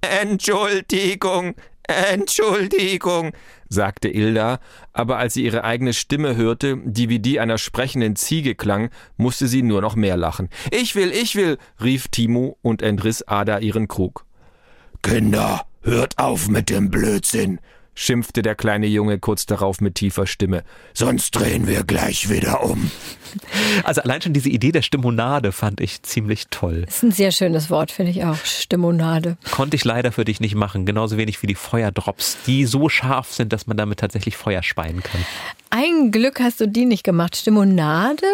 Entschuldigung, 0.00 1.54
Entschuldigung, 2.12 3.32
sagte 3.68 4.08
Ilda, 4.08 4.60
aber 4.92 5.16
als 5.16 5.34
sie 5.34 5.44
ihre 5.44 5.64
eigene 5.64 5.94
Stimme 5.94 6.36
hörte, 6.36 6.76
die 6.84 7.08
wie 7.08 7.18
die 7.18 7.40
einer 7.40 7.56
sprechenden 7.56 8.14
Ziege 8.14 8.54
klang, 8.54 8.90
musste 9.16 9.48
sie 9.48 9.62
nur 9.62 9.80
noch 9.80 9.96
mehr 9.96 10.18
lachen. 10.18 10.50
Ich 10.70 10.94
will, 10.94 11.10
ich 11.10 11.34
will, 11.34 11.56
rief 11.82 12.08
Timo 12.08 12.58
und 12.60 12.82
entriss 12.82 13.22
Ada 13.22 13.58
ihren 13.60 13.88
Krug. 13.88 14.26
Kinder, 15.02 15.64
hört 15.80 16.18
auf 16.18 16.48
mit 16.48 16.68
dem 16.68 16.90
Blödsinn, 16.90 17.58
schimpfte 17.98 18.42
der 18.42 18.54
kleine 18.54 18.86
Junge 18.86 19.18
kurz 19.18 19.44
darauf 19.44 19.80
mit 19.80 19.96
tiefer 19.96 20.26
Stimme. 20.26 20.62
sonst 20.94 21.32
drehen 21.32 21.66
wir 21.66 21.82
gleich 21.82 22.30
wieder 22.30 22.62
um. 22.62 22.90
Also 23.84 24.00
allein 24.02 24.22
schon 24.22 24.32
diese 24.32 24.48
Idee 24.48 24.72
der 24.72 24.82
Stimonade 24.82 25.52
fand 25.52 25.80
ich 25.80 26.02
ziemlich 26.02 26.46
toll. 26.50 26.84
ist 26.88 27.02
ein 27.02 27.10
sehr 27.10 27.32
schönes 27.32 27.70
Wort, 27.70 27.90
finde 27.90 28.12
ich 28.12 28.24
auch. 28.24 28.36
Stimonade. 28.44 29.36
Konnte 29.50 29.76
ich 29.76 29.84
leider 29.84 30.12
für 30.12 30.24
dich 30.24 30.40
nicht 30.40 30.54
machen, 30.54 30.86
genauso 30.86 31.16
wenig 31.16 31.42
wie 31.42 31.46
die 31.46 31.54
Feuerdrops, 31.54 32.38
die 32.46 32.64
so 32.64 32.88
scharf 32.88 33.34
sind, 33.34 33.52
dass 33.52 33.66
man 33.66 33.76
damit 33.76 33.98
tatsächlich 33.98 34.36
Feuer 34.36 34.62
speien 34.62 35.02
kann. 35.02 35.20
Ein 35.70 36.10
Glück 36.12 36.40
hast 36.40 36.60
du 36.60 36.68
die 36.68 36.86
nicht 36.86 37.04
gemacht. 37.04 37.36
Stimonade? 37.36 38.26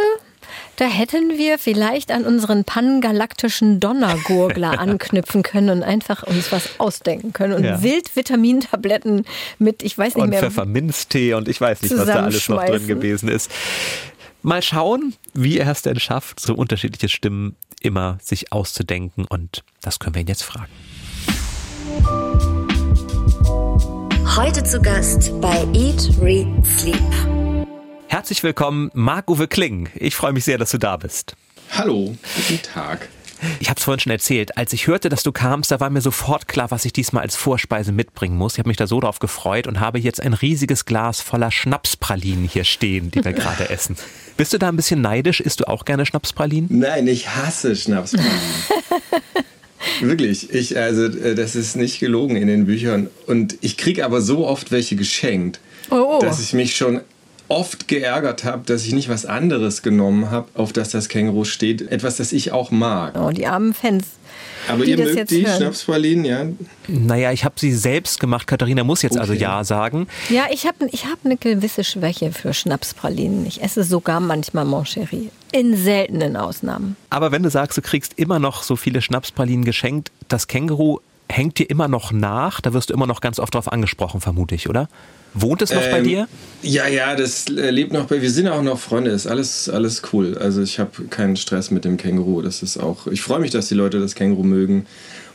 Da 0.77 0.87
hätten 0.87 1.39
wir 1.39 1.59
vielleicht 1.59 2.11
an 2.11 2.25
unseren 2.25 2.65
pangalaktischen 2.65 3.81
Donnergurgler 3.81 4.79
anknüpfen 4.79 5.43
können 5.43 5.71
und 5.71 5.83
einfach 5.83 6.23
uns 6.25 6.51
was 6.53 6.79
ausdenken 6.79 7.33
können. 7.33 7.55
Und 7.55 7.65
Ja. 7.65 7.83
Wildvitamintabletten 7.83 9.25
mit, 9.59 9.83
ich 9.83 9.97
weiß 9.97 10.17
nicht 10.17 10.23
und 10.25 10.31
mehr. 10.31 10.41
Pfefferminztee 10.41 11.35
und 11.35 11.49
ich 11.49 11.61
weiß 11.61 11.83
nicht, 11.83 11.97
was 11.97 12.07
da 12.07 12.25
alles 12.25 12.49
noch 12.49 12.65
drin 12.65 12.87
gewesen 12.87 13.29
ist. 13.29 13.51
Mal 14.43 14.63
schauen, 14.63 15.15
wie 15.33 15.59
er 15.59 15.71
es 15.71 15.83
denn 15.83 15.99
schafft, 15.99 16.39
so 16.39 16.55
unterschiedliche 16.55 17.09
Stimmen 17.09 17.57
immer 17.81 18.19
sich 18.23 18.53
auszudenken 18.53 19.25
und 19.27 19.63
das 19.81 19.99
können 19.99 20.15
wir 20.15 20.23
ihn 20.23 20.27
jetzt 20.29 20.43
fragen. 20.43 20.71
Heute 24.37 24.65
zu 24.65 24.81
Gast 24.81 25.31
bei 25.41 25.65
Eat, 25.75 26.11
Read, 26.21 26.47
Sleep. 26.67 27.44
Herzlich 28.15 28.45
willkommen, 28.45 28.93
Marc-Uwe 28.95 29.49
Kling. 29.49 29.89
Ich 29.97 30.15
freue 30.15 30.33
mich 30.33 30.45
sehr, 30.45 30.57
dass 30.57 30.71
du 30.71 30.79
da 30.79 30.97
bist. 30.97 31.35
Hallo, 31.73 32.15
guten 32.37 32.63
Tag. 32.63 33.09
Ich 33.59 33.69
habe 33.69 33.77
es 33.77 33.83
vorhin 33.83 33.99
schon 33.99 34.13
erzählt. 34.13 34.57
Als 34.57 34.73
ich 34.73 34.87
hörte, 34.87 35.09
dass 35.09 35.25
du 35.25 35.33
kamst, 35.33 35.73
da 35.73 35.81
war 35.81 35.91
mir 35.91 36.01
sofort 36.01 36.47
klar, 36.47 36.71
was 36.71 36.85
ich 36.85 36.93
diesmal 36.93 37.25
als 37.25 37.35
Vorspeise 37.35 37.91
mitbringen 37.91 38.37
muss. 38.37 38.53
Ich 38.53 38.61
habe 38.61 38.69
mich 38.69 38.77
da 38.77 38.87
so 38.87 39.01
drauf 39.01 39.19
gefreut 39.19 39.67
und 39.67 39.81
habe 39.81 39.99
jetzt 39.99 40.21
ein 40.21 40.33
riesiges 40.33 40.85
Glas 40.85 41.21
voller 41.21 41.51
Schnapspralinen 41.51 42.47
hier 42.47 42.63
stehen, 42.63 43.11
die 43.11 43.25
wir 43.25 43.33
gerade 43.33 43.69
essen. 43.69 43.97
Bist 44.37 44.53
du 44.53 44.59
da 44.59 44.69
ein 44.69 44.77
bisschen 44.77 45.01
neidisch? 45.01 45.41
Isst 45.41 45.59
du 45.59 45.65
auch 45.67 45.85
gerne 45.85 46.07
Schnapspralinen? 46.07 46.69
Nein, 46.71 47.09
ich 47.09 47.31
hasse 47.31 47.75
Schnapspralinen. 47.75 48.31
Wirklich, 50.03 50.55
ich, 50.55 50.79
also 50.79 51.07
äh, 51.07 51.35
das 51.35 51.57
ist 51.57 51.75
nicht 51.75 51.99
gelogen 51.99 52.37
in 52.37 52.47
den 52.47 52.67
Büchern. 52.67 53.11
Und 53.27 53.57
ich 53.61 53.77
kriege 53.77 54.05
aber 54.05 54.21
so 54.21 54.47
oft 54.47 54.71
welche 54.71 54.95
geschenkt, 54.95 55.59
Oh, 55.91 56.17
oh. 56.17 56.19
dass 56.21 56.41
ich 56.41 56.53
mich 56.55 56.77
schon 56.77 57.01
oft 57.49 57.89
geärgert 57.89 58.45
habe, 58.45 58.63
dass 58.67 58.85
ich 58.85 58.93
nicht 58.93 59.09
was 59.09 59.27
anderes 59.27 59.83
genommen 59.83 60.31
habe, 60.31 60.49
auf 60.55 60.73
das 60.73 60.91
das 60.91 61.09
Känguru 61.09 61.45
steht. 61.45 61.83
Etwas, 61.83 62.17
das 62.17 62.33
ich 62.33 62.53
auch 62.53 62.71
mag. 62.71 63.15
Oh, 63.19 63.31
die 63.31 63.47
armen 63.47 63.75
Fans. 63.75 64.05
Aber 64.69 64.85
die 64.85 64.93
ihr 64.93 64.97
das 64.97 65.07
mögt 65.07 65.19
jetzt 65.19 65.31
die 65.31 65.47
hören. 65.47 65.57
Schnapspralinen, 65.59 66.25
ja? 66.25 66.47
Naja, 66.89 67.33
ich 67.33 67.45
habe 67.45 67.55
sie 67.59 67.73
selbst 67.73 68.19
gemacht. 68.19 68.47
Katharina 68.47 68.83
muss 68.83 69.03
jetzt 69.03 69.19
also 69.19 69.35
Okay. 69.35 69.43
Ja 69.43 69.65
sagen. 69.65 70.07
Ja, 70.31 70.47
ich 70.51 70.67
habe 70.67 70.89
ich 70.91 71.07
hab 71.07 71.19
eine 71.25 71.37
gewisse 71.37 71.85
Schwäche 71.85 72.33
für 72.33 72.55
Schnapspralinen. 72.55 73.47
Ich 73.47 73.63
esse 73.63 73.85
sogar 73.85 74.21
manchmal 74.21 74.65
Moncherie. 74.65 75.31
In 75.53 75.77
seltenen 75.77 76.37
Ausnahmen. 76.37 76.97
Aber 77.11 77.31
wenn 77.31 77.43
du 77.43 77.51
sagst, 77.51 77.77
du 77.77 77.83
kriegst 77.83 78.15
immer 78.17 78.39
noch 78.39 78.63
so 78.63 78.77
viele 78.77 79.03
Schnapspralinen 79.03 79.65
geschenkt, 79.65 80.11
das 80.29 80.49
Känguru 80.49 81.01
hängt 81.31 81.59
dir 81.59 81.69
immer 81.71 81.89
noch 81.89 82.13
nach. 82.13 82.61
Da 82.61 82.73
wirst 82.75 82.91
du 82.91 82.95
immer 82.95 83.07
noch 83.07 83.21
ganz 83.21 83.39
oft 83.39 83.55
drauf 83.55 83.71
angesprochen, 83.73 84.21
vermute 84.21 84.55
ich, 84.55 84.69
oder? 84.69 84.89
Wohnt 85.37 85.63
es 85.63 85.73
noch 85.73 85.83
bei 85.83 85.99
Ähm, 85.99 86.05
dir? 86.05 86.29
Ja, 86.63 86.87
ja, 86.87 87.17
das 87.17 87.49
lebt 87.49 87.93
noch 87.93 88.07
bei. 88.07 88.23
Wir 88.23 88.31
sind 88.31 88.47
auch 88.47 88.63
noch 88.63 88.79
Freunde. 88.79 89.11
Ist 89.11 89.27
alles, 89.27 89.69
alles 89.69 90.03
cool. 90.13 90.39
Also 90.39 90.63
ich 90.63 90.79
habe 90.79 91.05
keinen 91.11 91.37
Stress 91.37 91.73
mit 91.73 91.85
dem 91.85 91.97
Känguru. 91.97 92.41
Das 92.41 92.63
ist 92.63 92.79
auch. 92.79 93.09
Ich 93.09 93.21
freue 93.21 93.41
mich, 93.41 93.51
dass 93.51 93.67
die 93.67 93.75
Leute 93.75 93.99
das 93.99 94.15
Känguru 94.15 94.45
mögen. 94.45 94.87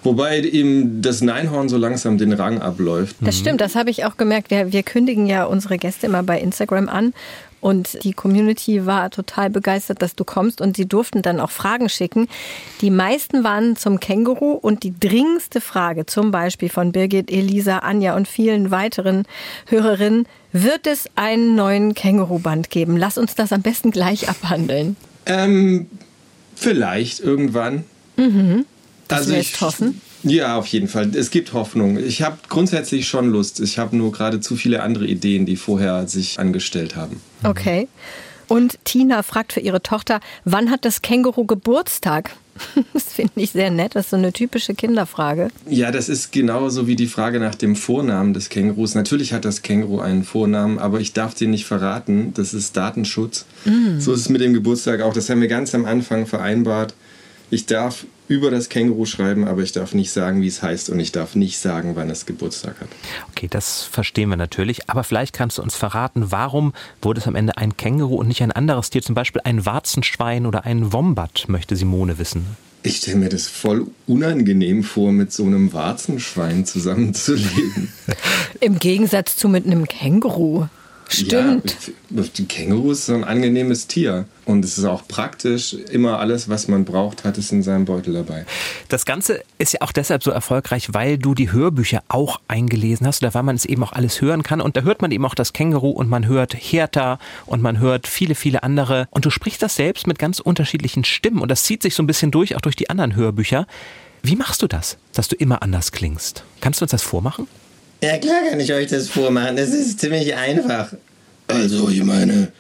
Wobei 0.02 0.40
ihm 0.40 1.02
das 1.02 1.20
Neinhorn 1.20 1.68
so 1.68 1.76
langsam 1.76 2.18
den 2.18 2.32
Rang 2.32 2.62
abläuft. 2.62 3.18
Das 3.20 3.38
stimmt, 3.38 3.60
das 3.60 3.76
habe 3.76 3.90
ich 3.90 4.06
auch 4.06 4.16
gemerkt. 4.16 4.50
Wir, 4.50 4.72
wir 4.72 4.84
kündigen 4.84 5.26
ja 5.28 5.44
unsere 5.44 5.78
Gäste 5.78 6.06
immer 6.06 6.24
bei 6.24 6.40
Instagram 6.40 6.88
an. 6.88 7.14
Und 7.62 8.03
die 8.03 8.14
Community 8.14 8.86
war 8.86 9.10
total 9.10 9.49
begeistert, 9.49 10.01
dass 10.01 10.16
du 10.16 10.24
kommst. 10.24 10.62
Und 10.62 10.78
sie 10.78 10.86
durften 10.88 11.22
dann 11.22 11.39
auch 11.39 11.51
Fragen 11.51 11.89
schicken. 11.89 12.28
Die 12.82 12.89
meisten 12.91 13.43
waren 13.43 13.76
zum 13.76 13.99
Känguru. 13.99 14.51
Und 14.53 14.84
die 14.84 14.93
dringendste 14.97 15.60
Frage, 15.62 16.05
zum 16.05 16.32
Beispiel 16.32 16.70
von 16.70 16.91
Birgit, 16.91 17.30
Elisa, 17.32 17.80
Anja 17.80 18.16
und 18.16 18.28
vielen 18.28 18.72
weiteren 18.72 19.26
Hörerinnen, 19.68 20.26
wird 20.51 20.88
es 20.88 21.05
einen 21.16 21.55
neuen 21.55 21.93
Känguru-Band 21.93 22.70
geben? 22.70 22.97
Lass 22.97 23.18
uns 23.18 23.36
das 23.36 23.51
am 23.51 23.62
besten 23.62 23.91
gleich 23.91 24.30
abhandeln. 24.30 24.95
Ähm, 25.26 25.88
vielleicht 26.55 27.20
irgendwann. 27.20 27.84
Das 29.07 29.20
Also 29.20 29.34
ich- 29.34 29.60
hoffen. 29.62 30.01
Ja, 30.24 30.57
auf 30.57 30.67
jeden 30.67 30.88
Fall. 30.88 31.11
Es 31.15 31.32
gibt 31.32 31.53
Hoffnung. 31.53 31.97
Ich 31.97 32.22
habe 32.22 32.38
grundsätzlich 32.49 33.07
schon 33.07 33.30
Lust. 33.30 33.59
Ich 33.59 33.80
habe 33.80 33.95
nur 33.95 34.11
gerade 34.11 34.39
zu 34.39 34.55
viele 34.55 34.84
andere 34.84 35.05
Ideen, 35.05 35.45
die 35.45 35.55
vorher 35.55 36.07
sich 36.07 36.39
angestellt 36.39 36.95
haben. 36.95 37.22
Okay. 37.43 37.88
Und 38.47 38.80
Tina 38.84 39.22
fragt 39.22 39.53
für 39.53 39.59
ihre 39.59 39.82
Tochter, 39.82 40.20
wann 40.43 40.72
hat 40.72 40.84
das 40.84 41.01
Känguru 41.01 41.45
Geburtstag? 41.45 42.32
Das 42.93 43.13
finde 43.13 43.32
ich 43.36 43.51
sehr 43.51 43.72
nett. 43.72 43.95
Das 43.95 44.05
ist 44.05 44.09
so 44.09 44.17
eine 44.17 44.34
typische 44.34 44.74
Kinderfrage. 44.74 45.47
Ja, 45.70 45.91
das 45.91 46.09
ist 46.09 46.34
genauso 46.34 46.88
wie 46.88 46.97
die 46.97 47.07
Frage 47.07 47.39
nach 47.39 47.55
dem 47.55 47.76
Vornamen 47.78 48.34
des 48.34 48.49
Kängurus. 48.49 48.95
Natürlich 48.95 49.32
hat 49.32 49.45
das 49.45 49.61
Känguru 49.61 49.99
einen 49.99 50.26
Vornamen, 50.26 50.78
aber 50.78 50.99
ich 50.99 51.13
darf 51.13 51.34
den 51.36 51.51
nicht 51.51 51.65
verraten. 51.65 52.34
Das 52.34 52.53
ist 52.53 52.76
Datenschutz. 52.76 53.45
So 53.99 54.11
ist 54.11 54.20
es 54.20 54.30
mit 54.30 54.41
dem 54.41 54.53
Geburtstag 54.53 54.99
auch. 55.01 55.13
Das 55.13 55.30
haben 55.30 55.39
wir 55.39 55.47
ganz 55.47 55.74
am 55.74 55.86
Anfang 55.86 56.26
vereinbart. 56.26 56.93
Ich 57.49 57.65
darf 57.65 58.05
über 58.30 58.51
das 58.51 58.69
Känguru 58.69 59.05
schreiben, 59.05 59.45
aber 59.45 59.63
ich 59.63 59.71
darf 59.71 59.93
nicht 59.93 60.11
sagen, 60.11 60.41
wie 60.41 60.47
es 60.47 60.61
heißt 60.61 60.89
und 60.89 60.99
ich 60.99 61.11
darf 61.11 61.36
nicht 61.36 61.57
sagen, 61.57 61.95
wann 61.95 62.09
es 62.09 62.25
Geburtstag 62.25 62.80
hat. 62.80 62.88
Okay, 63.32 63.47
das 63.49 63.84
verstehen 63.84 64.30
wir 64.30 64.38
natürlich. 64.38 64.89
Aber 64.89 65.03
vielleicht 65.03 65.36
kannst 65.36 65.57
du 65.57 65.63
uns 65.63 65.75
verraten, 65.75 66.32
warum 66.32 66.73
wurde 67.01 67.19
es 67.19 67.27
am 67.27 67.36
Ende 67.36 67.57
ein 67.57 67.75
Känguru 67.75 68.15
und 68.15 68.27
nicht 68.27 68.43
ein 68.43 68.51
anderes 68.51 68.91
Tier, 68.91 69.01
zum 69.01 69.15
Beispiel 69.15 69.41
ein 69.43 69.65
Warzenschwein 69.65 70.45
oder 70.45 70.63
ein 70.63 70.93
Wombat, 70.93 71.45
möchte 71.47 71.75
Simone 71.75 72.19
wissen. 72.19 72.45
Ich 72.84 72.97
stelle 72.97 73.17
mir 73.17 73.30
das 73.30 73.47
voll 73.47 73.88
unangenehm 74.07 74.84
vor, 74.84 75.11
mit 75.11 75.34
so 75.34 75.43
einem 75.45 75.73
Warzenschwein 75.73 76.65
zusammenzuleben. 76.65 77.91
Im 78.61 78.80
Gegensatz 78.80 79.36
zu 79.36 79.49
mit 79.49 79.65
einem 79.65 79.88
Känguru. 79.88 80.67
Stimmt. 81.10 81.76
Ja, 82.12 82.24
die 82.38 82.45
Känguru 82.45 82.91
ist 82.91 83.07
so 83.07 83.16
ein 83.16 83.24
angenehmes 83.24 83.88
Tier. 83.88 84.26
Und 84.45 84.64
es 84.64 84.78
ist 84.78 84.86
auch 84.86 85.07
praktisch. 85.07 85.74
Immer 85.74 86.20
alles, 86.20 86.49
was 86.49 86.68
man 86.68 86.86
braucht, 86.86 87.24
hat 87.24 87.38
es 87.38 87.51
in 87.51 87.64
seinem 87.64 87.86
Beutel 87.86 88.14
dabei. 88.14 88.45
Das 88.88 89.05
Ganze 89.05 89.43
ist 89.57 89.74
ja 89.74 89.82
auch 89.82 89.91
deshalb 89.91 90.24
so 90.24 90.32
erfolgreich, 90.32 90.93
weil 90.93 91.18
du 91.18 91.34
die 91.34 91.51
Hörbücher 91.51 92.03
auch 92.10 92.39
eingelesen 92.47 93.07
hast 93.07 93.24
oder 93.24 93.34
weil 93.34 93.43
man 93.43 93.55
es 93.55 93.66
eben 93.66 93.84
auch 93.84 93.91
alles 93.91 94.22
hören 94.22 94.43
kann. 94.43 94.62
Und 94.62 94.78
da 94.78 94.82
hört 94.82 95.01
man 95.01 95.12
eben 95.12 95.26
auch 95.26 95.36
das 95.36 95.53
Känguru 95.53 95.89
und 95.89 96.10
man 96.10 96.28
hört 96.28 96.53
Hertha 96.53 97.20
und 97.45 97.62
man 97.62 97.80
hört 97.80 98.07
viele, 98.07 98.36
viele 98.36 98.64
andere. 98.64 99.07
Und 99.10 99.26
du 99.26 99.32
sprichst 99.32 99.62
das 99.62 99.76
selbst 99.76 100.05
mit 100.05 100.20
ganz 100.20 100.39
unterschiedlichen 100.39 101.03
Stimmen. 101.03 101.41
Und 101.41 101.49
das 101.49 101.64
zieht 101.64 101.82
sich 101.82 101.95
so 101.95 102.03
ein 102.03 102.07
bisschen 102.07 102.32
durch, 102.32 102.55
auch 102.55 102.62
durch 102.62 102.76
die 102.76 102.89
anderen 102.89 103.16
Hörbücher. 103.16 103.66
Wie 104.22 104.36
machst 104.36 104.62
du 104.62 104.68
das, 104.68 104.97
dass 105.14 105.28
du 105.28 105.36
immer 105.36 105.64
anders 105.64 105.91
klingst? 105.91 106.43
Kannst 106.62 106.82
du 106.82 106.86
uns 106.86 106.91
das 106.91 107.01
vormachen? 107.01 107.47
Ja, 108.02 108.18
klar 108.18 108.43
kann 108.50 108.60
ich 108.60 108.74
euch 108.74 108.88
das 108.88 109.10
vormachen. 109.10 109.58
Das 109.58 109.70
ist 109.70 110.00
ziemlich 110.00 110.36
einfach. 110.36 110.93
Also, 111.47 111.89
ich 111.89 112.04
meine, 112.04 112.52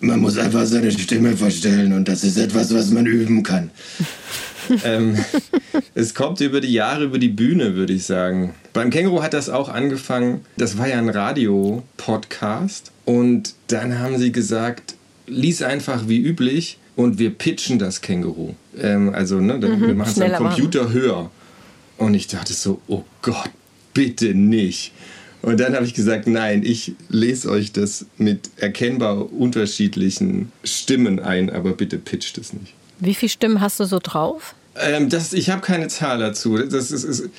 man 0.00 0.20
muss 0.20 0.36
einfach 0.36 0.66
seine 0.66 0.90
Stimme 0.90 1.36
verstellen 1.36 1.92
und 1.92 2.08
das 2.08 2.24
ist 2.24 2.36
etwas, 2.36 2.74
was 2.74 2.90
man 2.90 3.06
üben 3.06 3.42
kann. 3.42 3.70
ähm, 4.84 5.16
es 5.94 6.14
kommt 6.14 6.40
über 6.40 6.60
die 6.60 6.72
Jahre 6.72 7.04
über 7.04 7.18
die 7.18 7.28
Bühne, 7.28 7.74
würde 7.74 7.92
ich 7.92 8.04
sagen. 8.04 8.54
Beim 8.72 8.90
Känguru 8.90 9.22
hat 9.22 9.32
das 9.32 9.48
auch 9.48 9.68
angefangen. 9.68 10.40
Das 10.56 10.76
war 10.76 10.88
ja 10.88 10.98
ein 10.98 11.08
Radio-Podcast. 11.08 12.90
Und 13.04 13.54
dann 13.68 13.98
haben 13.98 14.18
sie 14.18 14.32
gesagt, 14.32 14.94
lies 15.26 15.62
einfach 15.62 16.08
wie 16.08 16.18
üblich 16.18 16.78
und 16.96 17.18
wir 17.18 17.30
pitchen 17.30 17.78
das 17.78 18.00
Känguru. 18.00 18.54
Ähm, 18.78 19.14
also, 19.14 19.40
ne, 19.40 19.58
dann, 19.60 19.80
wir 19.80 19.94
machen 19.94 20.10
es 20.10 20.16
am 20.16 20.24
schneller 20.24 20.40
machen. 20.40 20.54
Computer 20.54 20.92
höher. 20.92 21.30
Und 21.96 22.14
ich 22.14 22.26
dachte 22.26 22.52
so, 22.54 22.80
oh 22.88 23.04
Gott, 23.22 23.50
bitte 23.94 24.34
nicht. 24.34 24.92
Und 25.42 25.58
dann 25.58 25.74
habe 25.74 25.86
ich 25.86 25.94
gesagt, 25.94 26.26
nein, 26.26 26.62
ich 26.64 26.92
lese 27.08 27.50
euch 27.50 27.72
das 27.72 28.06
mit 28.18 28.50
erkennbar 28.56 29.32
unterschiedlichen 29.32 30.52
Stimmen 30.64 31.18
ein, 31.18 31.48
aber 31.48 31.72
bitte 31.72 31.98
pitcht 31.98 32.36
es 32.36 32.52
nicht. 32.52 32.74
Wie 32.98 33.14
viele 33.14 33.30
Stimmen 33.30 33.60
hast 33.60 33.80
du 33.80 33.84
so 33.84 33.98
drauf? 34.02 34.54
Ähm, 34.76 35.08
das, 35.08 35.32
ich 35.32 35.48
habe 35.48 35.62
keine 35.62 35.88
Zahl 35.88 36.18
dazu. 36.18 36.58
Das 36.58 36.90
ist, 36.90 37.04
es 37.04 37.30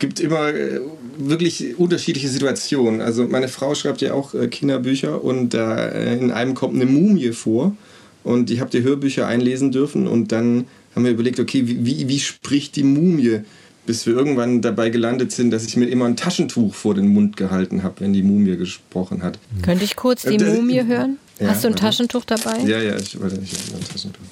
gibt 0.00 0.18
immer 0.18 0.48
äh, 0.48 0.80
wirklich 1.16 1.78
unterschiedliche 1.78 2.28
Situationen. 2.28 3.00
Also 3.00 3.26
meine 3.28 3.48
Frau 3.48 3.74
schreibt 3.76 4.00
ja 4.00 4.14
auch 4.14 4.34
äh, 4.34 4.48
Kinderbücher 4.48 5.22
und 5.22 5.54
da 5.54 5.86
äh, 5.86 6.18
in 6.18 6.32
einem 6.32 6.54
kommt 6.54 6.74
eine 6.74 6.86
Mumie 6.86 7.32
vor 7.32 7.76
und 8.24 8.50
ich 8.50 8.60
habe 8.60 8.70
die 8.70 8.82
Hörbücher 8.82 9.26
einlesen 9.26 9.70
dürfen 9.70 10.08
und 10.08 10.32
dann 10.32 10.66
haben 10.94 11.04
wir 11.04 11.12
überlegt, 11.12 11.40
okay, 11.40 11.66
wie, 11.66 11.86
wie, 11.86 12.08
wie 12.08 12.20
spricht 12.20 12.76
die 12.76 12.82
Mumie? 12.82 13.40
Bis 13.86 14.06
wir 14.06 14.14
irgendwann 14.14 14.62
dabei 14.62 14.88
gelandet 14.88 15.30
sind, 15.32 15.50
dass 15.50 15.64
ich 15.66 15.76
mir 15.76 15.86
immer 15.86 16.06
ein 16.06 16.16
Taschentuch 16.16 16.74
vor 16.74 16.94
den 16.94 17.08
Mund 17.08 17.36
gehalten 17.36 17.82
habe, 17.82 17.96
wenn 18.00 18.12
die 18.14 18.22
Mumie 18.22 18.56
gesprochen 18.56 19.22
hat. 19.22 19.38
Könnte 19.62 19.84
ich 19.84 19.94
kurz 19.96 20.22
die 20.22 20.34
Äh, 20.34 20.38
das- 20.38 20.54
Mumie 20.56 20.82
hören? 20.84 21.18
Ja, 21.38 21.48
hast 21.48 21.64
du 21.64 21.68
ein 21.68 21.72
warte. 21.74 21.84
Taschentuch 21.84 22.24
dabei? 22.24 22.58
Ja, 22.60 22.80
ja, 22.80 22.96
ich, 22.96 23.20
warte, 23.20 23.38
ich 23.42 23.52
habe 23.52 23.76
ein 23.78 23.88
Taschentuch. 23.88 24.22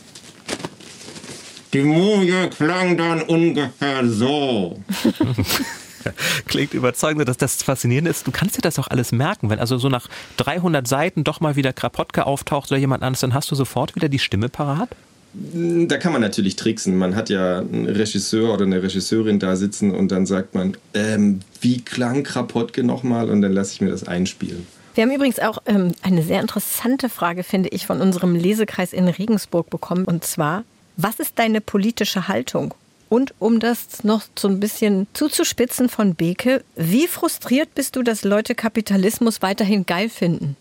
Die 1.74 1.82
Mumie 1.82 2.48
klang 2.56 2.96
dann 2.96 3.22
ungefähr 3.22 4.06
so. 4.08 4.78
Klingt 6.46 6.74
überzeugend. 6.74 7.28
Das, 7.28 7.36
das 7.36 7.62
Faszinierende 7.62 8.10
ist, 8.10 8.26
du 8.26 8.30
kannst 8.30 8.56
dir 8.56 8.60
das 8.62 8.78
auch 8.78 8.88
alles 8.88 9.12
merken. 9.12 9.50
Wenn 9.50 9.58
also 9.58 9.78
so 9.78 9.88
nach 9.88 10.08
300 10.38 10.86
Seiten 10.86 11.24
doch 11.24 11.40
mal 11.40 11.56
wieder 11.56 11.72
Krapotka 11.72 12.22
auftaucht 12.24 12.70
oder 12.70 12.78
jemand 12.80 13.02
anderes, 13.02 13.20
dann 13.20 13.34
hast 13.34 13.50
du 13.50 13.54
sofort 13.54 13.94
wieder 13.96 14.08
die 14.08 14.18
Stimme 14.18 14.48
parat. 14.48 14.90
Da 15.34 15.96
kann 15.96 16.12
man 16.12 16.20
natürlich 16.20 16.56
tricksen. 16.56 16.96
Man 16.96 17.16
hat 17.16 17.30
ja 17.30 17.60
einen 17.60 17.86
Regisseur 17.86 18.52
oder 18.52 18.64
eine 18.64 18.82
Regisseurin 18.82 19.38
da 19.38 19.56
sitzen 19.56 19.94
und 19.94 20.12
dann 20.12 20.26
sagt 20.26 20.54
man, 20.54 20.76
ähm, 20.92 21.40
wie 21.60 21.80
klang 21.80 22.22
Krapotke 22.22 22.84
nochmal? 22.84 23.30
Und 23.30 23.40
dann 23.40 23.52
lasse 23.52 23.72
ich 23.72 23.80
mir 23.80 23.90
das 23.90 24.06
einspielen. 24.06 24.66
Wir 24.94 25.04
haben 25.04 25.10
übrigens 25.10 25.38
auch 25.38 25.58
ähm, 25.64 25.92
eine 26.02 26.22
sehr 26.22 26.40
interessante 26.40 27.08
Frage, 27.08 27.44
finde 27.44 27.70
ich, 27.70 27.86
von 27.86 28.02
unserem 28.02 28.34
Lesekreis 28.34 28.92
in 28.92 29.08
Regensburg 29.08 29.70
bekommen. 29.70 30.04
Und 30.04 30.24
zwar, 30.24 30.64
was 30.98 31.18
ist 31.18 31.38
deine 31.38 31.62
politische 31.62 32.28
Haltung? 32.28 32.74
Und 33.08 33.34
um 33.38 33.58
das 33.58 34.04
noch 34.04 34.22
so 34.38 34.48
ein 34.48 34.60
bisschen 34.60 35.06
zuzuspitzen 35.14 35.88
von 35.88 36.14
Beke, 36.14 36.62
wie 36.76 37.06
frustriert 37.06 37.74
bist 37.74 37.96
du, 37.96 38.02
dass 38.02 38.22
Leute 38.22 38.54
Kapitalismus 38.54 39.40
weiterhin 39.40 39.86
geil 39.86 40.10
finden? 40.10 40.56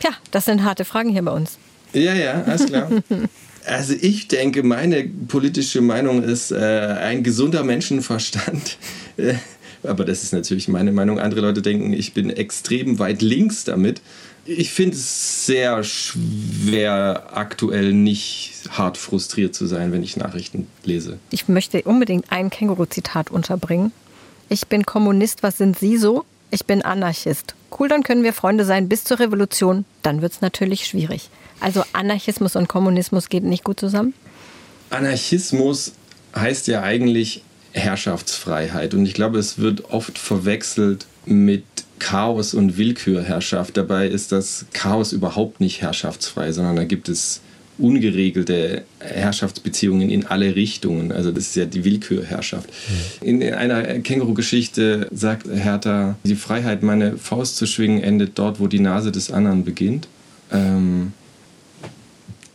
Tja, 0.00 0.10
das 0.30 0.46
sind 0.46 0.64
harte 0.64 0.84
Fragen 0.84 1.10
hier 1.10 1.24
bei 1.24 1.32
uns. 1.32 1.58
Ja, 1.92 2.14
ja, 2.14 2.42
alles 2.42 2.66
klar. 2.66 2.90
Also 3.70 3.94
ich 3.94 4.26
denke, 4.26 4.64
meine 4.64 5.04
politische 5.04 5.80
Meinung 5.80 6.24
ist 6.24 6.50
äh, 6.50 6.56
ein 6.56 7.22
gesunder 7.22 7.62
Menschenverstand. 7.64 8.76
Äh, 9.16 9.34
Aber 9.82 10.04
das 10.04 10.22
ist 10.22 10.32
natürlich 10.32 10.66
meine 10.68 10.92
Meinung. 10.92 11.18
Andere 11.18 11.42
Leute 11.42 11.62
denken, 11.62 11.92
ich 11.92 12.14
bin 12.14 12.30
extrem 12.30 12.98
weit 12.98 13.22
links 13.22 13.64
damit. 13.64 14.00
Ich 14.46 14.70
finde 14.70 14.96
es 14.96 15.46
sehr 15.46 15.84
schwer, 15.84 17.28
aktuell 17.34 17.92
nicht 17.92 18.52
hart 18.70 18.96
frustriert 18.96 19.54
zu 19.54 19.66
sein, 19.66 19.92
wenn 19.92 20.02
ich 20.02 20.16
Nachrichten 20.16 20.68
lese. 20.84 21.18
Ich 21.30 21.48
möchte 21.48 21.82
unbedingt 21.82 22.32
ein 22.32 22.50
Känguru-Zitat 22.50 23.30
unterbringen. 23.30 23.92
Ich 24.48 24.68
bin 24.68 24.84
Kommunist, 24.86 25.42
was 25.42 25.58
sind 25.58 25.78
Sie 25.78 25.98
so? 25.98 26.24
Ich 26.50 26.64
bin 26.64 26.82
Anarchist. 26.82 27.54
Cool, 27.78 27.88
dann 27.88 28.04
können 28.04 28.24
wir 28.24 28.32
Freunde 28.32 28.64
sein 28.64 28.88
bis 28.88 29.04
zur 29.04 29.18
Revolution. 29.20 29.84
Dann 30.02 30.22
wird 30.22 30.32
es 30.32 30.40
natürlich 30.40 30.86
schwierig. 30.86 31.30
Also 31.60 31.84
Anarchismus 31.92 32.56
und 32.56 32.68
Kommunismus 32.68 33.28
geht 33.28 33.44
nicht 33.44 33.64
gut 33.64 33.78
zusammen? 33.78 34.14
Anarchismus 34.90 35.92
heißt 36.34 36.66
ja 36.68 36.82
eigentlich 36.82 37.42
Herrschaftsfreiheit. 37.72 38.94
Und 38.94 39.06
ich 39.06 39.14
glaube, 39.14 39.38
es 39.38 39.58
wird 39.58 39.90
oft 39.90 40.18
verwechselt 40.18 41.06
mit 41.26 41.64
Chaos 41.98 42.54
und 42.54 42.76
Willkürherrschaft. 42.76 43.76
Dabei 43.76 44.08
ist 44.08 44.32
das 44.32 44.64
Chaos 44.72 45.12
überhaupt 45.12 45.60
nicht 45.60 45.82
herrschaftsfrei, 45.82 46.50
sondern 46.52 46.76
da 46.76 46.84
gibt 46.84 47.08
es 47.08 47.40
ungeregelte 47.78 48.82
Herrschaftsbeziehungen 48.98 50.10
in 50.10 50.26
alle 50.26 50.54
Richtungen. 50.54 51.12
Also 51.12 51.30
das 51.30 51.44
ist 51.44 51.56
ja 51.56 51.64
die 51.64 51.84
Willkürherrschaft. 51.84 52.68
In 53.20 53.42
einer 53.42 53.82
Känguru-Geschichte 54.00 55.08
sagt 55.12 55.46
Hertha, 55.48 56.16
die 56.24 56.36
Freiheit, 56.36 56.82
meine 56.82 57.16
Faust 57.16 57.56
zu 57.56 57.66
schwingen, 57.66 58.02
endet 58.02 58.38
dort, 58.38 58.60
wo 58.60 58.66
die 58.66 58.80
Nase 58.80 59.12
des 59.12 59.30
anderen 59.30 59.64
beginnt. 59.64 60.08
Ähm, 60.52 61.12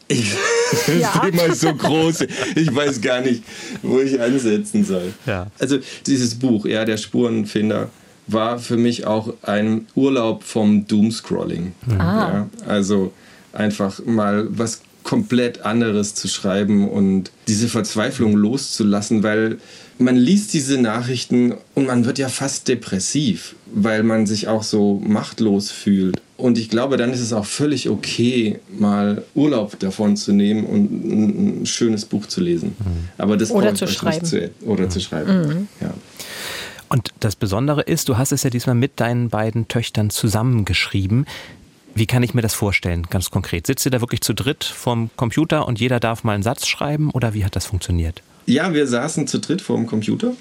ich, 0.08 0.34
das 0.72 1.22
Thema 1.22 1.43
ist 1.43 1.62
so 1.62 1.74
groß, 1.74 2.26
ich 2.56 2.74
weiß 2.74 3.01
gar 3.01 3.22
nicht, 3.22 3.43
wo 3.82 3.99
ich 3.99 4.20
ansetzen 4.20 4.86
soll. 4.86 5.14
Ja. 5.26 5.47
Also 5.60 5.80
dieses 6.06 6.36
Buch, 6.36 6.66
ja, 6.66 6.86
der 6.86 6.97
Spurenfinder, 6.97 7.89
war 8.28 8.60
für 8.60 8.78
mich 8.78 9.06
auch 9.06 9.34
ein 9.43 9.88
Urlaub 9.95 10.43
vom 10.43 10.88
Doomscrolling. 10.88 11.74
Ja, 11.88 12.49
also 12.68 13.14
einfach 13.53 14.03
mal 14.06 14.47
was 14.49 14.82
komplett 15.03 15.62
anderes 15.62 16.16
zu 16.16 16.28
schreiben 16.28 16.89
und 16.89 17.32
diese 17.47 17.68
Verzweiflung 17.68 18.36
loszulassen, 18.36 19.22
weil 19.22 19.60
man 19.99 20.16
liest 20.16 20.53
diese 20.53 20.80
Nachrichten 20.82 21.53
und 21.76 21.86
man 21.86 22.06
wird 22.06 22.18
ja 22.18 22.28
fast 22.28 22.68
depressiv, 22.68 23.56
weil 23.68 24.01
man 24.01 24.26
sich 24.26 24.47
auch 24.47 24.64
so 24.64 24.99
machtlos 25.06 25.70
fühlt. 25.70 26.20
Und 26.38 26.58
ich 26.58 26.70
glaube, 26.70 26.98
dann 26.98 27.14
ist 27.14 27.22
es 27.22 27.32
auch 27.32 27.46
völlig 27.46 27.90
okay, 27.90 28.60
mal 28.78 29.24
Urlaub 29.36 29.80
davon 29.80 30.18
zu 30.18 30.34
nehmen 30.34 30.66
und 30.66 31.62
ein, 31.62 31.66
schönes 31.66 32.04
Buch 32.06 32.26
zu 32.26 32.42
lesen. 32.42 32.76
Aber 33.18 33.38
das 33.38 33.52
Oder 33.52 33.74
zu 33.74 33.86
euch 33.86 33.94
schreiben. 33.94 34.22
Nicht 34.22 34.28
zu, 34.28 34.52
oder 34.66 34.90
zu 34.90 35.00
schreiben. 35.00 35.70
Ja. 35.80 35.94
Und 36.90 37.10
das 37.20 37.36
Besondere 37.36 37.82
ist, 37.82 38.10
du 38.10 38.18
hast 38.18 38.32
es 38.32 38.44
ja 38.44 38.50
diesmal 38.50 38.76
mit 38.76 39.00
deinen 39.00 39.30
beiden 39.30 39.68
Töchtern 39.68 40.10
zusammengeschrieben. 40.10 41.26
Wie 41.94 42.06
kann 42.06 42.22
ich 42.24 42.34
mir 42.34 42.42
das 42.42 42.54
vorstellen, 42.54 43.04
ganz 43.10 43.32
konkret? 43.32 43.66
Sitzt 43.66 43.86
ihr 43.86 43.92
da 43.92 44.02
wirklich 44.02 44.20
zu 44.22 44.34
dritt 44.34 44.66
vorm 44.66 45.10
Computer 45.16 45.66
und 45.66 45.80
jeder 45.80 46.02
darf 46.02 46.26
mal 46.26 46.34
einen 46.34 46.44
Satz 46.44 46.68
schreiben 46.68 47.10
oder 47.12 47.34
wie 47.34 47.46
hat 47.46 47.56
das 47.56 47.66
funktioniert? 47.66 48.22
Ja, 48.46 48.74
wir 48.74 48.86
saßen 48.86 49.28
zu 49.28 49.40
dritt 49.40 49.62
vor 49.62 49.78
dem 49.78 49.88
Computer 49.88 50.34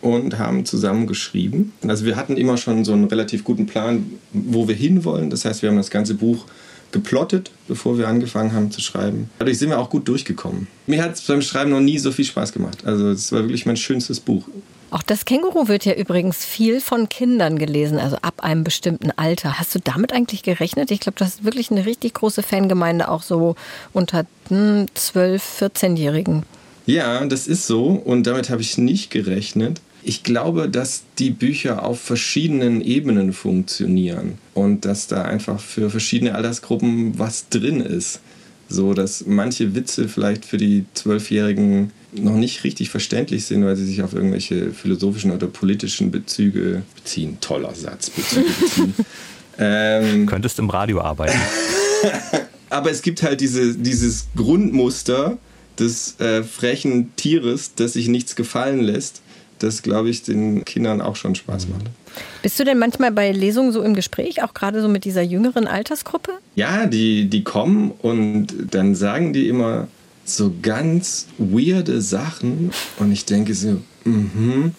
und 0.00 0.38
haben 0.38 0.64
zusammen 0.64 1.06
geschrieben. 1.06 1.72
Also 1.86 2.04
wir 2.04 2.16
hatten 2.16 2.36
immer 2.36 2.56
schon 2.56 2.84
so 2.84 2.92
einen 2.92 3.04
relativ 3.04 3.44
guten 3.44 3.66
Plan, 3.66 4.10
wo 4.32 4.68
wir 4.68 4.74
hinwollen. 4.74 5.30
Das 5.30 5.44
heißt, 5.44 5.62
wir 5.62 5.70
haben 5.70 5.76
das 5.76 5.90
ganze 5.90 6.14
Buch 6.14 6.46
geplottet, 6.92 7.50
bevor 7.68 7.98
wir 7.98 8.08
angefangen 8.08 8.52
haben 8.52 8.70
zu 8.70 8.80
schreiben. 8.80 9.28
Dadurch 9.38 9.58
sind 9.58 9.70
wir 9.70 9.78
auch 9.78 9.90
gut 9.90 10.06
durchgekommen. 10.08 10.68
Mir 10.86 11.02
hat 11.02 11.14
es 11.14 11.22
beim 11.22 11.42
Schreiben 11.42 11.70
noch 11.70 11.80
nie 11.80 11.98
so 11.98 12.12
viel 12.12 12.24
Spaß 12.24 12.52
gemacht. 12.52 12.84
Also 12.84 13.10
es 13.10 13.32
war 13.32 13.40
wirklich 13.40 13.66
mein 13.66 13.76
schönstes 13.76 14.20
Buch. 14.20 14.44
Auch 14.90 15.02
das 15.02 15.24
Känguru 15.24 15.66
wird 15.66 15.84
ja 15.84 15.94
übrigens 15.94 16.44
viel 16.44 16.80
von 16.80 17.08
Kindern 17.08 17.58
gelesen, 17.58 17.98
also 17.98 18.16
ab 18.22 18.44
einem 18.44 18.62
bestimmten 18.62 19.10
Alter. 19.10 19.58
Hast 19.58 19.74
du 19.74 19.80
damit 19.80 20.12
eigentlich 20.12 20.44
gerechnet? 20.44 20.92
Ich 20.92 21.00
glaube, 21.00 21.18
du 21.18 21.24
hast 21.24 21.44
wirklich 21.44 21.72
eine 21.72 21.86
richtig 21.86 22.14
große 22.14 22.42
Fangemeinde, 22.42 23.08
auch 23.08 23.22
so 23.22 23.56
unter 23.92 24.26
hm, 24.48 24.86
12-, 24.96 25.40
14-Jährigen. 25.58 26.44
Ja, 26.86 27.24
das 27.26 27.48
ist 27.48 27.66
so 27.66 27.88
und 27.88 28.26
damit 28.26 28.48
habe 28.48 28.62
ich 28.62 28.78
nicht 28.78 29.10
gerechnet. 29.10 29.80
Ich 30.04 30.22
glaube, 30.22 30.68
dass 30.68 31.02
die 31.18 31.30
Bücher 31.30 31.84
auf 31.84 32.00
verschiedenen 32.00 32.80
Ebenen 32.80 33.32
funktionieren 33.32 34.38
und 34.54 34.84
dass 34.84 35.08
da 35.08 35.22
einfach 35.22 35.58
für 35.58 35.90
verschiedene 35.90 36.36
Altersgruppen 36.36 37.18
was 37.18 37.48
drin 37.48 37.80
ist. 37.80 38.20
So 38.68 38.94
dass 38.94 39.26
manche 39.26 39.74
Witze 39.74 40.08
vielleicht 40.08 40.44
für 40.44 40.58
die 40.58 40.84
Zwölfjährigen 40.94 41.92
noch 42.12 42.36
nicht 42.36 42.62
richtig 42.64 42.90
verständlich 42.90 43.46
sind, 43.46 43.64
weil 43.64 43.76
sie 43.76 43.84
sich 43.84 44.02
auf 44.02 44.12
irgendwelche 44.12 44.72
philosophischen 44.72 45.32
oder 45.32 45.48
politischen 45.48 46.10
Bezüge 46.10 46.82
beziehen. 46.94 47.38
Toller 47.40 47.74
Satz, 47.74 48.10
Bezüge 48.10 48.46
beziehen. 48.60 48.94
ähm, 49.58 50.26
Könntest 50.26 50.58
im 50.60 50.70
Radio 50.70 51.00
arbeiten. 51.00 51.38
aber 52.70 52.90
es 52.90 53.02
gibt 53.02 53.22
halt 53.22 53.40
diese, 53.40 53.74
dieses 53.74 54.26
Grundmuster 54.36 55.38
des 55.78 56.18
äh, 56.20 56.42
frechen 56.42 57.14
Tieres, 57.16 57.74
das 57.74 57.94
sich 57.94 58.08
nichts 58.08 58.36
gefallen 58.36 58.80
lässt, 58.80 59.22
das, 59.58 59.82
glaube 59.82 60.10
ich, 60.10 60.22
den 60.22 60.64
Kindern 60.64 61.00
auch 61.00 61.16
schon 61.16 61.34
Spaß 61.34 61.68
macht. 61.68 61.86
Bist 62.42 62.58
du 62.58 62.64
denn 62.64 62.78
manchmal 62.78 63.12
bei 63.12 63.32
Lesungen 63.32 63.72
so 63.72 63.82
im 63.82 63.94
Gespräch, 63.94 64.42
auch 64.42 64.54
gerade 64.54 64.80
so 64.80 64.88
mit 64.88 65.04
dieser 65.04 65.22
jüngeren 65.22 65.66
Altersgruppe? 65.66 66.32
Ja, 66.54 66.86
die, 66.86 67.28
die 67.28 67.44
kommen 67.44 67.92
und 68.02 68.48
dann 68.70 68.94
sagen 68.94 69.32
die 69.32 69.48
immer 69.48 69.88
so 70.24 70.52
ganz 70.60 71.26
weirde 71.38 72.00
Sachen 72.00 72.72
und 72.98 73.12
ich 73.12 73.24
denke 73.24 73.54
so, 73.54 73.80
mhm. 74.04 74.72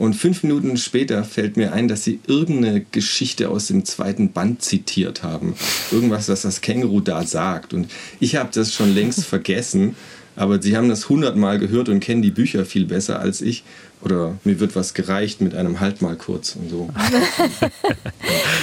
Und 0.00 0.14
fünf 0.14 0.42
Minuten 0.44 0.78
später 0.78 1.24
fällt 1.24 1.58
mir 1.58 1.74
ein, 1.74 1.86
dass 1.86 2.04
sie 2.04 2.20
irgendeine 2.26 2.86
Geschichte 2.90 3.50
aus 3.50 3.66
dem 3.66 3.84
zweiten 3.84 4.32
Band 4.32 4.62
zitiert 4.62 5.22
haben. 5.22 5.54
Irgendwas, 5.92 6.30
was 6.30 6.40
das 6.40 6.62
Känguru 6.62 7.00
da 7.00 7.22
sagt. 7.26 7.74
Und 7.74 7.86
ich 8.18 8.36
habe 8.36 8.48
das 8.50 8.72
schon 8.72 8.94
längst 8.94 9.24
vergessen, 9.26 9.94
aber 10.36 10.60
sie 10.62 10.76
haben 10.76 10.88
das 10.88 11.08
hundertmal 11.08 11.58
gehört 11.58 11.88
und 11.88 12.00
kennen 12.00 12.22
die 12.22 12.30
Bücher 12.30 12.64
viel 12.64 12.86
besser 12.86 13.20
als 13.20 13.40
ich. 13.40 13.64
Oder 14.02 14.38
mir 14.44 14.60
wird 14.60 14.76
was 14.76 14.94
gereicht 14.94 15.42
mit 15.42 15.54
einem 15.54 15.80
Halt 15.80 16.00
mal 16.00 16.16
kurz 16.16 16.56
und 16.56 16.70
so. 16.70 16.88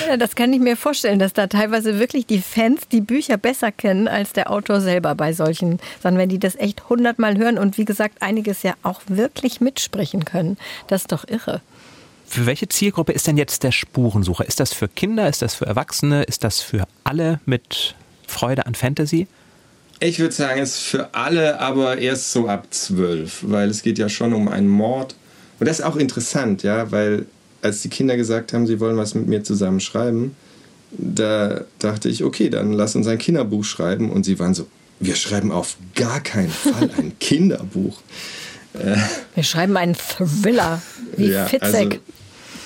Ja, 0.08 0.18
das 0.18 0.36
kann 0.36 0.52
ich 0.52 0.60
mir 0.60 0.76
vorstellen, 0.76 1.20
dass 1.20 1.34
da 1.34 1.46
teilweise 1.46 2.00
wirklich 2.00 2.26
die 2.26 2.42
Fans 2.42 2.88
die 2.92 3.02
Bücher 3.02 3.38
besser 3.38 3.72
kennen 3.72 4.08
als 4.08 4.34
der 4.34 4.50
Autor 4.50 4.82
selber 4.82 5.14
bei 5.14 5.34
solchen, 5.34 5.80
sondern 6.02 6.22
wenn 6.22 6.30
die 6.30 6.40
das 6.40 6.56
echt 6.56 6.90
hundertmal 6.90 7.38
hören 7.38 7.60
und 7.60 7.78
wie 7.78 7.86
gesagt 7.86 8.22
einiges 8.22 8.64
ja 8.64 8.74
auch 8.82 9.02
wirklich 9.08 9.62
mitsprechen 9.62 10.26
können. 10.26 10.58
Das 10.88 11.02
ist 11.02 11.12
doch 11.12 11.28
irre. 11.28 11.62
Für 12.26 12.46
welche 12.46 12.68
Zielgruppe 12.68 13.14
ist 13.14 13.28
denn 13.28 13.38
jetzt 13.38 13.64
der 13.64 13.72
Spurensucher? 13.72 14.46
Ist 14.46 14.60
das 14.60 14.74
für 14.74 14.88
Kinder? 14.88 15.30
Ist 15.30 15.42
das 15.42 15.54
für 15.54 15.66
Erwachsene? 15.66 16.24
Ist 16.24 16.44
das 16.44 16.62
für 16.62 16.88
alle 17.04 17.40
mit 17.46 17.96
Freude 18.28 18.66
an 18.66 18.76
Fantasy? 18.76 19.28
Ich 20.00 20.20
würde 20.20 20.34
sagen, 20.34 20.62
es 20.62 20.76
ist 20.76 20.84
für 20.84 21.14
alle, 21.14 21.60
aber 21.60 21.98
erst 21.98 22.32
so 22.32 22.48
ab 22.48 22.68
zwölf, 22.70 23.40
weil 23.42 23.70
es 23.70 23.82
geht 23.82 23.98
ja 23.98 24.10
schon 24.10 24.34
um 24.34 24.48
einen 24.48 24.68
Mord. 24.68 25.16
Und 25.60 25.68
das 25.68 25.80
ist 25.80 25.86
auch 25.86 25.96
interessant, 25.96 26.62
ja, 26.64 26.92
weil 26.92 27.26
als 27.64 27.82
die 27.82 27.90
Kinder 27.90 28.16
gesagt 28.16 28.54
haben, 28.54 28.68
sie 28.68 28.80
wollen 28.80 28.98
was 28.98 29.16
mit 29.16 29.28
mir 29.28 29.44
zusammen 29.44 29.80
schreiben, 29.80 30.36
da 30.92 31.62
dachte 31.80 32.10
ich, 32.10 32.24
okay, 32.24 32.50
dann 32.50 32.74
lass 32.74 32.96
uns 32.96 33.08
ein 33.08 33.18
Kinderbuch 33.18 33.64
schreiben. 33.64 34.12
Und 34.12 34.24
sie 34.24 34.38
waren 34.40 34.54
so, 34.54 34.68
wir 35.00 35.16
schreiben 35.16 35.52
auf 35.52 35.78
gar 35.96 36.20
keinen 36.22 36.50
Fall 36.50 36.90
ein 36.98 37.14
Kinderbuch. 37.20 38.00
Wir 39.34 39.44
schreiben 39.44 39.76
einen 39.78 39.96
Thriller 39.96 40.82
wie 41.16 41.32
ja, 41.32 41.48
Fitzek. 41.48 41.76
also 41.76 41.90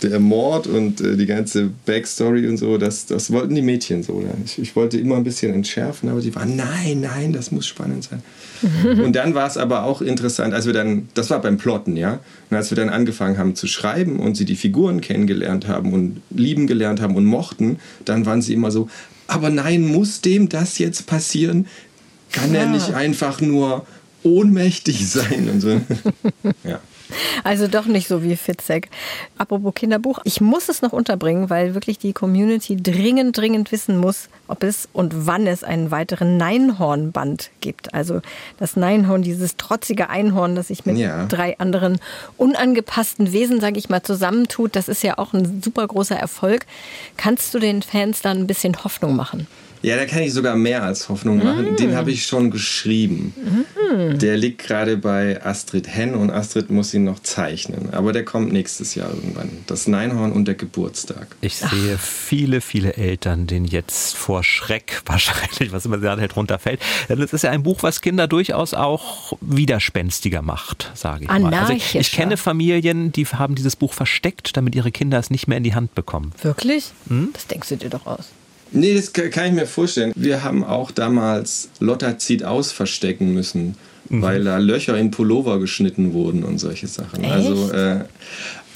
der 0.03 0.19
Mord 0.19 0.67
und 0.67 0.99
äh, 1.01 1.15
die 1.15 1.25
ganze 1.25 1.69
Backstory 1.85 2.47
und 2.47 2.57
so, 2.57 2.77
das, 2.77 3.05
das 3.05 3.31
wollten 3.31 3.53
die 3.55 3.61
Mädchen 3.61 4.03
so. 4.03 4.23
Ich, 4.45 4.57
ich 4.59 4.75
wollte 4.75 4.97
immer 4.97 5.15
ein 5.17 5.23
bisschen 5.23 5.53
entschärfen, 5.53 6.09
aber 6.09 6.21
die 6.21 6.33
waren, 6.35 6.55
nein, 6.55 7.01
nein, 7.01 7.33
das 7.33 7.51
muss 7.51 7.67
spannend 7.67 8.03
sein. 8.05 8.21
Und 9.03 9.15
dann 9.15 9.33
war 9.33 9.47
es 9.47 9.57
aber 9.57 9.83
auch 9.85 10.01
interessant, 10.01 10.53
als 10.53 10.65
wir 10.65 10.73
dann, 10.73 11.09
das 11.13 11.29
war 11.29 11.41
beim 11.41 11.57
Plotten, 11.57 11.97
ja, 11.97 12.19
und 12.49 12.57
als 12.57 12.69
wir 12.71 12.75
dann 12.75 12.89
angefangen 12.89 13.37
haben 13.37 13.55
zu 13.55 13.67
schreiben 13.67 14.19
und 14.19 14.35
sie 14.37 14.45
die 14.45 14.55
Figuren 14.55 15.01
kennengelernt 15.01 15.67
haben 15.67 15.93
und 15.93 16.21
lieben 16.29 16.67
gelernt 16.67 17.01
haben 17.01 17.15
und 17.15 17.25
mochten, 17.25 17.79
dann 18.05 18.25
waren 18.25 18.41
sie 18.41 18.53
immer 18.53 18.69
so, 18.71 18.87
aber 19.27 19.49
nein, 19.49 19.87
muss 19.87 20.21
dem 20.21 20.49
das 20.49 20.77
jetzt 20.77 21.07
passieren? 21.07 21.67
Kann 22.31 22.53
er 22.53 22.63
Ja. 22.65 22.69
nicht 22.71 22.93
einfach 22.93 23.41
nur 23.41 23.85
ohnmächtig 24.23 25.07
sein 25.11 25.49
und 25.51 25.61
so? 25.61 25.81
ja. 26.63 26.79
Also 27.43 27.67
doch 27.67 27.85
nicht 27.85 28.07
so 28.07 28.23
wie 28.23 28.35
Fitzek. 28.35 28.89
Apropos 29.37 29.73
Kinderbuch, 29.75 30.19
ich 30.23 30.41
muss 30.41 30.69
es 30.69 30.81
noch 30.81 30.93
unterbringen, 30.93 31.49
weil 31.49 31.73
wirklich 31.73 31.97
die 31.97 32.13
Community 32.13 32.77
dringend, 32.77 33.37
dringend 33.37 33.71
wissen 33.71 33.97
muss, 33.97 34.29
ob 34.47 34.63
es 34.63 34.87
und 34.93 35.25
wann 35.25 35.47
es 35.47 35.63
einen 35.63 35.91
weiteren 35.91 36.37
Neinhorn-Band 36.37 37.51
gibt. 37.61 37.93
Also 37.93 38.21
das 38.57 38.75
Neinhorn, 38.75 39.21
dieses 39.21 39.57
trotzige 39.57 40.09
Einhorn, 40.09 40.55
das 40.55 40.67
sich 40.67 40.85
mit 40.85 40.97
Ja. 40.97 41.25
drei 41.25 41.57
anderen 41.59 41.99
unangepassten 42.37 43.31
Wesen, 43.31 43.59
sage 43.61 43.79
ich 43.79 43.89
mal, 43.89 44.03
zusammentut, 44.03 44.75
das 44.75 44.87
ist 44.87 45.03
ja 45.03 45.17
auch 45.17 45.33
ein 45.33 45.61
super 45.63 45.87
großer 45.87 46.15
Erfolg. 46.15 46.65
Kannst 47.17 47.53
du 47.53 47.59
den 47.59 47.81
Fans 47.81 48.21
dann 48.21 48.37
ein 48.39 48.47
bisschen 48.47 48.83
Hoffnung 48.83 49.15
machen? 49.15 49.47
Ja, 49.81 49.95
da 49.95 50.05
kann 50.05 50.21
ich 50.21 50.33
sogar 50.33 50.55
mehr 50.55 50.83
als 50.83 51.09
Hoffnung 51.09 51.43
machen. 51.43 51.75
Den 51.75 51.95
habe 51.95 52.11
ich 52.11 52.25
schon 52.25 52.51
geschrieben. 52.51 53.33
Der 54.13 54.37
liegt 54.37 54.59
gerade 54.59 54.97
bei 54.97 55.43
Astrid 55.43 55.87
Henn 55.87 56.13
und 56.15 56.29
Astrid 56.29 56.69
muss 56.69 56.93
ihn 56.93 57.03
noch 57.03 57.19
zeichnen. 57.19 57.93
Aber 57.93 58.13
der 58.13 58.23
kommt 58.23 58.53
nächstes 58.53 58.95
Jahr 58.95 59.09
irgendwann. 59.09 59.49
Das 59.67 59.87
Neinhorn 59.87 60.31
und 60.31 60.47
der 60.47 60.55
Geburtstag. 60.55 61.35
Ich 61.41 61.57
sehe 61.57 61.97
viele, 61.97 62.61
viele 62.61 62.93
Eltern, 62.95 63.47
denen 63.47 63.65
jetzt 63.65 64.15
vor 64.15 64.43
Schreck 64.43 65.01
wahrscheinlich, 65.05 65.71
was 65.71 65.85
immer 65.85 65.97
da 65.97 66.17
halt 66.17 66.35
runterfällt. 66.35 66.79
Denn 67.09 67.21
es 67.21 67.33
ist 67.33 67.43
ja 67.43 67.51
ein 67.51 67.63
Buch, 67.63 67.83
was 67.83 68.01
Kinder 68.01 68.27
durchaus 68.27 68.73
auch 68.73 69.33
widerspenstiger 69.41 70.41
macht, 70.41 70.91
sage 70.93 71.25
ich 71.25 71.29
mal. 71.29 71.53
Also 71.53 71.73
ich, 71.73 71.95
ich 71.95 72.11
kenne 72.11 72.37
Familien, 72.37 73.11
die 73.11 73.25
haben 73.25 73.55
dieses 73.55 73.75
Buch 73.75 73.93
versteckt, 73.93 74.55
damit 74.55 74.75
ihre 74.75 74.91
Kinder 74.91 75.19
es 75.19 75.29
nicht 75.29 75.47
mehr 75.47 75.57
in 75.57 75.63
die 75.63 75.75
Hand 75.75 75.95
bekommen. 75.95 76.31
Wirklich? 76.41 76.91
Das 77.33 77.47
denkst 77.47 77.69
du 77.69 77.75
dir 77.77 77.89
doch 77.89 78.05
aus. 78.05 78.29
Nee, 78.71 78.93
das 78.95 79.11
ka- 79.13 79.27
kann 79.29 79.47
ich 79.47 79.53
mir 79.53 79.65
vorstellen. 79.67 80.11
Wir 80.15 80.43
haben 80.43 80.63
auch 80.63 80.91
damals 80.91 81.69
Lotta 81.79 82.17
zieht 82.17 82.43
aus 82.43 82.71
verstecken 82.71 83.33
müssen, 83.33 83.75
weil 84.09 84.43
da 84.43 84.57
Löcher 84.57 84.97
in 84.97 85.11
Pullover 85.11 85.59
geschnitten 85.59 86.13
wurden 86.13 86.43
und 86.43 86.57
solche 86.59 86.87
Sachen. 86.87 87.23
Echt? 87.23 87.33
Also, 87.33 87.71
äh, 87.71 87.99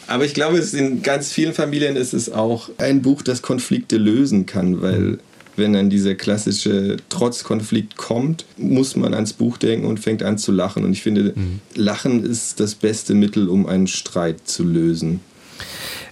aber 0.07 0.23
ich 0.25 0.33
glaube, 0.33 0.57
es 0.57 0.73
in 0.73 1.01
ganz 1.01 1.31
vielen 1.31 1.53
Familien 1.53 1.95
ist 1.95 2.13
es 2.13 2.31
auch 2.31 2.69
ein 2.77 3.01
Buch, 3.01 3.21
das 3.21 3.41
Konflikte 3.41 3.97
lösen 3.97 4.45
kann, 4.45 4.81
weil 4.81 5.17
wenn 5.57 5.71
dann 5.73 5.89
dieser 5.89 6.15
klassische 6.15 6.97
Trotzkonflikt 7.09 7.95
kommt, 7.95 8.45
muss 8.57 8.95
man 8.97 9.13
ans 9.13 9.31
Buch 9.33 9.57
denken 9.57 9.87
und 9.87 9.99
fängt 10.01 10.21
an 10.21 10.37
zu 10.37 10.51
lachen. 10.51 10.83
Und 10.83 10.91
ich 10.91 11.01
finde, 11.01 11.33
Lachen 11.75 12.25
ist 12.25 12.59
das 12.59 12.75
beste 12.75 13.13
Mittel, 13.13 13.47
um 13.47 13.65
einen 13.65 13.87
Streit 13.87 14.41
zu 14.47 14.63
lösen. 14.65 15.21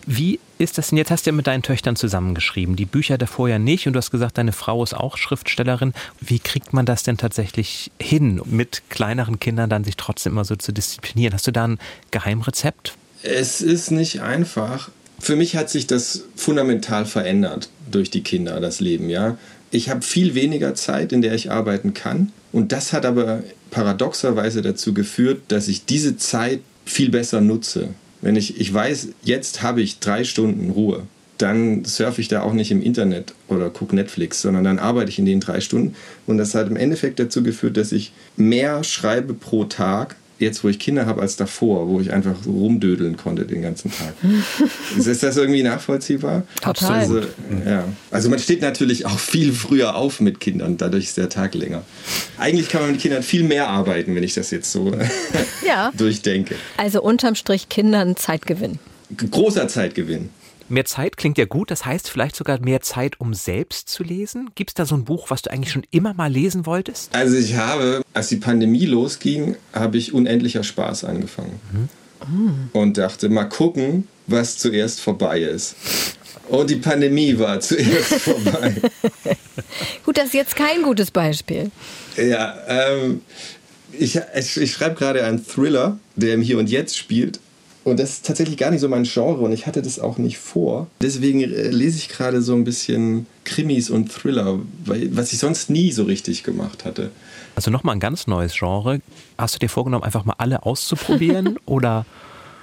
Wie 0.08 0.40
ist 0.64 0.78
das 0.78 0.90
denn? 0.90 0.98
Jetzt 0.98 1.12
hast 1.12 1.26
du 1.26 1.30
ja 1.30 1.36
mit 1.36 1.48
deinen 1.48 1.62
Töchtern 1.62 1.96
zusammengeschrieben, 1.96 2.76
die 2.76 2.86
Bücher 2.86 3.18
davor 3.18 3.50
ja 3.50 3.60
nicht 3.60 3.88
und 3.88 3.94
du 3.94 3.98
hast 3.98 4.12
gesagt, 4.12 4.38
deine 4.38 4.52
Frau 4.52 4.84
ist 4.84 4.94
auch 4.94 5.18
Schriftstellerin. 5.18 5.94
Wie 6.22 6.40
kriegt 6.40 6.74
man 6.74 6.86
das 6.86 7.04
denn 7.04 7.18
tatsächlich 7.18 7.92
hin, 8.00 8.42
mit 8.46 8.84
kleineren 8.90 9.40
Kindern 9.40 9.70
dann 9.70 9.84
sich 9.84 9.98
trotzdem 9.98 10.34
immer 10.34 10.46
so 10.46 10.56
zu 10.56 10.72
disziplinieren? 10.72 11.34
Hast 11.34 11.46
du 11.48 11.52
da 11.52 11.68
ein 11.68 11.80
Geheimrezept? 12.12 12.96
Es 13.22 13.62
ist 13.62 13.92
nicht 13.92 14.22
einfach. 14.22 14.90
Für 15.20 15.36
mich 15.36 15.56
hat 15.56 15.70
sich 15.70 15.88
das 15.88 16.26
fundamental 16.36 17.06
verändert 17.06 17.70
durch 17.92 18.10
die 18.10 18.24
Kinder, 18.24 18.60
das 18.60 18.80
Leben, 18.80 19.10
ja. 19.10 19.38
Ich 19.72 19.90
habe 19.90 20.02
viel 20.02 20.36
weniger 20.36 20.76
Zeit, 20.76 21.14
in 21.14 21.22
der 21.22 21.34
ich 21.34 21.52
arbeiten 21.52 21.94
kann. 21.94 22.32
Und 22.52 22.72
das 22.72 22.94
hat 22.94 23.06
aber 23.06 23.42
paradoxerweise 23.72 24.62
dazu 24.62 24.94
geführt, 24.94 25.42
dass 25.48 25.68
ich 25.68 25.86
diese 25.86 26.18
Zeit 26.18 26.60
viel 26.86 27.10
besser 27.10 27.42
nutze. 27.42 27.90
Wenn 28.24 28.38
ich, 28.38 28.60
ich 28.60 28.74
weiß, 28.74 29.10
jetzt 29.24 29.62
habe 29.62 29.82
ich 29.82 30.00
drei 30.00 30.24
Stunden 30.24 30.70
Ruhe, 30.70 31.04
dann 31.38 31.84
surfe 31.84 32.22
ich 32.22 32.30
da 32.30 32.42
auch 32.42 32.54
nicht 32.54 32.72
im 32.72 32.82
Internet 32.82 33.34
oder 33.50 33.70
gucke 33.70 33.94
Netflix, 33.94 34.42
sondern 34.42 34.64
dann 34.64 34.80
arbeite 34.80 35.10
ich 35.10 35.20
in 35.20 35.26
den 35.26 35.42
drei 35.42 35.60
Stunden. 35.60 35.94
Und 36.26 36.38
das 36.38 36.56
hat 36.56 36.68
im 36.68 36.78
Endeffekt 36.78 37.20
dazu 37.20 37.44
geführt, 37.44 37.76
dass 37.76 37.92
ich 37.92 38.14
mehr 38.38 38.86
schreibe 38.86 39.34
pro 39.34 39.66
Tag, 39.66 40.16
jetzt 40.44 40.64
wo 40.64 40.70
ich 40.70 40.80
Kinder 40.80 41.06
habe, 41.06 41.22
als 41.22 41.36
davor, 41.36 41.88
wo 41.88 42.00
ich 42.00 42.14
einfach 42.14 42.36
rumdödeln 42.46 43.18
konnte 43.18 43.46
den 43.46 43.62
ganzen 43.62 43.92
Tag. 43.92 44.14
ist 44.98 45.24
das 45.24 45.38
irgendwie 45.38 45.64
nachvollziehbar? 45.64 46.44
Total. 46.62 47.00
Also, 47.00 47.22
ja. 47.66 47.86
also 48.12 48.30
man 48.30 48.40
steht 48.40 48.62
natürlich 48.62 49.06
auch 49.06 49.20
viel 49.20 49.54
früher 49.54 49.96
auf 49.96 50.20
mit 50.20 50.40
Kindern, 50.40 50.78
dadurch 50.78 51.06
ist 51.06 51.18
der 51.18 51.30
Tag 51.30 51.56
länger. 51.56 51.84
Eigentlich 52.38 52.70
kann 52.70 52.82
man 52.82 52.92
mit 52.92 53.02
Kindern 53.02 53.24
viel 53.24 53.44
mehr 53.44 53.68
arbeiten, 53.70 54.16
wenn 54.16 54.24
ich 54.24 54.34
das 54.34 54.52
jetzt 54.52 54.72
so 54.72 54.92
Ja. 55.66 55.92
durchdenke. 55.98 56.56
Also 56.78 57.02
unterm 57.02 57.36
Strich 57.36 57.70
Kindern 57.70 58.16
Zeitgewinn. 58.16 58.80
Großer 59.32 59.68
Zeitgewinn. 59.68 60.30
Mehr 60.74 60.86
Zeit 60.86 61.18
klingt 61.18 61.38
ja 61.38 61.46
gut, 61.46 61.70
das 61.70 61.86
heißt 61.86 62.10
vielleicht 62.10 62.36
sogar 62.36 62.60
mehr 62.60 62.82
Zeit, 62.82 63.20
um 63.20 63.36
selbst 63.36 63.90
zu 63.90 64.02
lesen. 64.04 64.50
Gibt 64.56 64.72
es 64.72 64.74
da 64.74 64.88
so 64.88 64.96
ein 64.96 65.04
Buch, 65.06 65.30
was 65.30 65.44
du 65.44 65.52
eigentlich 65.52 65.72
schon 65.72 65.86
immer 65.92 66.16
mal 66.16 66.32
lesen 66.32 66.66
wolltest? 66.66 67.14
Also 67.14 67.38
ich 67.38 67.58
habe, 67.58 68.02
als 68.16 68.30
die 68.30 68.38
Pandemie 68.38 68.88
losging, 68.88 69.56
habe 69.72 69.98
ich 69.98 70.16
unendlicher 70.16 70.64
Spaß 70.64 71.04
angefangen. 71.04 71.60
Und 72.74 72.98
dachte, 72.98 73.30
mal 73.30 73.44
gucken, 73.44 74.08
was 74.26 74.58
zuerst 74.58 75.00
vorbei 75.00 75.42
ist. 75.42 75.76
Und 76.50 76.72
die 76.72 76.78
Pandemie 76.78 77.38
war 77.38 77.60
zuerst 77.60 78.14
vorbei. 78.22 78.74
Gut, 80.04 80.18
das 80.18 80.26
ist 80.26 80.34
jetzt 80.34 80.56
kein 80.56 80.82
gutes 80.82 81.12
Beispiel. 81.12 81.70
Ja, 82.18 82.58
ähm, 82.68 83.22
ich, 83.92 84.20
ich, 84.36 84.58
ich 84.58 84.72
schreibe 84.72 84.96
gerade 84.96 85.24
einen 85.24 85.46
Thriller, 85.46 86.00
der 86.16 86.34
im 86.34 86.42
Hier 86.42 86.58
und 86.58 86.68
Jetzt 86.68 86.98
spielt. 86.98 87.40
Und 87.84 88.00
das 88.00 88.12
ist 88.12 88.26
tatsächlich 88.26 88.56
gar 88.58 88.72
nicht 88.72 88.80
so 88.80 88.88
mein 88.88 89.04
Genre 89.04 89.42
und 89.42 89.52
ich 89.52 89.68
hatte 89.68 89.82
das 89.82 90.00
auch 90.00 90.18
nicht 90.18 90.38
vor. 90.38 90.88
Deswegen 91.02 91.42
äh, 91.42 91.46
lese 91.70 91.98
ich 91.98 92.08
gerade 92.10 92.42
so 92.42 92.54
ein 92.54 92.64
bisschen 92.64 93.26
Krimis 93.44 93.90
und 93.90 94.10
Thriller, 94.12 94.60
weil, 94.86 95.16
was 95.16 95.34
ich 95.34 95.40
sonst 95.40 95.70
nie 95.70 95.92
so 95.92 96.04
richtig 96.04 96.44
gemacht 96.44 96.86
hatte. 96.86 97.12
Also 97.56 97.72
nochmal 97.72 97.96
ein 97.96 98.00
ganz 98.00 98.26
neues 98.26 98.54
Genre. 98.58 99.02
Hast 99.38 99.56
du 99.56 99.60
dir 99.60 99.68
vorgenommen, 99.70 100.04
einfach 100.06 100.24
mal 100.24 100.36
alle 100.38 100.64
auszuprobieren 100.64 101.60
oder 101.66 102.06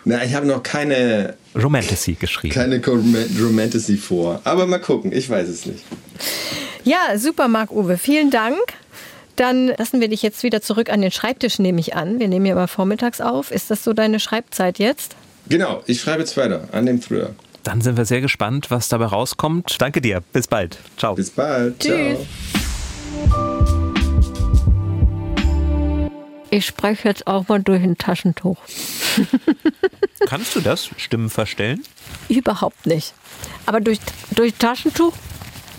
Na, 0.06 0.24
ich 0.24 0.32
habe 0.34 0.46
noch 0.46 0.62
keine, 0.62 1.34
Romantasy 1.54 2.14
geschrieben? 2.14 2.54
keine 2.54 2.82
Rom- 2.84 3.14
Romantasy 3.38 3.98
vor. 3.98 4.40
Aber 4.44 4.66
mal 4.66 4.80
gucken, 4.80 5.12
ich 5.12 5.28
weiß 5.28 5.48
es 5.48 5.66
nicht. 5.66 5.84
Ja, 6.84 7.18
super, 7.18 7.46
Marc-Uwe. 7.46 7.98
Vielen 7.98 8.30
Dank. 8.30 8.56
Dann 9.36 9.68
lassen 9.68 10.00
wir 10.00 10.08
dich 10.08 10.22
jetzt 10.22 10.42
wieder 10.42 10.60
zurück 10.60 10.90
an 10.90 11.00
den 11.00 11.10
Schreibtisch, 11.10 11.58
nehme 11.58 11.80
ich 11.80 11.94
an. 11.94 12.20
Wir 12.20 12.28
nehmen 12.28 12.46
ja 12.46 12.54
mal 12.54 12.66
vormittags 12.66 13.20
auf. 13.20 13.50
Ist 13.50 13.70
das 13.70 13.84
so 13.84 13.92
deine 13.92 14.20
Schreibzeit 14.20 14.78
jetzt? 14.78 15.16
Genau, 15.48 15.82
ich 15.86 16.00
schreibe 16.00 16.20
jetzt 16.20 16.36
weiter 16.36 16.68
an 16.72 16.86
dem 16.86 17.00
Thriller. 17.00 17.34
Dann 17.62 17.80
sind 17.80 17.96
wir 17.96 18.04
sehr 18.04 18.20
gespannt, 18.20 18.70
was 18.70 18.88
dabei 18.88 19.06
rauskommt. 19.06 19.76
Danke 19.78 20.00
dir. 20.00 20.22
Bis 20.32 20.46
bald. 20.46 20.78
Ciao. 20.96 21.14
Bis 21.14 21.30
bald. 21.30 21.78
Tschüss. 21.78 22.18
Ciao. 23.30 23.70
Ich 26.52 26.66
spreche 26.66 27.08
jetzt 27.08 27.28
auch 27.28 27.46
mal 27.46 27.62
durch 27.62 27.82
ein 27.82 27.96
Taschentuch. 27.96 28.58
Kannst 30.26 30.56
du 30.56 30.60
das? 30.60 30.90
Stimmen 30.96 31.30
verstellen? 31.30 31.84
Überhaupt 32.28 32.86
nicht. 32.86 33.14
Aber 33.66 33.80
durch, 33.80 34.00
durch 34.34 34.54
Taschentuch, 34.54 35.12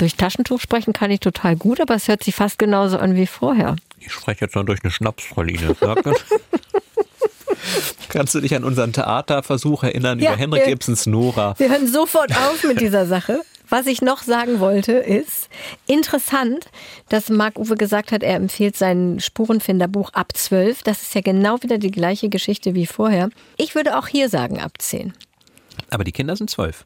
durch 0.02 0.16
Taschentuch 0.16 0.60
sprechen 0.60 0.94
kann 0.94 1.12
ich 1.12 1.20
total 1.20 1.56
gut, 1.56 1.80
aber 1.80 1.96
es 1.96 2.08
hört 2.08 2.24
sich 2.24 2.36
fast 2.36 2.58
genauso 2.60 2.98
an 2.98 3.16
wie 3.16 3.28
vorher. 3.28 3.76
Ich 4.00 4.12
spreche 4.12 4.46
jetzt 4.46 4.56
noch 4.56 4.64
durch 4.66 4.84
eine 4.84 4.92
Schnapspraline. 4.92 5.76
Sag 5.80 6.04
das. 6.04 6.18
Kannst 8.10 8.34
du 8.36 8.42
dich 8.42 8.56
an 8.56 8.64
unseren 8.64 8.92
Theaterversuch 8.94 9.84
erinnern 9.84 10.20
Ja, 10.20 10.32
über 10.32 10.40
Henrik 10.40 10.66
wir- 10.66 10.74
Ibsens 10.74 11.06
Nora? 11.06 11.54
Wir 11.58 11.70
hören 11.70 11.88
sofort 11.88 12.32
auf 12.32 12.64
mit 12.64 12.82
dieser 12.82 13.06
Sache. 13.06 13.42
Was 13.70 13.86
ich 13.88 14.02
noch 14.02 14.22
sagen 14.24 14.60
wollte, 14.60 14.92
ist 14.94 15.48
interessant, 15.88 16.66
dass 17.08 17.30
Marc-Uwe 17.30 17.76
gesagt 17.76 18.12
hat, 18.12 18.22
er 18.22 18.36
empfiehlt 18.36 18.76
sein 18.76 19.20
Spurenfinderbuch 19.22 20.12
ab 20.12 20.36
12. 20.36 20.84
Das 20.84 21.02
ist 21.04 21.16
ja 21.16 21.22
genau 21.22 21.62
wieder 21.64 21.78
die 21.78 21.92
gleiche 21.92 22.28
Geschichte 22.28 22.76
wie 22.76 22.86
vorher. 22.86 23.30
Ich 23.56 23.74
würde 23.74 23.98
auch 23.98 24.08
hier 24.08 24.28
sagen 24.28 24.60
ab 24.60 24.74
10. 24.80 25.14
Aber 25.90 26.04
die 26.04 26.12
Kinder 26.12 26.36
sind 26.36 26.50
zwölf. 26.50 26.86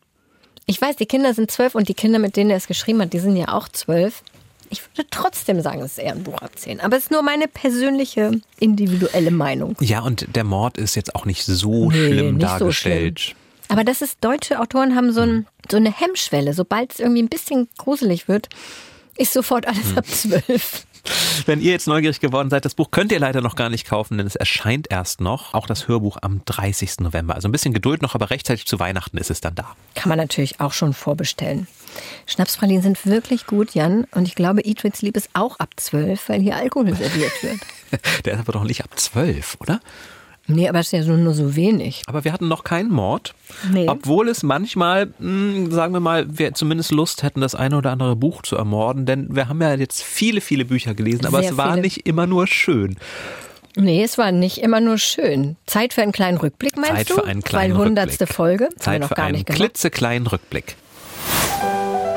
Ich 0.65 0.81
weiß, 0.81 0.95
die 0.95 1.05
Kinder 1.05 1.33
sind 1.33 1.51
12 1.51 1.75
und 1.75 1.89
die 1.89 1.93
Kinder, 1.93 2.19
mit 2.19 2.35
denen 2.35 2.49
er 2.49 2.57
es 2.57 2.67
geschrieben 2.67 3.01
hat, 3.01 3.13
die 3.13 3.19
sind 3.19 3.35
ja 3.35 3.49
auch 3.49 3.67
12. 3.69 4.23
Ich 4.69 4.81
würde 4.95 5.07
trotzdem 5.11 5.61
sagen, 5.61 5.81
es 5.81 5.93
ist 5.93 5.97
eher 5.99 6.13
ein 6.13 6.23
Buch 6.23 6.39
ab 6.41 6.51
10. 6.55 6.81
Aber 6.81 6.97
es 6.97 7.03
ist 7.03 7.11
nur 7.11 7.21
meine 7.21 7.47
persönliche, 7.47 8.31
individuelle 8.59 9.31
Meinung. 9.31 9.75
Ja, 9.79 10.01
und 10.01 10.27
der 10.35 10.43
Mord 10.43 10.77
ist 10.77 10.95
jetzt 10.95 11.13
auch 11.15 11.25
nicht 11.25 11.43
so 11.45 11.91
Nee, 11.91 12.07
schlimm 12.07 12.37
nicht 12.37 12.49
so 12.49 12.57
dargestellt. 12.59 13.35
Aber 13.67 13.83
das 13.83 14.01
ist, 14.01 14.17
deutsche 14.21 14.59
Autoren 14.59 14.95
haben 14.95 15.11
so, 15.11 15.21
ein, 15.21 15.47
so 15.69 15.77
eine 15.77 15.91
Hemmschwelle. 15.91 16.53
Sobald 16.53 16.93
es 16.93 16.99
irgendwie 16.99 17.21
ein 17.21 17.29
bisschen 17.29 17.67
gruselig 17.77 18.27
wird, 18.27 18.49
ist 19.17 19.33
sofort 19.33 19.67
alles 19.67 19.95
ab 19.95 20.05
12. 20.07 20.85
Wenn 21.45 21.61
ihr 21.61 21.71
jetzt 21.71 21.87
neugierig 21.87 22.19
geworden 22.19 22.49
seid, 22.49 22.65
das 22.65 22.75
Buch 22.75 22.91
könnt 22.91 23.11
ihr 23.11 23.19
leider 23.19 23.41
noch 23.41 23.55
gar 23.55 23.69
nicht 23.69 23.87
kaufen, 23.87 24.17
denn 24.17 24.27
es 24.27 24.35
erscheint 24.35 24.87
erst 24.89 25.21
noch. 25.21 25.53
Auch 25.53 25.67
das 25.67 25.87
Hörbuch 25.87 26.17
am 26.21 26.41
30. 26.45 26.99
November. 26.99 27.35
Also 27.35 27.47
ein 27.47 27.51
bisschen 27.51 27.73
Geduld 27.73 28.01
noch, 28.01 28.15
aber 28.15 28.29
rechtzeitig 28.29 28.65
zu 28.65 28.79
Weihnachten 28.79 29.17
ist 29.17 29.29
es 29.29 29.41
dann 29.41 29.55
da. 29.55 29.75
Kann 29.93 30.09
man 30.09 30.17
natürlich 30.17 30.59
auch 30.59 30.73
schon 30.73 30.93
vorbestellen. 30.93 31.67
Schnapspralinen 32.25 32.81
sind 32.81 33.05
wirklich 33.05 33.45
gut, 33.45 33.73
Jan. 33.73 34.05
Und 34.11 34.27
ich 34.27 34.35
glaube, 34.35 34.61
With 34.65 34.95
Sleep 34.95 35.15
ist 35.15 35.29
auch 35.33 35.59
ab 35.59 35.69
12, 35.75 36.29
weil 36.29 36.41
hier 36.41 36.55
Alkohol 36.55 36.93
serviert 36.95 37.31
wird. 37.41 37.59
Der 38.25 38.33
ist 38.33 38.39
aber 38.39 38.53
doch 38.53 38.63
nicht 38.63 38.83
ab 38.83 38.91
12, 38.95 39.57
oder? 39.59 39.79
Nee, 40.47 40.69
aber 40.69 40.79
es 40.79 40.87
ist 40.87 40.91
ja 40.91 41.03
nur, 41.05 41.17
nur 41.17 41.33
so 41.33 41.55
wenig. 41.55 42.03
Aber 42.05 42.23
wir 42.23 42.31
hatten 42.31 42.47
noch 42.47 42.63
keinen 42.63 42.91
Mord. 42.91 43.33
Nee. 43.71 43.87
Obwohl 43.89 44.29
es 44.29 44.43
manchmal, 44.43 45.07
mh, 45.17 45.71
sagen 45.71 45.93
wir 45.93 45.99
mal, 45.99 46.25
wir 46.29 46.53
zumindest 46.53 46.91
Lust 46.91 47.23
hätten, 47.23 47.41
das 47.41 47.55
eine 47.55 47.77
oder 47.77 47.91
andere 47.91 48.15
Buch 48.15 48.43
zu 48.43 48.55
ermorden. 48.55 49.05
Denn 49.05 49.35
wir 49.35 49.49
haben 49.49 49.61
ja 49.61 49.73
jetzt 49.73 50.03
viele, 50.03 50.41
viele 50.41 50.65
Bücher 50.65 50.93
gelesen, 50.93 51.25
aber 51.25 51.41
Sehr 51.41 51.51
es 51.51 51.57
war 51.57 51.71
viele. 51.71 51.81
nicht 51.81 52.05
immer 52.05 52.27
nur 52.27 52.45
schön. 52.45 52.97
Nee, 53.75 54.03
es 54.03 54.17
war 54.17 54.31
nicht 54.31 54.59
immer 54.59 54.79
nur 54.79 54.97
schön. 54.97 55.57
Zeit 55.65 55.93
für 55.93 56.01
einen 56.01 56.11
kleinen 56.13 56.37
Rückblick, 56.37 56.77
meinst 56.77 56.91
Zeit 56.95 57.09
du? 57.09 57.15
für 57.15 57.25
einen 57.25 57.41
kleinen 57.41 57.73
Weil 57.77 57.85
hundertste 57.87 58.21
Rückblick. 58.23 58.35
Folge. 58.35 58.69
Zeit 58.79 59.01
noch 59.01 59.09
für 59.09 59.15
gar 59.15 59.25
einen 59.25 59.43
klitzekleinen 59.43 60.27
Rückblick. 60.27 60.75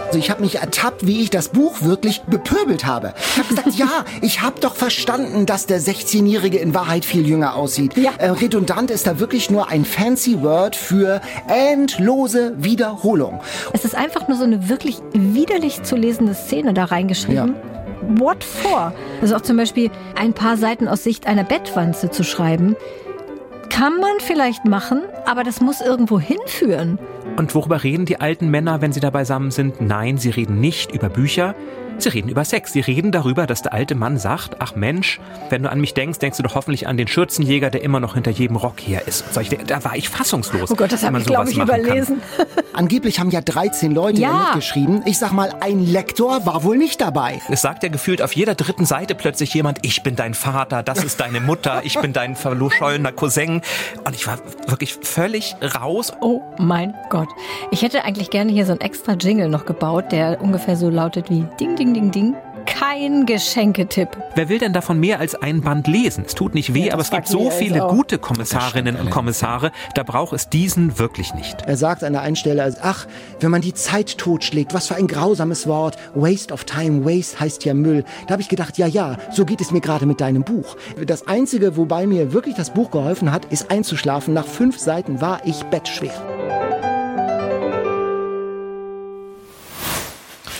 Also 0.09 0.19
ich 0.19 0.31
habe 0.31 0.41
mich 0.41 0.55
ertappt, 0.55 1.07
wie 1.07 1.21
ich 1.21 1.29
das 1.29 1.51
Buch 1.51 1.83
wirklich 1.83 2.23
bepöbelt 2.23 2.87
habe. 2.87 3.13
Ich 3.19 3.39
habe 3.39 3.49
gesagt, 3.49 3.75
ja, 3.75 4.07
ich 4.23 4.41
habe 4.41 4.59
doch 4.59 4.75
verstanden, 4.75 5.45
dass 5.45 5.67
der 5.67 5.83
16-Jährige 5.83 6.57
in 6.57 6.73
Wahrheit 6.73 7.05
viel 7.05 7.29
jünger 7.29 7.55
aussieht. 7.55 7.95
Ja. 7.99 8.13
Äh, 8.17 8.31
redundant 8.31 8.91
ist 8.91 9.07
da 9.07 9.21
wirklich 9.21 9.51
nur 9.51 9.69
ein 9.69 9.85
fancy 9.85 10.41
Word 10.41 10.77
für 10.77 11.21
endlose 11.47 12.55
Wiederholung. 12.57 13.43
Es 13.75 13.85
ist 13.85 13.95
einfach 13.95 14.29
nur 14.29 14.39
so 14.39 14.45
eine 14.45 14.71
wirklich 14.71 14.97
widerlich 15.13 15.83
zu 15.83 15.95
lesende 15.95 16.33
Szene 16.33 16.73
da 16.73 16.85
reingeschrieben. 16.85 17.55
What 18.17 18.43
for? 18.43 18.95
Also 19.21 19.37
auch 19.37 19.43
zum 19.43 19.59
Beispiel 19.59 19.91
ein 20.17 20.33
paar 20.33 20.57
Seiten 20.57 20.89
aus 20.89 21.05
Sicht 21.05 21.27
einer 21.27 21.45
Bettwanze 21.45 22.11
zu 22.11 22.25
schreiben. 22.25 22.77
Kann 23.69 24.01
man 24.01 24.21
vielleicht 24.21 24.65
machen, 24.65 25.03
aber 25.27 25.45
das 25.45 25.61
muss 25.61 25.83
irgendwo 25.83 26.19
hinführen. 26.19 26.99
Und 27.39 27.55
worüber 27.55 27.84
reden 27.84 28.05
die 28.05 28.20
alten 28.20 28.51
Männer, 28.51 28.80
wenn 28.80 28.93
sie 28.93 28.99
da 28.99 29.11
beisammen 29.11 29.53
sind? 29.53 29.80
Nein, 29.80 30.18
sie 30.18 30.30
reden 30.30 30.59
nicht 30.59 30.91
über 30.91 31.09
Bücher. 31.09 31.55
Sie 32.01 32.09
reden 32.11 32.28
über 32.28 32.44
Sex. 32.44 32.72
Sie 32.72 32.80
reden 32.80 33.11
darüber, 33.12 33.46
dass 33.46 33.62
der 33.62 33.72
alte 33.72 33.94
Mann 33.94 34.18
sagt, 34.18 34.57
ach 34.61 34.74
Mensch, 34.76 35.20
wenn 35.51 35.62
du 35.64 35.70
an 35.70 35.80
mich 35.80 35.94
denkst, 35.94 36.18
denkst 36.18 36.36
du 36.36 36.42
doch 36.42 36.55
hoffentlich 36.55 36.86
an 36.86 36.96
den 36.96 37.09
Schürzenjäger, 37.09 37.70
der 37.70 37.82
immer 37.82 38.01
noch 38.01 38.14
hinter 38.14 38.30
jedem 38.30 38.57
Rock 38.57 38.74
hier 38.80 39.07
ist. 39.07 39.26
Und 39.26 39.34
solche, 39.34 39.57
da 39.59 39.82
war 39.84 39.96
ich 39.96 40.09
fassungslos. 40.09 40.70
Oh 40.70 40.74
Gott, 40.76 40.92
das 40.92 41.03
habe 41.05 41.18
ich, 41.18 41.24
glaube 41.26 41.51
ich, 41.51 41.57
machen 41.57 41.68
kann. 41.70 41.80
überlesen. 41.80 42.22
Angeblich 42.72 43.18
haben 43.18 43.30
ja 43.30 43.40
13 43.40 43.92
Leute 43.92 44.20
Ja. 44.20 44.28
ja. 44.30 44.42
mitgeschrieben. 44.44 45.03
Ich 45.07 45.18
sag 45.18 45.32
mal, 45.32 45.53
ein 45.61 45.84
Lektor 45.84 46.46
war 46.46 46.62
wohl 46.62 46.76
nicht 46.76 47.01
dabei. 47.01 47.40
Es 47.49 47.62
sagt 47.62 47.82
ja 47.82 47.88
gefühlt 47.88 48.22
auf 48.22 48.32
jeder 48.34 48.55
dritten 48.55 48.84
Seite 48.84 49.14
plötzlich 49.14 49.53
jemand, 49.55 49.78
ich 49.82 50.03
bin 50.03 50.14
dein 50.14 50.34
Vater, 50.34 50.82
das 50.82 51.03
ist 51.03 51.20
deine 51.20 51.40
Mutter, 51.40 51.80
ich 51.84 51.99
bin 52.01 52.12
dein 52.12 52.36
verschollener 52.36 53.11
Cousin. 53.12 53.62
Und 54.05 54.14
ich 54.14 54.26
war 54.26 54.38
wirklich 54.66 54.94
völlig 55.03 55.57
raus. 55.74 56.12
Oh 56.20 56.40
mein 56.59 56.94
Gott. 57.11 57.28
Ich 57.72 57.82
hätte 57.82 58.05
eigentlich 58.05 58.30
gerne 58.30 58.53
hier 58.53 58.66
so 58.66 58.72
einen 58.72 58.80
extra 58.80 59.14
Jingle 59.14 59.49
noch 59.49 59.66
gebaut, 59.66 60.12
der 60.12 60.40
ungefähr 60.40 60.76
so 60.76 60.88
lautet 60.88 61.30
wie 61.30 61.44
Ding, 61.59 61.74
Ding, 61.76 61.88
Ding, 61.95 62.11
Ding. 62.11 62.34
Kein 62.66 63.24
Geschenketipp. 63.24 64.11
Wer 64.34 64.49
will 64.51 64.59
denn 64.59 64.72
davon 64.74 65.01
mehr 65.01 65.20
als 65.20 65.34
ein 65.34 65.62
Band 65.62 65.86
lesen? 65.86 66.24
Es 66.26 66.34
tut 66.34 66.55
nicht 66.55 66.74
weh, 66.74 66.86
Ja, 66.89 66.93
aber 66.93 67.03
es 67.03 67.11
gibt 67.11 67.26
so 67.26 67.51
viele 67.51 67.84
auch. 67.86 67.91
gute 67.91 68.18
Kommissarinnen 68.18 68.97
und 68.97 69.11
Kommissare, 69.11 69.72
da 69.95 70.03
braucht 70.03 70.34
es 70.34 70.49
diesen 70.51 70.99
wirklich 70.99 71.32
nicht. 71.34 71.62
Er 71.62 71.76
sagt 71.76 72.05
an 72.05 72.12
der 72.12 72.22
einen 72.22 72.36
Stelle, 72.36 72.62
also, 72.62 72.78
ach, 72.82 73.07
wenn 73.41 73.51
man 73.51 73.62
die 73.62 73.72
Zeit 73.72 74.18
totschlägt, 74.18 74.74
was 74.74 74.89
für 74.89 74.97
ein 74.97 75.07
grausames 75.07 75.66
Wort. 75.66 75.97
Waste 76.14 76.53
of 76.53 76.64
time, 76.64 77.05
waste 77.07 77.41
heißt 77.41 77.64
ja 77.64 77.72
Müll. 77.74 78.05
Da 78.26 78.32
habe 78.32 78.43
ich 78.43 78.49
gedacht, 78.49 78.76
ja, 78.76 78.86
ja, 78.86 79.16
so 79.32 79.45
geht 79.47 79.61
es 79.62 79.70
mir 79.70 79.80
gerade 79.80 80.05
mit 80.05 80.20
deinem 80.20 80.43
Buch. 80.43 80.76
Das 81.07 81.26
Einzige, 81.26 81.76
wobei 81.76 82.07
mir 82.07 82.32
wirklich 82.32 82.55
das 82.55 82.70
Buch 82.70 82.91
geholfen 82.91 83.32
hat, 83.32 83.47
ist 83.47 83.70
einzuschlafen. 83.70 84.34
Nach 84.34 84.47
fünf 84.47 84.78
Seiten 84.78 85.20
war 85.22 85.41
ich 85.47 85.64
bettschwer. 85.64 86.12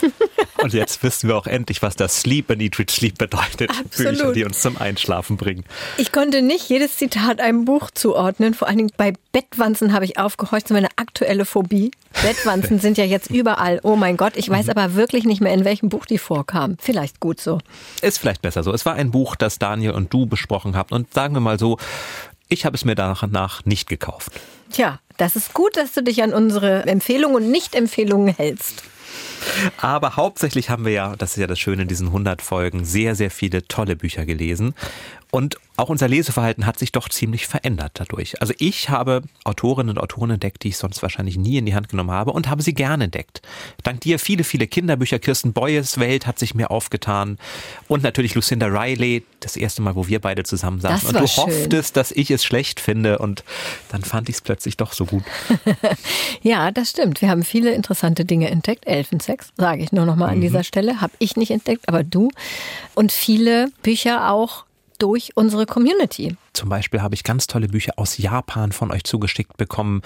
Und 0.63 0.73
jetzt 0.73 1.03
wissen 1.03 1.29
wir 1.29 1.37
auch 1.37 1.47
endlich, 1.47 1.83
was 1.83 1.95
das 1.95 2.21
Sleep 2.21 2.51
and 2.51 2.61
Eat 2.61 2.79
Rich 2.79 2.91
Sleep 2.91 3.17
bedeutet. 3.17 3.71
Absolut. 3.71 4.13
Bücher, 4.13 4.33
die 4.33 4.45
uns 4.45 4.61
zum 4.61 4.77
Einschlafen 4.77 5.37
bringen. 5.37 5.65
Ich 5.99 6.11
konnte 6.11 6.43
nicht 6.43 6.69
jedes 6.69 6.97
Zitat 6.97 7.41
einem 7.41 7.65
Buch 7.65 7.91
zuordnen. 7.93 8.55
Vor 8.55 8.67
allen 8.67 8.79
Dingen 8.79 8.93
bei 8.97 9.13
Bettwanzen 9.33 9.93
habe 9.93 10.05
ich 10.05 10.19
aufgehorcht. 10.19 10.65
Das 10.65 10.71
ist 10.71 10.75
meine 10.75 10.89
aktuelle 10.97 11.45
Phobie. 11.45 11.93
Bettwanzen 12.23 12.79
sind 12.81 12.99
ja 12.99 13.05
jetzt 13.05 13.31
überall. 13.31 13.81
Oh 13.85 13.97
mein 13.97 14.17
Gott, 14.17 14.37
ich 14.37 14.49
weiß 14.49 14.69
aber 14.69 14.95
wirklich 14.95 15.25
nicht 15.25 15.41
mehr, 15.41 15.55
in 15.55 15.65
welchem 15.65 15.89
Buch 15.89 16.07
die 16.07 16.19
vorkamen. 16.19 16.77
Vielleicht 16.81 17.21
gut 17.21 17.41
so. 17.41 17.59
Ist 18.03 18.19
vielleicht 18.19 18.43
besser 18.43 18.63
so. 18.63 18.73
Es 18.73 18.85
war 18.85 18.95
ein 18.95 19.11
Buch, 19.13 19.37
das 19.37 19.59
Daniel 19.59 19.93
und 19.93 20.13
du 20.13 20.27
besprochen 20.27 20.77
habt. 20.77 20.91
Und 20.93 21.15
sagen 21.15 21.35
wir 21.35 21.41
mal 21.41 21.59
so, 21.59 21.79
ich 22.49 22.65
habe 22.65 22.75
es 22.75 22.85
mir 22.85 22.95
danach 22.95 23.65
nicht 23.65 23.89
gekauft. 23.89 24.33
Tja, 24.73 24.99
das 25.19 25.37
ist 25.37 25.55
gut, 25.55 25.77
dass 25.77 25.93
du 25.93 26.03
dich 26.03 26.23
an 26.23 26.33
unsere 26.33 26.87
Empfehlungen 26.87 27.37
und 27.37 27.51
Nicht-Empfehlungen 27.51 28.35
hältst. 28.35 28.83
Aber 29.77 30.17
hauptsächlich 30.17 30.71
haben 30.71 30.85
wir 30.85 30.93
ja, 30.93 31.17
das 31.17 31.33
ist 31.33 31.41
ja 31.41 31.47
das 31.47 31.59
Schöne 31.59 31.83
in 31.83 31.89
diesen 31.89 32.09
100 32.09 32.43
Folgen, 32.43 32.85
sehr, 32.85 33.15
sehr 33.15 33.31
viele 33.31 33.67
tolle 33.67 33.97
Bücher 33.97 34.25
gelesen. 34.27 34.75
Und 35.31 35.57
auch 35.77 35.91
unser 35.91 36.09
Leseverhalten 36.09 36.67
hat 36.67 36.79
sich 36.79 36.91
doch 36.91 37.09
ziemlich 37.09 37.47
verändert 37.47 37.93
dadurch. 37.95 38.41
Also 38.41 38.53
ich 38.59 38.91
habe 38.91 39.23
Autorinnen 39.45 39.97
und 39.97 40.03
Autoren 40.03 40.31
entdeckt, 40.31 40.65
die 40.65 40.69
ich 40.69 40.77
sonst 40.77 41.03
wahrscheinlich 41.03 41.37
nie 41.37 41.59
in 41.59 41.67
die 41.67 41.75
Hand 41.75 41.89
genommen 41.89 42.11
habe 42.11 42.33
und 42.33 42.49
habe 42.49 42.63
sie 42.63 42.75
gerne 42.75 43.05
entdeckt. 43.05 43.43
Dank 43.85 44.01
dir 44.01 44.19
viele, 44.19 44.43
viele 44.43 44.67
Kinderbücher. 44.67 45.19
Kirsten 45.19 45.53
Boyes 45.53 45.99
Welt 45.99 46.27
hat 46.27 46.39
sich 46.39 46.55
mir 46.55 46.71
aufgetan. 46.71 47.39
Und 47.87 48.03
natürlich 48.03 48.35
Lucinda 48.35 48.67
Riley, 48.67 49.23
das 49.41 49.57
erste 49.57 49.83
Mal, 49.83 49.95
wo 49.95 50.09
wir 50.09 50.21
beide 50.21 50.43
zusammen 50.43 50.81
saßen. 50.81 51.11
Und 51.11 51.21
du 51.21 51.29
schön. 51.29 51.45
hofftest, 51.45 51.97
dass 51.97 52.11
ich 52.11 52.31
es 52.31 52.43
schlecht 52.45 52.81
finde. 52.81 53.19
Und 53.19 53.45
dann 53.91 54.03
fand 54.03 54.29
ich 54.29 54.37
es 54.37 54.41
plötzlich 54.41 54.77
doch 54.77 54.93
so 54.93 55.05
gut. 55.07 55.25
Ja, 56.43 56.71
das 56.71 56.91
stimmt. 56.91 57.21
Wir 57.21 57.31
haben 57.31 57.43
viele 57.43 57.73
interessante 57.73 58.25
Dinge 58.25 58.49
entdeckt. 58.51 58.87
Elfensex, 58.87 59.49
sage 59.57 59.83
ich 59.83 59.93
nur 59.93 60.07
noch 60.07 60.17
mal 60.17 60.29
an 60.29 60.41
dieser 60.41 60.63
Stelle, 60.63 61.01
habe 61.01 61.13
ich 61.19 61.37
nicht 61.37 61.51
entdeckt, 61.51 61.89
aber 61.89 62.05
du. 62.05 62.31
Und 62.95 63.13
viele 63.13 63.71
Bücher 63.83 64.31
auch 64.31 64.65
durch 64.99 65.37
unsere 65.37 65.67
Community. 65.67 66.37
Zum 66.59 66.71
Beispiel 66.71 67.03
habe 67.03 67.15
ich 67.15 67.23
ganz 67.23 67.47
tolle 67.47 67.69
Bücher 67.69 67.93
aus 67.95 68.19
Japan 68.19 68.73
von 68.73 68.91
euch 68.91 69.05
zugeschickt 69.05 69.57
bekommen. 69.59 70.03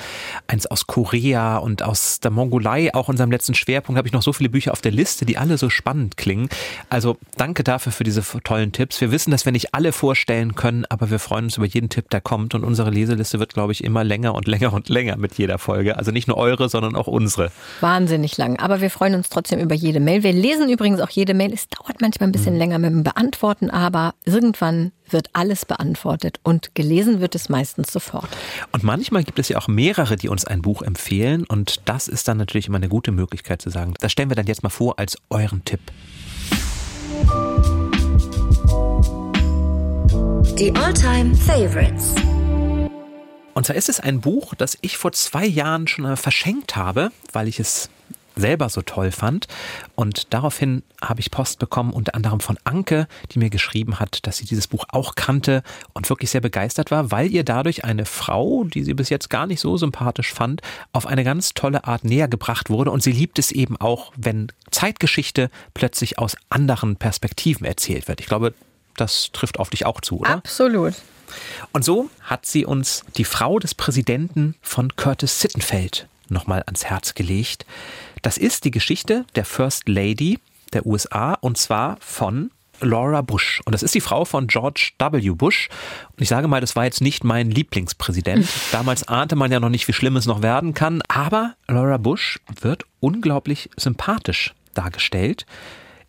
Eins 0.49 0.67
aus 0.67 0.87
Korea 0.87 1.57
und 1.57 1.83
aus 1.83 2.21
der 2.21 2.31
Mongolei. 2.31 2.93
Auch 2.93 3.09
in 3.09 3.13
unserem 3.15 3.31
letzten 3.31 3.55
Schwerpunkt 3.55 3.97
habe 3.97 4.07
ich 4.07 4.13
noch 4.13 4.21
so 4.21 4.35
viele 4.35 4.51
Bücher 4.51 4.73
auf 4.73 4.83
der 4.83 4.93
Liste, 4.93 5.25
die 5.25 5.39
alle 5.39 5.57
so 5.57 5.71
spannend 5.71 6.19
klingen. 6.19 6.51
Also 6.91 7.17
danke 7.39 7.65
dafür 7.65 7.91
für 7.91 8.05
diese 8.05 8.23
tollen 8.45 8.71
Tipps. 8.73 9.01
Wir 9.01 9.11
wissen, 9.11 9.31
dass 9.31 9.47
wir 9.47 9.53
nicht 9.53 9.73
alle 9.73 9.93
vorstellen 9.93 10.55
können, 10.55 10.85
aber 10.91 11.11
wir 11.11 11.19
freuen 11.19 11.47
uns 11.47 11.57
über 11.57 11.65
jeden 11.65 11.89
Tipp, 11.89 12.11
der 12.11 12.21
kommt. 12.21 12.55
Und 12.55 12.65
unsere 12.65 12.91
Leseliste 12.91 13.39
wird, 13.39 13.55
glaube 13.55 13.73
ich, 13.73 13.83
immer 13.83 14.05
länger 14.05 14.35
und 14.35 14.47
länger 14.47 14.75
und 14.75 14.91
länger 14.91 15.17
mit 15.17 15.39
jeder 15.39 15.57
Folge. 15.57 15.97
Also 15.97 16.11
nicht 16.11 16.29
nur 16.29 16.37
eure, 16.37 16.69
sondern 16.69 16.97
auch 16.97 17.07
unsere. 17.07 17.51
Wahnsinnig 17.81 18.37
lang. 18.37 18.59
Aber 18.59 18.83
wir 18.83 18.91
freuen 18.91 19.15
uns 19.15 19.31
trotzdem 19.31 19.59
über 19.59 19.75
jede 19.75 20.01
Mail. 20.01 20.23
Wir 20.23 20.35
lesen 20.35 20.69
übrigens 20.69 21.01
auch 21.01 21.09
jede 21.09 21.33
Mail. 21.33 21.55
Es 21.55 21.67
dauert 21.71 22.03
manchmal 22.03 22.29
ein 22.29 22.33
bisschen 22.33 22.59
länger 22.59 22.79
mit 22.79 22.91
dem 22.91 23.05
Beantworten, 23.05 23.71
aber 23.71 24.13
irgendwann 24.27 24.93
wird 25.13 25.31
alles 25.33 25.65
beantwortet 25.65 26.41
und 26.43 26.75
gelesen 26.75 27.21
wird 27.21 27.35
es 27.35 27.49
meistens 27.49 27.93
sofort. 27.93 28.29
Und 28.73 28.83
manchmal 28.83 29.25
gibt 29.25 29.39
es 29.39 29.49
ja 29.49 29.59
auch 29.59 29.69
mehrere, 29.69 30.17
die 30.17 30.29
uns 30.29 30.45
ein 30.45 30.63
Buch 30.63 30.83
empfehlen. 30.83 31.45
Und 31.45 31.83
das 31.89 32.09
ist 32.09 32.29
dann 32.29 32.39
natürlich 32.39 32.69
immer 32.69 32.77
eine 32.77 32.89
gute 32.89 33.13
Möglichkeit 33.13 33.63
zu 33.63 33.71
sagen, 33.71 33.95
das 34.01 34.13
stellen 34.13 34.31
wir 34.31 34.37
dann 34.37 34.47
jetzt 34.47 34.63
mal 34.63 34.71
vor 34.71 34.99
als 34.99 35.17
euren 35.31 35.65
Tipp. 35.65 35.81
Die 40.59 40.75
All-Time 40.75 41.35
Favorites. 41.35 42.15
Und 43.55 43.67
zwar 43.67 43.77
ist 43.77 43.89
es 43.89 44.01
ein 44.01 44.21
Buch, 44.21 44.55
das 44.55 44.79
ich 44.81 44.97
vor 44.97 45.13
zwei 45.13 45.45
Jahren 45.45 45.87
schon 45.87 46.17
verschenkt 46.17 46.77
habe, 46.77 47.11
weil 47.33 47.49
ich 47.49 47.61
es 47.61 47.91
selber 48.37 48.69
so 48.69 48.83
toll 48.83 49.11
fand. 49.11 49.47
Und 49.95 50.33
daraufhin 50.33 50.83
habe 51.01 51.21
ich 51.21 51.31
Post 51.31 51.59
bekommen, 51.59 51.93
unter 51.93 52.15
anderem 52.15 52.41
von 52.41 52.59
Anke, 52.65 53.07
die 53.31 53.39
mir 53.39 53.51
geschrieben 53.51 53.99
hat, 54.01 54.27
dass 54.27 54.39
sie 54.39 54.45
dieses 54.45 54.67
Buch 54.67 54.85
auch 54.91 55.15
kannte 55.15 55.63
und 55.93 56.09
wirklich 56.09 56.31
sehr 56.31 56.41
begeistert 56.41 56.91
war, 56.91 57.11
weil 57.11 57.31
ihr 57.31 57.45
dadurch 57.45 57.85
eine 57.85 58.05
Frau, 58.05 58.65
die 58.65 58.85
sie 58.85 58.95
bis 58.95 59.09
jetzt 59.09 59.31
gar 59.31 59.47
nicht 59.47 59.61
so 59.61 59.77
sympathisch 59.77 60.33
fand, 60.33 60.63
auf 60.93 61.07
eine 61.07 61.25
ganz 61.25 61.55
tolle 61.55 61.85
Art 61.85 62.05
näher 62.05 62.29
gebracht 62.29 62.71
wurde. 62.71 62.91
Und 62.91 63.03
sie 63.03 63.13
liebt 63.13 63.39
es 63.39 63.53
eben 63.53 63.77
auch, 63.77 64.13
wenn 64.17 64.49
Zeitgeschichte 64.71 65.51
plötzlich 65.75 66.19
aus 66.19 66.37
anderen 66.49 66.97
Perspektiven 66.97 67.67
erzählt 67.67 68.09
wird. 68.09 68.21
Ich 68.21 68.27
glaube, 68.27 68.55
das 68.97 69.31
trifft 69.33 69.59
auf 69.59 69.71
dich 69.71 69.87
auch 69.87 70.01
zu, 70.01 70.21
oder? 70.21 70.31
Absolut. 70.31 70.95
Und 71.73 71.85
so 71.85 72.11
hat 72.21 72.47
sie 72.47 72.67
uns 72.67 73.05
die 73.17 73.25
Frau 73.25 73.59
des 73.59 73.75
Präsidenten 73.75 74.55
von 74.61 74.95
Curtis 74.97 75.41
Sittenfeld 75.41 76.07
nochmal 76.29 76.63
ans 76.67 76.85
Herz 76.85 77.15
gelegt. 77.15 77.67
Das 78.23 78.39
ist 78.39 78.65
die 78.65 78.71
Geschichte 78.71 79.25
der 79.35 79.45
First 79.45 79.89
Lady 79.89 80.39
der 80.73 80.87
USA 80.87 81.35
und 81.35 81.59
zwar 81.59 81.97
von 82.01 82.51
Laura 82.81 83.21
Bush. 83.21 83.61
Und 83.65 83.73
das 83.73 83.83
ist 83.83 83.95
die 83.95 84.01
Frau 84.01 84.25
von 84.25 84.47
George 84.47 84.91
W. 84.99 85.31
Bush. 85.31 85.69
Und 86.17 86.23
ich 86.23 86.29
sage 86.29 86.49
mal, 86.49 86.61
das 86.61 86.75
war 86.77 86.85
jetzt 86.85 87.01
nicht 87.01 87.25
mein 87.25 87.51
Lieblingspräsident. 87.51 88.49
Damals 88.73 89.07
ahnte 89.07 89.37
man 89.37 89.53
ja 89.53 89.61
noch 89.61 89.69
nicht, 89.69 89.89
wie 89.89 89.93
schlimm 89.93 90.17
es 90.17 90.27
noch 90.27 90.43
werden 90.43 90.75
kann. 90.75 91.03
Aber 91.09 91.55
Laura 91.69 91.97
Bush 91.97 92.41
wird 92.61 92.85
unglaublich 93.01 93.71
sympathisch 93.77 94.55
dargestellt. 94.75 95.47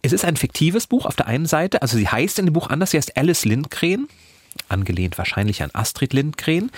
Es 0.01 0.13
ist 0.13 0.25
ein 0.25 0.35
fiktives 0.35 0.87
Buch 0.87 1.05
auf 1.05 1.15
der 1.15 1.27
einen 1.27 1.45
Seite. 1.45 1.81
Also 1.81 1.97
sie 1.97 2.07
heißt 2.07 2.39
in 2.39 2.45
dem 2.45 2.53
Buch 2.53 2.69
anders. 2.69 2.91
Sie 2.91 2.97
heißt 2.97 3.17
Alice 3.17 3.45
Lindgren 3.45 4.07
angelehnt 4.69 5.17
wahrscheinlich 5.17 5.63
an 5.63 5.71
Astrid 5.73 6.13
Lindgren. 6.13 6.71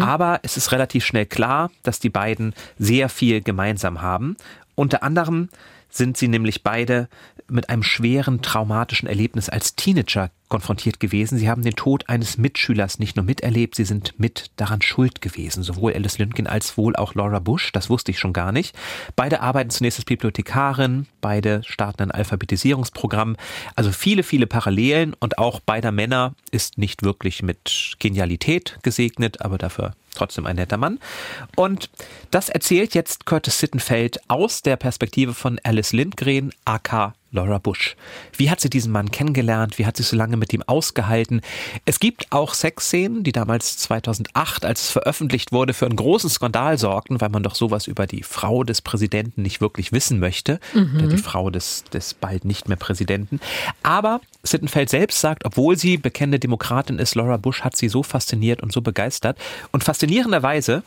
Aber 0.00 0.40
es 0.42 0.56
ist 0.56 0.72
relativ 0.72 1.04
schnell 1.04 1.26
klar, 1.26 1.70
dass 1.82 2.00
die 2.00 2.08
beiden 2.08 2.54
sehr 2.78 3.08
viel 3.08 3.42
gemeinsam 3.42 4.00
haben. 4.00 4.36
Unter 4.78 5.02
anderem 5.02 5.48
sind 5.90 6.16
sie 6.16 6.28
nämlich 6.28 6.62
beide 6.62 7.08
mit 7.48 7.68
einem 7.68 7.82
schweren 7.82 8.42
traumatischen 8.42 9.08
Erlebnis 9.08 9.48
als 9.48 9.74
Teenager 9.74 10.30
konfrontiert 10.48 11.00
gewesen. 11.00 11.38
Sie 11.38 11.48
haben 11.48 11.62
den 11.62 11.76
Tod 11.76 12.08
eines 12.08 12.38
Mitschülers 12.38 12.98
nicht 12.98 13.16
nur 13.16 13.24
miterlebt, 13.24 13.74
sie 13.74 13.84
sind 13.84 14.14
mit 14.18 14.50
daran 14.56 14.82
schuld 14.82 15.20
gewesen. 15.20 15.62
Sowohl 15.62 15.94
Alice 15.94 16.18
Lindgren 16.18 16.46
als 16.46 16.76
wohl 16.76 16.96
auch 16.96 17.14
Laura 17.14 17.38
Bush, 17.38 17.72
das 17.72 17.90
wusste 17.90 18.10
ich 18.10 18.18
schon 18.18 18.32
gar 18.32 18.52
nicht. 18.52 18.74
Beide 19.16 19.40
arbeiten 19.40 19.70
zunächst 19.70 19.98
als 19.98 20.06
Bibliothekarin, 20.06 21.06
beide 21.20 21.62
starten 21.64 22.02
ein 22.02 22.10
Alphabetisierungsprogramm. 22.10 23.36
Also 23.74 23.92
viele, 23.92 24.22
viele 24.22 24.46
Parallelen 24.46 25.14
und 25.18 25.38
auch 25.38 25.60
beider 25.60 25.92
Männer 25.92 26.34
ist 26.50 26.78
nicht 26.78 27.02
wirklich 27.02 27.42
mit 27.42 27.96
Genialität 27.98 28.78
gesegnet, 28.82 29.42
aber 29.42 29.58
dafür 29.58 29.92
trotzdem 30.14 30.46
ein 30.46 30.56
netter 30.56 30.76
Mann. 30.76 30.98
Und 31.56 31.90
das 32.30 32.48
erzählt 32.48 32.94
jetzt 32.94 33.24
Curtis 33.24 33.58
Sittenfeld 33.58 34.20
aus 34.28 34.62
der 34.62 34.76
Perspektive 34.76 35.32
von 35.32 35.60
Alice 35.62 35.92
Lindgren, 35.92 36.52
aka 36.64 37.14
Laura 37.30 37.58
Bush. 37.58 37.94
Wie 38.36 38.50
hat 38.50 38.60
sie 38.60 38.70
diesen 38.70 38.90
Mann 38.90 39.10
kennengelernt? 39.10 39.78
Wie 39.78 39.84
hat 39.84 39.96
sie 39.98 40.02
so 40.02 40.16
lange 40.16 40.37
mit 40.38 40.52
ihm 40.52 40.62
ausgehalten? 40.66 41.40
Es 41.84 42.00
gibt 42.00 42.30
auch 42.30 42.54
Sexszenen, 42.54 43.22
die 43.22 43.32
damals 43.32 43.76
2008, 43.78 44.64
als 44.64 44.82
es 44.82 44.90
veröffentlicht 44.90 45.52
wurde, 45.52 45.74
für 45.74 45.86
einen 45.86 45.96
großen 45.96 46.30
Skandal 46.30 46.78
sorgten, 46.78 47.20
weil 47.20 47.28
man 47.28 47.42
doch 47.42 47.54
sowas 47.54 47.86
über 47.86 48.06
die 48.06 48.22
Frau 48.22 48.64
des 48.64 48.82
Präsidenten 48.82 49.42
nicht 49.42 49.60
wirklich 49.60 49.92
wissen 49.92 50.18
möchte. 50.18 50.60
Oder 50.96 51.06
die 51.08 51.18
Frau 51.18 51.50
des, 51.50 51.84
des 51.92 52.14
bald 52.14 52.44
nicht 52.44 52.68
mehr 52.68 52.76
Präsidenten. 52.76 53.40
Aber 53.82 54.20
Sittenfeld 54.42 54.90
selbst 54.90 55.20
sagt, 55.20 55.44
obwohl 55.44 55.76
sie 55.76 55.96
bekennende 55.96 56.38
Demokratin 56.38 56.98
ist, 56.98 57.14
Laura 57.14 57.36
Bush 57.36 57.62
hat 57.62 57.76
sie 57.76 57.88
so 57.88 58.02
fasziniert 58.02 58.62
und 58.62 58.72
so 58.72 58.80
begeistert. 58.80 59.38
Und 59.72 59.84
faszinierenderweise 59.84 60.82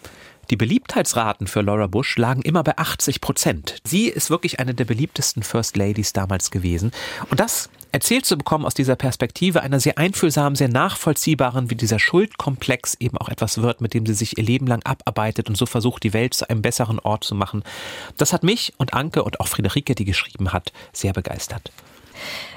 die 0.50 0.58
Beliebtheitsraten 0.58 1.48
für 1.48 1.62
Laura 1.62 1.88
Bush 1.88 2.18
lagen 2.18 2.42
immer 2.42 2.64
bei 2.64 2.78
80 2.78 3.22
Prozent. 3.22 3.78
Sie 3.86 4.08
ist 4.08 4.30
wirklich 4.30 4.60
eine 4.60 4.74
der 4.74 4.86
beliebtesten 4.86 5.44
First 5.44 5.78
Ladies 5.78 6.14
damals 6.14 6.52
gewesen. 6.52 6.92
Und 7.30 7.40
das 7.40 7.70
erzählt 7.92 8.26
zu 8.26 8.38
bekommen 8.38 8.66
aus 8.66 8.74
dieser 8.74 8.96
Perspektive 8.96 9.62
einer 9.62 9.80
sehr 9.80 9.98
einfühlsamen, 9.98 10.56
sehr 10.56 10.70
nachvollziehbaren, 10.70 11.70
wie 11.70 11.76
dieser 11.76 12.00
Schuldkomplex 12.00 12.96
eben 13.00 13.18
auch 13.18 13.30
etwas 13.30 13.62
wird, 13.62 13.82
mit 13.82 13.94
dem 13.94 14.06
sie 14.06 14.14
sich 14.14 14.38
ihr 14.38 14.44
Leben 14.44 14.68
lang 14.68 14.84
abarbeitet 14.84 15.50
und 15.50 15.56
so 15.56 15.66
versucht, 15.66 16.04
die 16.04 16.14
Welt 16.14 16.34
zu 16.34 16.50
einem 16.50 16.62
besseren 16.62 17.00
Ort 17.00 17.24
zu 17.24 17.36
machen. 17.36 17.64
Das 18.18 18.34
hat 18.34 18.44
mich 18.44 18.74
und 18.78 18.94
Anke 18.94 19.24
und 19.24 19.40
auch 19.40 19.48
Friederike, 19.48 19.96
die 19.96 20.06
geschrieben 20.06 20.54
hat, 20.54 20.72
sehr 20.94 21.14
begeistert. 21.14 21.72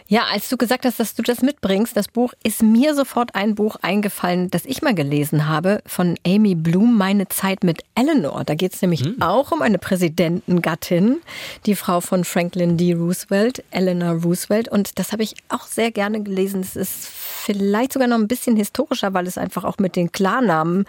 Ja, 0.06 0.24
als 0.30 0.50
du 0.50 0.58
gesagt 0.58 0.84
hast, 0.84 1.00
dass 1.00 1.14
du 1.14 1.22
das 1.22 1.40
mitbringst, 1.40 1.96
das 1.96 2.08
Buch, 2.08 2.34
ist 2.42 2.62
mir 2.62 2.94
sofort 2.94 3.34
ein 3.34 3.54
Buch 3.54 3.76
eingefallen, 3.80 4.50
das 4.50 4.66
ich 4.66 4.82
mal 4.82 4.94
gelesen 4.94 5.48
habe, 5.48 5.80
von 5.86 6.18
Amy 6.26 6.54
Bloom, 6.54 6.98
Meine 6.98 7.26
Zeit 7.28 7.64
mit 7.64 7.82
Eleanor. 7.94 8.44
Da 8.44 8.54
geht 8.54 8.74
es 8.74 8.82
nämlich 8.82 9.02
auch 9.20 9.50
um 9.50 9.62
eine 9.62 9.78
Präsidentengattin, 9.78 11.22
die 11.64 11.74
Frau 11.74 12.02
von 12.02 12.24
Franklin 12.24 12.76
D. 12.76 12.92
Roosevelt, 12.92 13.64
Eleanor 13.70 14.22
Roosevelt. 14.22 14.68
Und 14.68 14.98
das 14.98 15.10
habe 15.12 15.22
ich 15.22 15.36
auch 15.48 15.66
sehr 15.66 15.90
gerne 15.90 16.22
gelesen. 16.22 16.60
Es 16.60 16.76
ist 16.76 17.06
vielleicht 17.08 17.94
sogar 17.94 18.06
noch 18.06 18.18
ein 18.18 18.28
bisschen 18.28 18.56
historischer, 18.56 19.14
weil 19.14 19.26
es 19.26 19.38
einfach 19.38 19.64
auch 19.64 19.78
mit 19.78 19.96
den 19.96 20.12
Klarnamen 20.12 20.84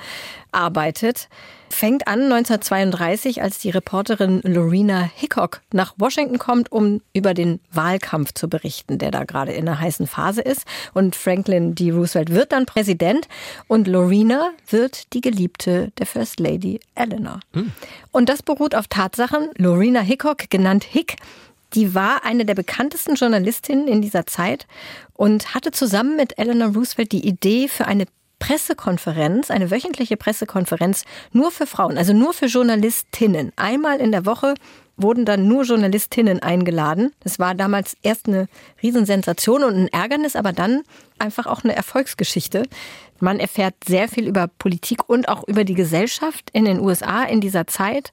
arbeitet. 0.52 1.30
Fängt 1.78 2.08
an 2.08 2.32
1932, 2.32 3.42
als 3.42 3.60
die 3.60 3.70
Reporterin 3.70 4.40
Lorena 4.46 5.02
Hickok 5.02 5.60
nach 5.74 5.94
Washington 5.98 6.38
kommt, 6.38 6.72
um 6.72 7.02
über 7.14 7.34
den 7.34 7.60
Wahlkampf 7.70 8.34
zu 8.34 8.48
berichten, 8.48 8.98
der 8.98 9.12
da 9.12 9.26
gerade 9.26 9.52
in 9.52 9.68
einer 9.68 9.78
heißen 9.78 10.08
Phase 10.08 10.40
ist. 10.40 10.64
Und 10.94 11.18
Franklin 11.18 11.76
D. 11.76 11.92
Roosevelt 11.92 12.30
wird 12.30 12.54
dann 12.54 12.66
Präsident 12.66 13.28
und 13.68 13.90
Lorena 13.90 14.52
wird 14.70 15.12
die 15.12 15.20
Geliebte 15.20 15.92
der 15.98 16.06
First 16.06 16.40
Lady 16.40 16.80
Eleanor. 16.96 17.42
Und 18.14 18.30
das 18.30 18.42
beruht 18.42 18.74
auf 18.74 18.88
Tatsachen. 18.88 19.50
Lorena 19.58 20.00
Hickok, 20.00 20.50
genannt 20.50 20.86
Hick, 20.86 21.18
Die 21.74 21.94
war 21.94 22.24
eine 22.24 22.46
der 22.46 22.56
bekanntesten 22.56 23.16
Journalistinnen 23.16 23.90
in 23.90 24.02
dieser 24.02 24.26
Zeit 24.26 24.66
und 25.14 25.54
hatte 25.54 25.72
zusammen 25.72 26.16
mit 26.16 26.40
Eleanor 26.40 26.74
Roosevelt 26.74 27.12
die 27.12 27.28
Idee 27.28 27.68
für 27.68 27.86
eine 27.86 28.06
Pressekonferenz, 28.40 29.52
eine 29.52 29.72
wöchentliche 29.72 30.18
Pressekonferenz 30.18 31.06
nur 31.32 31.52
für 31.52 31.68
Frauen, 31.68 31.98
also 31.98 32.14
nur 32.14 32.34
für 32.34 32.46
Journalistinnen. 32.46 33.52
Einmal 33.56 34.00
in 34.00 34.12
der 34.12 34.26
Woche 34.26 34.56
wurden 34.98 35.26
dann 35.26 35.48
nur 35.48 35.64
Journalistinnen 35.64 36.42
eingeladen. 36.42 37.12
Das 37.22 37.40
war 37.40 37.54
damals 37.54 37.98
erst 38.02 38.28
eine 38.28 38.48
Riesensensation 38.82 39.64
und 39.64 39.76
ein 39.76 39.88
Ärgernis, 39.90 40.36
aber 40.36 40.54
dann 40.54 40.84
einfach 41.20 41.46
auch 41.46 41.64
eine 41.64 41.76
Erfolgsgeschichte. 41.76 42.64
Man 43.20 43.40
erfährt 43.40 43.76
sehr 43.86 44.08
viel 44.08 44.28
über 44.28 44.48
Politik 44.48 45.10
und 45.10 45.28
auch 45.28 45.48
über 45.48 45.64
die 45.64 45.74
Gesellschaft 45.74 46.50
in 46.54 46.66
den 46.66 46.80
USA 46.80 47.24
in 47.24 47.42
dieser 47.42 47.68
Zeit. 47.68 48.12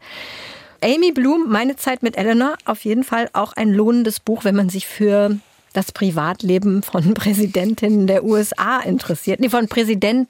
Amy 0.82 1.12
Bloom, 1.12 1.48
meine 1.48 1.76
Zeit 1.76 2.02
mit 2.02 2.16
Eleanor, 2.16 2.56
auf 2.64 2.84
jeden 2.84 3.04
Fall 3.04 3.28
auch 3.32 3.52
ein 3.52 3.72
lohnendes 3.72 4.18
Buch, 4.18 4.44
wenn 4.44 4.56
man 4.56 4.68
sich 4.68 4.86
für 4.86 5.38
das 5.72 5.92
Privatleben 5.92 6.82
von 6.82 7.14
Präsidentinnen 7.14 8.06
der 8.06 8.24
USA 8.24 8.80
interessiert. 8.80 9.40
Nee, 9.40 9.48
von 9.48 9.68
Präsidenten 9.68 10.28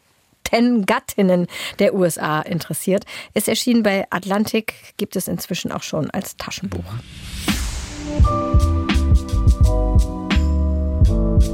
Gattinnen 0.86 1.46
der 1.78 1.94
USA 1.94 2.42
interessiert. 2.42 3.04
Es 3.32 3.48
erschien 3.48 3.82
bei 3.82 4.06
Atlantik, 4.10 4.74
gibt 4.98 5.16
es 5.16 5.28
inzwischen 5.28 5.72
auch 5.72 5.82
schon 5.82 6.10
als 6.10 6.36
Taschenbuch. 6.36 6.84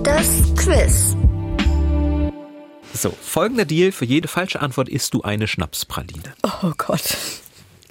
Das 0.02 0.42
Quiz. 0.56 1.16
So, 2.92 3.10
folgender 3.10 3.64
Deal. 3.64 3.92
Für 3.92 4.04
jede 4.04 4.26
falsche 4.26 4.60
Antwort 4.60 4.88
isst 4.88 5.14
du 5.14 5.22
eine 5.22 5.46
Schnapspraline. 5.46 6.34
Oh 6.42 6.72
Gott. 6.76 7.16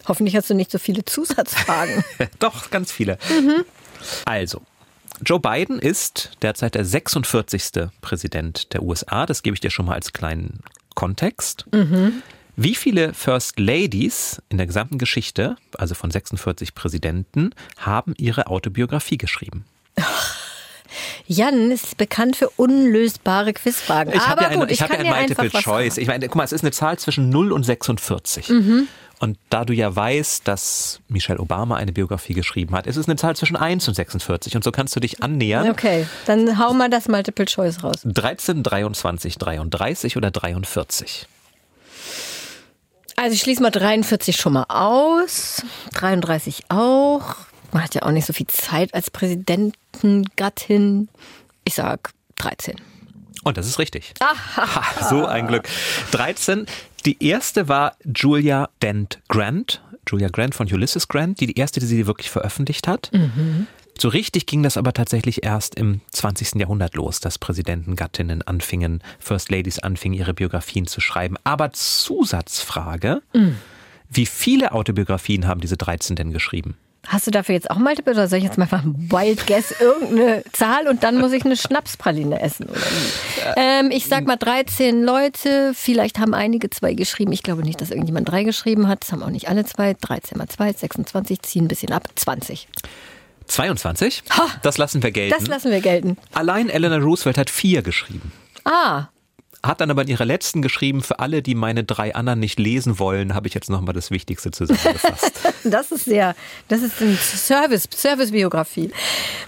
Hoffentlich 0.08 0.36
hast 0.36 0.50
du 0.50 0.54
nicht 0.54 0.72
so 0.72 0.80
viele 0.80 1.06
Zusatzfragen. 1.06 2.04
Doch, 2.40 2.70
ganz 2.70 2.92
viele. 2.92 3.18
Also, 4.26 4.62
Joe 5.26 5.40
Biden 5.40 5.80
ist 5.80 6.32
derzeit 6.42 6.76
der 6.76 6.86
46. 6.86 7.90
Präsident 8.02 8.74
der 8.74 8.84
USA. 8.84 9.26
Das 9.26 9.44
gebe 9.44 9.56
ich 9.56 9.60
dir 9.60 9.72
schon 9.72 9.86
mal 9.86 9.96
als 9.96 10.14
kleinen 10.14 10.60
Kontext. 10.96 11.66
Wie 12.56 12.76
viele 12.76 13.14
First 13.14 13.60
Ladies 13.60 14.42
in 14.50 14.58
der 14.58 14.68
gesamten 14.68 14.98
Geschichte, 14.98 15.56
also 15.78 15.96
von 15.96 16.10
46 16.10 16.74
Präsidenten, 16.74 17.52
haben 17.78 18.14
ihre 18.18 18.48
Autobiografie 18.48 19.18
geschrieben? 19.18 19.66
Jan 21.28 21.72
ist 21.72 21.98
bekannt 21.98 22.36
für 22.36 22.50
unlösbare 22.52 23.54
Quizfragen. 23.54 24.14
Ich 24.14 24.22
habe 24.22 24.42
Aber 24.42 24.42
ja 24.44 24.48
ein, 24.50 24.60
gut, 24.60 24.72
ich 24.72 24.78
ich 24.78 24.82
habe 24.82 24.94
ja 24.94 25.04
kann 25.04 25.14
ein 25.14 25.28
Multiple 25.28 25.62
Choice. 25.62 25.98
Ich 25.98 26.08
meine, 26.08 26.28
guck 26.28 26.36
mal, 26.36 26.46
es 26.46 26.52
ist 26.52 26.64
eine 26.64 26.72
Zahl 26.72 26.98
zwischen 26.98 27.30
0 27.30 27.52
und 27.52 27.64
46. 27.64 28.50
Mhm. 28.50 28.88
Und 29.20 29.40
da 29.50 29.66
du 29.66 29.74
ja 29.74 29.96
weißt, 29.96 30.48
dass 30.48 31.00
Michelle 31.08 31.40
Obama 31.40 31.76
eine 31.76 31.92
Biografie 31.92 32.34
geschrieben 32.34 32.76
hat, 32.76 32.86
ist 32.86 32.98
es 32.98 33.08
eine 33.08 33.16
Zahl 33.16 33.36
zwischen 33.36 33.56
1 33.56 33.88
und 33.88 33.96
46. 33.96 34.56
Und 34.56 34.64
so 34.64 34.72
kannst 34.72 34.96
du 34.96 35.00
dich 35.00 35.24
annähern. 35.24 35.72
Okay, 35.72 36.06
dann 36.26 36.60
hau 36.60 36.74
mal 36.74 36.90
das 36.90 37.08
Multiple 37.08 37.46
Choice 37.46 37.84
raus. 37.84 38.02
13, 38.04 38.62
23, 38.62 39.38
33 39.38 40.18
oder 40.18 40.30
43? 40.30 41.28
Also 43.16 43.34
ich 43.34 43.42
schließe 43.42 43.64
mal 43.64 43.72
43 43.72 44.38
schon 44.38 44.54
mal 44.54 44.66
aus, 44.70 45.64
33 45.96 46.66
auch. 46.70 47.36
Man 47.72 47.84
hat 47.84 47.96
ja 47.96 48.04
auch 48.04 48.12
nicht 48.12 48.28
so 48.28 48.34
viel 48.34 48.46
Zeit 48.46 48.94
als 48.94 49.10
Präsidentengattin. 49.10 51.10
Ich 51.64 51.74
sag 51.74 52.12
13. 52.36 52.76
Und 53.48 53.58
das 53.58 53.66
ist 53.66 53.80
richtig. 53.80 54.14
Ha, 54.20 55.08
so 55.10 55.26
ein 55.26 55.48
Glück. 55.48 55.70
13. 56.12 56.66
Die 57.06 57.24
erste 57.24 57.70
war 57.70 57.96
Julia 58.04 58.68
Dent 58.82 59.20
Grant. 59.30 59.82
Julia 60.06 60.28
Grant 60.28 60.54
von 60.54 60.68
Ulysses 60.68 61.08
Grant, 61.08 61.40
die 61.40 61.48
die 61.48 61.58
erste, 61.58 61.80
die 61.80 61.86
sie 61.86 62.08
wirklich 62.08 62.30
veröffentlicht 62.30 62.90
hat. 62.90 63.10
So 63.98 64.10
richtig 64.10 64.48
ging 64.48 64.64
das 64.64 64.76
aber 64.76 64.92
tatsächlich 64.92 65.46
erst 65.46 65.76
im 65.76 66.02
20. 66.12 66.56
Jahrhundert 66.56 66.96
los, 66.96 67.22
dass 67.22 67.40
Präsidentengattinnen 67.40 68.42
anfingen, 68.42 69.02
First 69.18 69.50
Ladies 69.50 69.80
anfingen, 69.80 70.20
ihre 70.20 70.34
Biografien 70.34 70.86
zu 70.86 71.00
schreiben. 71.00 71.38
Aber 71.46 71.72
Zusatzfrage, 71.72 73.22
wie 74.10 74.26
viele 74.26 74.74
Autobiografien 74.74 75.48
haben 75.48 75.62
diese 75.62 75.78
13 75.78 76.18
denn 76.18 76.34
geschrieben? 76.34 76.76
Hast 77.08 77.26
du 77.26 77.32
dafür 77.32 77.56
jetzt 77.56 77.72
auch 77.72 77.78
Multiple 77.78 78.14
oder 78.14 78.28
soll 78.28 78.40
ich 78.40 78.44
jetzt 78.44 78.58
mal 78.58 78.64
einfach 78.66 78.84
ein 78.84 79.10
Wild 79.10 79.48
Guess 79.48 79.74
irgendeine 79.80 80.44
Zahl 80.52 80.88
und 80.88 81.04
dann 81.04 81.18
muss 81.20 81.32
ich 81.32 81.46
eine 81.46 81.56
Schnapspraline 81.56 82.42
essen? 82.42 82.68
Ähm, 83.56 83.92
ich 83.92 84.08
sag 84.08 84.26
mal 84.26 84.36
13 84.36 85.04
Leute, 85.04 85.72
vielleicht 85.74 86.20
haben 86.20 86.34
einige 86.34 86.70
zwei 86.70 86.94
geschrieben. 86.94 87.32
Ich 87.32 87.44
glaube 87.44 87.64
nicht, 87.64 87.80
dass 87.80 87.92
irgendjemand 87.92 88.30
drei 88.30 88.44
geschrieben 88.44 88.90
hat. 88.90 89.04
Das 89.04 89.14
haben 89.14 89.24
auch 89.24 89.30
nicht 89.30 89.48
alle 89.48 89.66
zwei. 89.66 89.94
13 89.94 90.38
mal 90.38 90.50
2, 90.50 90.74
26, 90.74 91.42
ziehen 91.44 91.66
ein 91.66 91.68
bisschen 91.70 91.94
ab. 91.94 92.04
20. 92.16 92.68
22? 93.48 94.24
Das 94.62 94.78
lassen 94.78 95.02
wir 95.02 95.12
gelten. 95.12 95.34
Das 95.38 95.48
lassen 95.48 95.72
wir 95.72 95.80
gelten. 95.80 96.18
Allein 96.34 96.70
Eleanor 96.70 97.00
Roosevelt 97.00 97.38
hat 97.38 97.50
vier 97.50 97.82
geschrieben. 97.82 98.34
Ah, 98.66 99.08
Hat 99.68 99.82
dann 99.82 99.92
aber 99.92 100.04
in 100.04 100.08
ihrer 100.08 100.26
letzten 100.26 100.62
geschrieben, 100.62 101.02
für 101.02 101.20
alle, 101.20 101.42
die 101.42 101.56
meine 101.56 101.84
drei 101.84 102.16
anderen 102.16 102.40
nicht 102.40 102.60
lesen 102.60 103.00
wollen, 103.00 103.36
habe 103.36 103.48
ich 103.48 103.54
jetzt 103.54 103.70
nochmal 103.70 103.94
das 103.94 104.12
Wichtigste 104.12 104.52
zusammengefasst. 104.52 105.34
das 105.64 105.92
ist 105.92 106.06
sehr, 106.06 106.36
das 106.68 106.82
ist 106.82 107.02
ein 107.02 107.18
Service, 107.18 107.88
Servicebiografie. 107.94 108.92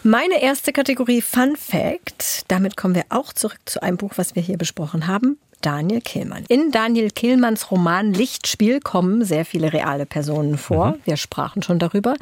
Meine 0.04 0.42
erste 0.42 0.74
Kategorie 0.74 1.22
Fun 1.22 1.56
Fact. 1.56 2.44
Damit 2.50 2.78
kommen 2.78 2.96
wir 2.96 3.06
auch 3.10 3.34
zurück 3.34 3.60
zu 3.66 3.82
einem 3.82 3.98
Buch, 3.98 4.14
was 4.18 4.36
wir 4.36 4.42
hier 4.42 4.58
besprochen 4.58 5.08
haben. 5.08 5.38
Daniel 5.62 6.02
Kehlmann. 6.02 6.46
In 6.48 6.72
Daniel 6.72 7.12
Kehlmanns 7.12 7.72
Roman 7.72 8.14
Lichtspiel 8.14 8.80
kommen 8.80 9.26
sehr 9.26 9.46
viele 9.46 9.74
reale 9.74 10.06
Personen 10.06 10.58
vor. 10.58 10.98
Wir 11.06 11.18
sprachen 11.18 11.64
schon 11.64 11.80
darüber. 11.80 12.16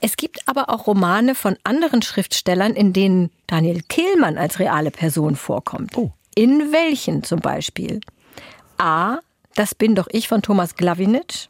Es 0.00 0.16
gibt 0.16 0.46
aber 0.46 0.68
auch 0.68 0.86
Romane 0.86 1.34
von 1.34 1.56
anderen 1.64 2.02
Schriftstellern, 2.02 2.74
in 2.74 2.92
denen 2.92 3.30
Daniel 3.46 3.82
Kehlmann 3.88 4.36
als 4.36 4.58
reale 4.58 4.90
Person 4.90 5.34
vorkommt. 5.34 5.92
In 6.34 6.72
welchen 6.72 7.22
zum 7.22 7.40
Beispiel? 7.40 8.00
A. 8.78 9.18
Das 9.54 9.74
bin 9.74 9.94
doch 9.94 10.08
ich 10.10 10.26
von 10.26 10.42
Thomas 10.42 10.74
Glavinitsch. 10.74 11.48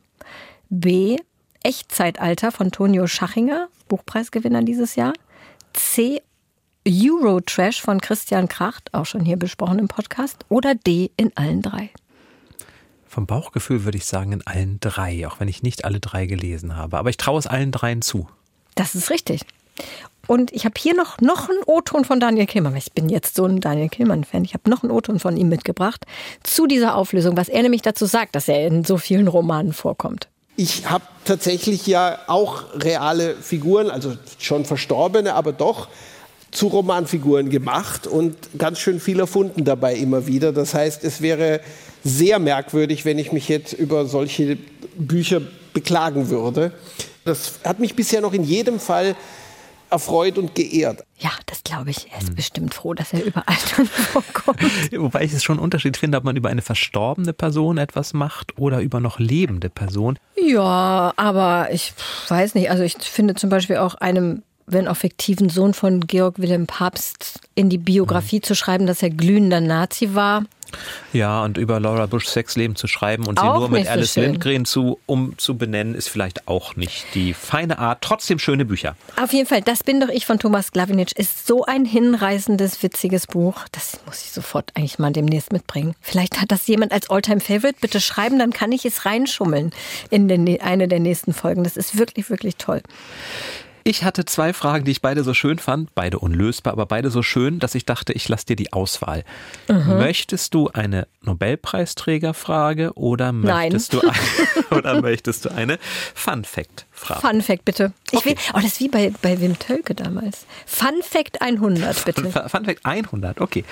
B. 0.68 1.16
Echtzeitalter 1.62 2.53
von 2.53 2.70
Tonio 2.70 3.07
Schachinger, 3.07 3.68
Buchpreisgewinner 3.89 4.62
dieses 4.62 4.97
Jahr. 4.97 5.14
C. 5.72 6.20
Eurotrash 6.87 7.80
von 7.80 7.99
Christian 8.01 8.47
Kracht, 8.47 8.93
auch 8.93 9.07
schon 9.07 9.24
hier 9.24 9.39
besprochen 9.39 9.78
im 9.78 9.89
Podcast. 9.89 10.45
Oder 10.51 10.74
D. 10.74 11.11
In 11.16 11.35
allen 11.35 11.62
drei. 11.62 11.91
Vom 13.07 13.26
Bauchgefühl 13.26 13.85
würde 13.85 13.97
ich 13.97 14.05
sagen, 14.05 14.32
in 14.32 14.47
allen 14.47 14.80
drei, 14.80 15.26
auch 15.26 15.41
wenn 15.41 15.49
ich 15.49 15.62
nicht 15.62 15.85
alle 15.85 16.01
drei 16.01 16.26
gelesen 16.26 16.76
habe. 16.76 16.99
Aber 16.99 17.09
ich 17.09 17.16
traue 17.16 17.39
es 17.39 17.47
allen 17.47 17.72
dreien 17.72 18.03
zu. 18.03 18.28
Das 18.74 18.95
ist 18.95 19.09
richtig. 19.09 19.47
Und 20.26 20.52
ich 20.52 20.64
habe 20.64 20.74
hier 20.78 20.94
noch, 20.94 21.20
noch 21.20 21.48
einen 21.48 21.62
O-Ton 21.66 22.04
von 22.04 22.20
Daniel 22.20 22.46
Killmann. 22.46 22.76
Ich 22.76 22.92
bin 22.92 23.08
jetzt 23.08 23.36
so 23.36 23.44
ein 23.44 23.60
Daniel 23.60 23.88
Killmann-Fan. 23.88 24.44
Ich 24.44 24.54
habe 24.54 24.68
noch 24.70 24.82
einen 24.82 24.92
O-Ton 24.92 25.18
von 25.18 25.36
ihm 25.36 25.48
mitgebracht 25.48 26.04
zu 26.42 26.66
dieser 26.66 26.96
Auflösung, 26.96 27.36
was 27.36 27.48
er 27.48 27.62
nämlich 27.62 27.82
dazu 27.82 28.06
sagt, 28.06 28.34
dass 28.34 28.48
er 28.48 28.66
in 28.66 28.84
so 28.84 28.96
vielen 28.96 29.28
Romanen 29.28 29.72
vorkommt. 29.72 30.28
Ich 30.56 30.88
habe 30.88 31.04
tatsächlich 31.24 31.86
ja 31.86 32.18
auch 32.28 32.64
reale 32.74 33.34
Figuren, 33.34 33.90
also 33.90 34.16
schon 34.38 34.64
verstorbene, 34.64 35.34
aber 35.34 35.52
doch 35.52 35.88
zu 36.52 36.68
Romanfiguren 36.68 37.50
gemacht 37.50 38.06
und 38.06 38.36
ganz 38.56 38.78
schön 38.78 39.00
viel 39.00 39.18
erfunden 39.18 39.64
dabei 39.64 39.96
immer 39.96 40.28
wieder. 40.28 40.52
Das 40.52 40.72
heißt, 40.72 41.02
es 41.02 41.20
wäre 41.20 41.60
sehr 42.04 42.38
merkwürdig, 42.38 43.04
wenn 43.04 43.18
ich 43.18 43.32
mich 43.32 43.48
jetzt 43.48 43.72
über 43.72 44.06
solche 44.06 44.56
Bücher 44.96 45.40
beklagen 45.72 46.28
würde. 46.30 46.72
Das 47.24 47.54
hat 47.64 47.80
mich 47.80 47.96
bisher 47.96 48.20
noch 48.20 48.32
in 48.32 48.44
jedem 48.44 48.78
Fall 48.78 49.16
erfreut 49.91 50.39
und 50.39 50.55
geehrt. 50.55 51.05
Ja, 51.18 51.30
das 51.47 51.62
glaube 51.62 51.91
ich. 51.91 52.11
Er 52.12 52.20
ist 52.20 52.35
bestimmt 52.35 52.74
froh, 52.74 52.95
dass 52.95 53.12
er 53.12 53.24
überall 53.24 53.57
drin 53.74 53.87
vorkommt. 53.87 54.61
Wobei 54.93 55.22
ich 55.24 55.32
es 55.32 55.43
schon 55.43 55.59
einen 55.59 55.64
Unterschied 55.64 55.97
finde, 55.97 56.18
ob 56.18 56.24
man 56.24 56.37
über 56.37 56.49
eine 56.49 56.62
verstorbene 56.62 57.32
Person 57.32 57.78
etwas 57.78 58.12
macht 58.12 58.59
oder 58.59 58.80
über 58.80 59.01
noch 59.01 59.18
lebende 59.18 59.70
Person. 59.70 60.18
Ja, 60.37 61.12
aber 61.16 61.68
ich 61.70 61.93
weiß 62.28 62.55
nicht. 62.55 62.70
Also 62.70 62.82
ich 62.82 62.95
finde 62.99 63.35
zum 63.35 63.51
Beispiel 63.51 63.76
auch 63.76 63.95
einem, 63.97 64.43
wenn 64.66 64.88
auch 64.88 64.96
fiktiven 64.96 65.48
Sohn 65.48 65.74
von 65.74 66.06
Georg 66.06 66.38
Wilhelm 66.38 66.66
Papst 66.66 67.40
in 67.54 67.68
die 67.70 67.78
Biografie 67.78 68.40
zu 68.40 68.54
schreiben, 68.54 68.86
dass 68.86 69.02
er 69.02 69.10
glühender 69.10 69.60
Nazi 69.60 70.14
war. 70.14 70.44
Ja, 71.12 71.44
und 71.44 71.56
über 71.56 71.78
Laura 71.78 72.06
Bushs 72.06 72.32
Sexleben 72.32 72.74
zu 72.74 72.86
schreiben 72.86 73.26
und 73.26 73.38
sie 73.38 73.44
Auch 73.44 73.60
nur 73.60 73.68
mit 73.68 73.84
so 73.84 73.90
Alice 73.90 74.14
schön. 74.14 74.24
Lindgren 74.24 74.64
zu, 74.64 74.98
um 75.06 75.38
zu 75.38 75.56
benennen, 75.56 75.94
ist 75.94 76.08
vielleicht 76.08 76.48
auch 76.48 76.76
nicht 76.76 77.06
die 77.14 77.34
feine 77.34 77.78
Art. 77.78 78.00
Trotzdem 78.00 78.38
schöne 78.38 78.64
Bücher. 78.64 78.96
Auf 79.20 79.32
jeden 79.32 79.46
Fall, 79.46 79.62
das 79.62 79.84
bin 79.84 80.00
doch 80.00 80.08
ich 80.08 80.26
von 80.26 80.38
Thomas 80.38 80.72
Glavinitsch 80.72 81.12
ist 81.12 81.46
so 81.46 81.64
ein 81.64 81.84
hinreißendes, 81.84 82.82
witziges 82.82 83.26
Buch. 83.26 83.66
Das 83.72 84.00
muss 84.06 84.22
ich 84.22 84.32
sofort 84.32 84.72
eigentlich 84.74 84.98
mal 84.98 85.12
demnächst 85.12 85.52
mitbringen. 85.52 85.94
Vielleicht 86.00 86.40
hat 86.40 86.50
das 86.50 86.66
jemand 86.66 86.92
als 86.92 87.08
Alltime 87.10 87.40
Favorite. 87.40 87.76
Bitte 87.80 88.00
schreiben, 88.00 88.38
dann 88.38 88.52
kann 88.52 88.72
ich 88.72 88.84
es 88.84 89.04
reinschummeln 89.06 89.70
in 90.10 90.28
den, 90.28 90.60
eine 90.60 90.88
der 90.88 91.00
nächsten 91.00 91.32
Folgen. 91.32 91.62
Das 91.64 91.76
ist 91.76 91.98
wirklich, 91.98 92.30
wirklich 92.30 92.56
toll. 92.56 92.82
Ich 93.87 94.03
hatte 94.03 94.24
zwei 94.24 94.55
Fragen, 94.55 94.87
die 94.87 94.93
ich 94.93 95.03
beide 95.03 95.22
so 95.24 95.35
schön 95.35 95.59
fand, 95.59 95.95
beide 95.95 96.18
unlösbar, 96.18 96.72
aber 96.72 96.87
beide 96.87 97.11
so 97.11 97.22
schön, 97.22 97.59
dass 97.59 97.74
ich 97.74 97.85
dachte, 97.85 98.14
ich 98.14 98.26
lasse 98.30 98.47
dir 98.47 98.57
die 98.57 98.72
Auswahl. 98.72 99.24
Mhm. 99.68 99.99
Möchtest 99.99 100.55
du 100.55 100.70
eine 100.70 101.07
Nobelpreisträgerfrage 101.20 102.95
oder 102.95 103.32
Nein. 103.32 103.72
möchtest 103.72 103.93
du 103.93 104.01
eine, 104.01 104.66
oder 104.70 105.03
möchtest 105.03 105.45
du 105.45 105.51
eine 105.51 105.78
Fun 106.14 106.45
Fact 106.45 106.87
Frage? 106.93 107.20
Fun 107.20 107.43
Fact 107.43 107.66
bitte. 107.66 107.93
Ich 108.11 108.24
will, 108.24 108.37
oh, 108.55 108.57
das 108.57 108.64
ist 108.64 108.80
wie 108.80 108.89
bei, 108.89 109.12
bei 109.20 109.39
Wim 109.39 109.59
Tölke 109.59 109.95
damals. 109.95 110.47
Fun 110.64 111.03
Fact 111.03 111.43
100 111.43 112.07
bitte. 112.07 112.30
Fun 112.30 112.49
Fun 112.49 112.64
Fact 112.64 112.87
100, 112.87 113.43
okay. 113.43 113.64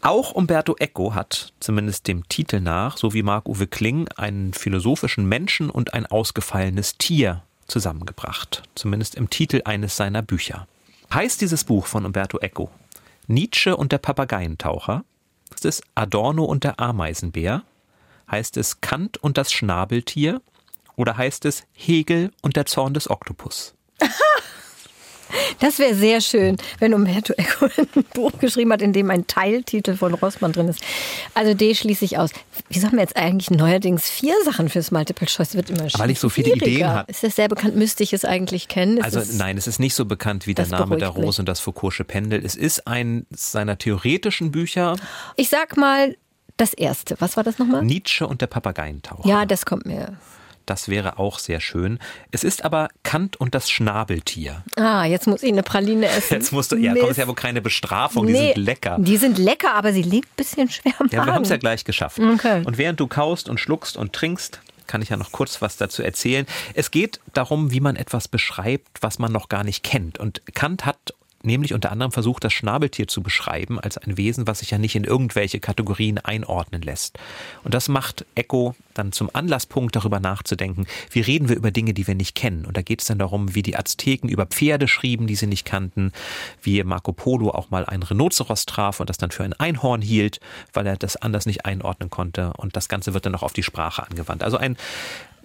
Auch 0.00 0.30
Umberto 0.30 0.76
Eco 0.78 1.16
hat, 1.16 1.52
zumindest 1.58 2.06
dem 2.06 2.28
Titel 2.28 2.60
nach, 2.60 2.96
so 2.96 3.12
wie 3.14 3.24
Marc-Uwe 3.24 3.66
Kling, 3.66 4.06
einen 4.14 4.54
philosophischen 4.54 5.28
Menschen 5.28 5.70
und 5.70 5.92
ein 5.92 6.06
ausgefallenes 6.06 6.98
Tier 6.98 7.42
zusammengebracht. 7.68 8.62
Zumindest 8.74 9.14
im 9.14 9.30
Titel 9.30 9.62
eines 9.64 9.96
seiner 9.96 10.22
Bücher. 10.22 10.66
Heißt 11.12 11.40
dieses 11.40 11.64
Buch 11.64 11.86
von 11.86 12.04
Umberto 12.04 12.38
Eco 12.38 12.70
Nietzsche 13.28 13.76
und 13.76 13.92
der 13.92 13.98
Papageientaucher? 13.98 15.04
Ist 15.54 15.64
es 15.64 15.82
Adorno 15.94 16.44
und 16.44 16.64
der 16.64 16.80
Ameisenbär? 16.80 17.62
Heißt 18.30 18.56
es 18.56 18.80
Kant 18.80 19.18
und 19.18 19.38
das 19.38 19.52
Schnabeltier? 19.52 20.40
Oder 20.96 21.16
heißt 21.16 21.44
es 21.44 21.64
Hegel 21.72 22.32
und 22.42 22.56
der 22.56 22.66
Zorn 22.66 22.94
des 22.94 23.08
Oktopus? 23.08 23.74
Das 25.60 25.78
wäre 25.78 25.94
sehr 25.94 26.20
schön, 26.20 26.56
wenn 26.78 26.94
Umberto 26.94 27.32
Eco 27.36 27.66
ein 27.76 28.04
Buch 28.14 28.32
geschrieben 28.38 28.72
hat, 28.72 28.82
in 28.82 28.92
dem 28.92 29.10
ein 29.10 29.26
Teiltitel 29.26 29.96
von 29.96 30.14
Rossmann 30.14 30.52
drin 30.52 30.68
ist. 30.68 30.80
Also 31.34 31.54
D 31.54 31.74
schließe 31.74 32.04
ich 32.04 32.18
aus. 32.18 32.30
Wie 32.68 32.78
sagen 32.78 32.94
wir 32.96 33.00
jetzt 33.00 33.16
eigentlich 33.16 33.50
neuerdings 33.50 34.08
vier 34.08 34.34
Sachen 34.44 34.68
fürs 34.68 34.90
Multiple 34.90 35.26
Choice? 35.26 35.54
Wird 35.54 35.70
immer 35.70 35.86
Weil 35.94 36.10
ich 36.10 36.20
so 36.20 36.28
viele 36.28 36.50
schwieriger. 36.50 36.66
Ideen 36.66 36.88
habe. 36.88 37.10
Ist 37.10 37.22
das 37.22 37.36
sehr 37.36 37.48
bekannt? 37.48 37.76
Müsste 37.76 38.02
ich 38.02 38.12
es 38.12 38.24
eigentlich 38.24 38.68
kennen? 38.68 38.98
Ist 38.98 39.04
Also 39.04 39.20
es- 39.20 39.34
nein, 39.34 39.56
es 39.58 39.66
ist 39.66 39.78
nicht 39.80 39.94
so 39.94 40.04
bekannt 40.04 40.46
wie 40.46 40.54
der 40.54 40.66
Name 40.66 40.96
der 40.96 41.06
beruhigt 41.06 41.16
mich. 41.18 41.26
Rose 41.26 41.42
und 41.42 41.48
das 41.48 41.60
Foucault'sche 41.60 42.04
Pendel. 42.04 42.44
Es 42.44 42.54
ist 42.54 42.86
ein 42.86 43.26
seiner 43.30 43.78
theoretischen 43.78 44.50
Bücher, 44.50 44.96
Ich 45.36 45.48
sag 45.48 45.76
mal 45.76 46.16
das 46.56 46.72
erste. 46.74 47.16
Was 47.20 47.36
war 47.36 47.44
das 47.44 47.58
nochmal? 47.58 47.84
Nietzsche 47.84 48.26
und 48.26 48.40
der 48.40 48.46
Papageientaucher. 48.48 49.28
Ja, 49.28 49.46
das 49.46 49.64
kommt 49.64 49.86
mir. 49.86 50.16
Das 50.68 50.90
wäre 50.90 51.18
auch 51.18 51.38
sehr 51.38 51.60
schön. 51.60 51.98
Es 52.30 52.44
ist 52.44 52.62
aber 52.62 52.88
Kant 53.02 53.36
und 53.36 53.54
das 53.54 53.70
Schnabeltier. 53.70 54.64
Ah, 54.76 55.06
jetzt 55.06 55.26
muss 55.26 55.42
ich 55.42 55.50
eine 55.50 55.62
Praline 55.62 56.06
essen. 56.06 56.34
Jetzt 56.34 56.52
musst 56.52 56.72
du, 56.72 56.76
ja, 56.76 56.94
komm, 56.94 57.08
ist 57.08 57.16
ja 57.16 57.26
wohl 57.26 57.34
keine 57.34 57.62
Bestrafung, 57.62 58.26
die 58.26 58.34
Nee, 58.34 58.52
sind 58.52 58.64
lecker. 58.64 58.98
Die 59.00 59.16
sind 59.16 59.38
lecker, 59.38 59.72
aber 59.74 59.94
sie 59.94 60.02
liegt 60.02 60.28
ein 60.28 60.36
bisschen 60.36 60.68
schwer 60.68 60.92
am 60.98 61.08
Ja, 61.10 61.24
wir 61.24 61.32
haben 61.32 61.44
es 61.44 61.48
ja 61.48 61.56
gleich 61.56 61.84
geschafft. 61.84 62.18
Okay. 62.18 62.62
Und 62.66 62.76
während 62.76 63.00
du 63.00 63.06
kaust 63.06 63.48
und 63.48 63.58
schluckst 63.58 63.96
und 63.96 64.12
trinkst, 64.12 64.60
kann 64.86 65.00
ich 65.00 65.08
ja 65.08 65.16
noch 65.16 65.32
kurz 65.32 65.62
was 65.62 65.78
dazu 65.78 66.02
erzählen. 66.02 66.46
Es 66.74 66.90
geht 66.90 67.18
darum, 67.32 67.70
wie 67.70 67.80
man 67.80 67.96
etwas 67.96 68.28
beschreibt, 68.28 69.02
was 69.02 69.18
man 69.18 69.32
noch 69.32 69.48
gar 69.48 69.64
nicht 69.64 69.82
kennt. 69.82 70.18
Und 70.18 70.42
Kant 70.54 70.84
hat 70.84 71.14
nämlich 71.42 71.72
unter 71.72 71.92
anderem 71.92 72.10
versucht, 72.12 72.42
das 72.44 72.52
Schnabeltier 72.52 73.06
zu 73.06 73.22
beschreiben 73.22 73.78
als 73.78 73.96
ein 73.96 74.16
Wesen, 74.16 74.46
was 74.46 74.58
sich 74.58 74.70
ja 74.70 74.78
nicht 74.78 74.96
in 74.96 75.04
irgendwelche 75.04 75.60
Kategorien 75.60 76.18
einordnen 76.18 76.82
lässt. 76.82 77.18
Und 77.64 77.74
das 77.74 77.88
macht 77.88 78.24
Eco 78.34 78.74
dann 78.94 79.12
zum 79.12 79.30
Anlasspunkt, 79.32 79.94
darüber 79.94 80.18
nachzudenken, 80.18 80.86
wie 81.10 81.20
reden 81.20 81.48
wir 81.48 81.54
über 81.56 81.70
Dinge, 81.70 81.94
die 81.94 82.06
wir 82.08 82.16
nicht 82.16 82.34
kennen. 82.34 82.64
Und 82.66 82.76
da 82.76 82.82
geht 82.82 83.00
es 83.00 83.06
dann 83.06 83.18
darum, 83.20 83.54
wie 83.54 83.62
die 83.62 83.76
Azteken 83.76 84.28
über 84.28 84.46
Pferde 84.46 84.88
schrieben, 84.88 85.28
die 85.28 85.36
sie 85.36 85.46
nicht 85.46 85.64
kannten, 85.64 86.12
wie 86.62 86.82
Marco 86.82 87.12
Polo 87.12 87.50
auch 87.50 87.70
mal 87.70 87.84
ein 87.86 88.02
Rhinoceros 88.02 88.66
traf 88.66 88.98
und 88.98 89.08
das 89.08 89.18
dann 89.18 89.30
für 89.30 89.44
ein 89.44 89.52
Einhorn 89.52 90.02
hielt, 90.02 90.40
weil 90.72 90.86
er 90.86 90.96
das 90.96 91.16
anders 91.16 91.46
nicht 91.46 91.64
einordnen 91.64 92.10
konnte. 92.10 92.52
Und 92.56 92.74
das 92.76 92.88
Ganze 92.88 93.14
wird 93.14 93.26
dann 93.26 93.34
auch 93.36 93.44
auf 93.44 93.52
die 93.52 93.62
Sprache 93.62 94.02
angewandt. 94.02 94.42
Also 94.42 94.56
ein, 94.56 94.76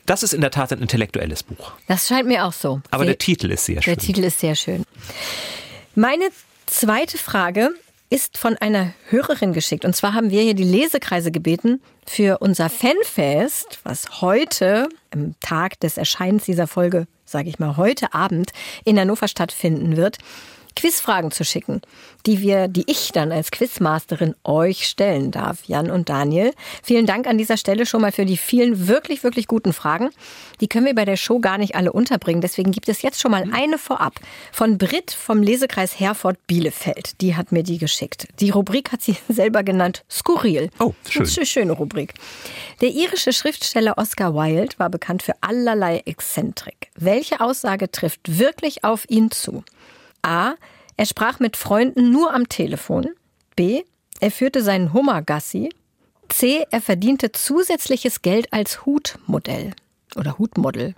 das 0.07 0.23
ist 0.23 0.33
in 0.33 0.41
der 0.41 0.49
Tat 0.51 0.73
ein 0.73 0.81
intellektuelles 0.81 1.43
Buch. 1.43 1.73
Das 1.87 2.07
scheint 2.07 2.27
mir 2.27 2.45
auch 2.45 2.53
so. 2.53 2.81
Aber 2.89 3.03
Sehr- 3.03 3.13
der 3.13 3.17
Titel 3.19 3.51
ist 3.51 3.65
sehr 3.65 3.81
schön. 3.83 3.93
Der 3.93 4.03
Titel 4.03 4.23
ist 4.23 4.39
sehr 4.39 4.55
schön. 4.55 4.83
Meine 5.95 6.29
zweite 6.65 7.19
Frage 7.19 7.69
ist 8.09 8.39
von 8.39 8.57
einer 8.57 8.93
Hörerin 9.09 9.53
geschickt. 9.53 9.85
Und 9.85 9.95
zwar 9.95 10.15
haben 10.15 10.31
wir 10.31 10.41
hier 10.41 10.55
die 10.55 10.63
Lesekreise 10.63 11.31
gebeten 11.31 11.81
für 12.07 12.39
unser 12.39 12.71
Fanfest, 12.71 13.79
was 13.83 14.21
heute, 14.21 14.89
am 15.11 15.35
Tag 15.39 15.79
des 15.81 15.97
Erscheinens 15.97 16.45
dieser 16.45 16.65
Folge, 16.65 17.05
sage 17.25 17.47
ich 17.47 17.59
mal, 17.59 17.77
heute 17.77 18.11
Abend 18.15 18.53
in 18.85 18.99
Hannover 18.99 19.27
stattfinden 19.27 19.95
wird, 19.95 20.17
Quizfragen 20.75 21.31
zu 21.31 21.43
schicken, 21.43 21.81
die 22.25 22.41
wir, 22.41 22.67
die 22.67 22.83
ich 22.87 23.11
dann 23.11 23.31
als 23.31 23.51
Quizmasterin 23.51 24.35
euch 24.43 24.87
stellen 24.87 25.31
darf, 25.31 25.65
Jan 25.65 25.91
und 25.91 26.09
Daniel. 26.09 26.53
Vielen 26.81 27.05
Dank 27.05 27.27
an 27.27 27.37
dieser 27.37 27.57
Stelle 27.57 27.85
schon 27.85 28.01
mal 28.01 28.11
für 28.11 28.25
die 28.25 28.37
vielen 28.37 28.87
wirklich, 28.87 29.23
wirklich 29.23 29.47
guten 29.47 29.73
Fragen. 29.73 30.09
Die 30.61 30.67
können 30.67 30.85
wir 30.85 30.95
bei 30.95 31.05
der 31.05 31.17
Show 31.17 31.39
gar 31.39 31.57
nicht 31.57 31.75
alle 31.75 31.91
unterbringen. 31.91 32.41
Deswegen 32.41 32.71
gibt 32.71 32.89
es 32.89 33.01
jetzt 33.01 33.19
schon 33.19 33.31
mal 33.31 33.45
eine 33.51 33.77
vorab 33.77 34.19
von 34.51 34.77
Brit 34.77 35.11
vom 35.11 35.41
Lesekreis 35.41 35.99
Herford 35.99 36.37
Bielefeld. 36.47 37.21
Die 37.21 37.35
hat 37.35 37.51
mir 37.51 37.63
die 37.63 37.77
geschickt. 37.77 38.27
Die 38.39 38.49
Rubrik 38.49 38.91
hat 38.91 39.01
sie 39.01 39.15
selber 39.29 39.63
genannt 39.63 40.03
Skurril. 40.09 40.69
Oh, 40.79 40.93
schön. 41.09 41.27
Eine 41.27 41.45
schöne 41.45 41.73
Rubrik. 41.73 42.13
Der 42.81 42.89
irische 42.89 43.33
Schriftsteller 43.33 43.97
Oscar 43.97 44.33
Wilde 44.33 44.77
war 44.77 44.89
bekannt 44.89 45.23
für 45.23 45.33
allerlei 45.41 46.01
Exzentrik. 46.05 46.89
Welche 46.95 47.41
Aussage 47.41 47.91
trifft 47.91 48.39
wirklich 48.39 48.83
auf 48.83 49.09
ihn 49.09 49.31
zu? 49.31 49.63
A. 50.23 50.55
Er 50.97 51.05
sprach 51.05 51.39
mit 51.39 51.57
Freunden 51.57 52.11
nur 52.11 52.33
am 52.33 52.49
Telefon. 52.49 53.09
B. 53.55 53.83
Er 54.19 54.31
führte 54.31 54.61
seinen 54.63 54.93
Hummer 54.93 55.21
Gassi. 55.21 55.69
C. 56.29 56.65
Er 56.71 56.81
verdiente 56.81 57.31
zusätzliches 57.31 58.21
Geld 58.21 58.51
als 58.51 58.85
Hutmodell. 58.85 59.73
Oder 60.15 60.37
Hutmodel. 60.37 60.95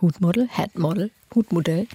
Hutmodel? 0.00 0.48
Hatmodel? 0.48 1.10
Hutmodell. 1.34 1.86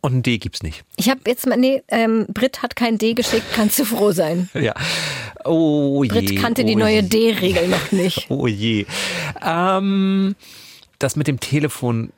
Und 0.00 0.16
ein 0.16 0.22
D 0.22 0.38
gibt's 0.38 0.62
nicht. 0.62 0.84
Ich 0.96 1.08
habe 1.08 1.20
jetzt 1.26 1.46
mal, 1.46 1.56
nee, 1.56 1.82
ähm, 1.88 2.26
Brit 2.28 2.62
hat 2.62 2.76
kein 2.76 2.98
D 2.98 3.14
geschickt, 3.14 3.46
kannst 3.54 3.78
du 3.78 3.84
froh 3.84 4.12
sein. 4.12 4.50
Ja. 4.54 4.74
Oh 5.46 6.02
je. 6.04 6.08
Brit 6.08 6.36
kannte 6.36 6.64
die 6.64 6.74
oh 6.74 6.78
neue 6.78 7.00
je. 7.00 7.08
D-Regel 7.08 7.68
noch 7.68 7.92
nicht. 7.92 8.26
Oh 8.30 8.46
je. 8.46 8.86
Ähm, 9.42 10.36
das 10.98 11.16
mit 11.16 11.26
dem 11.26 11.40
Telefon 11.40 12.10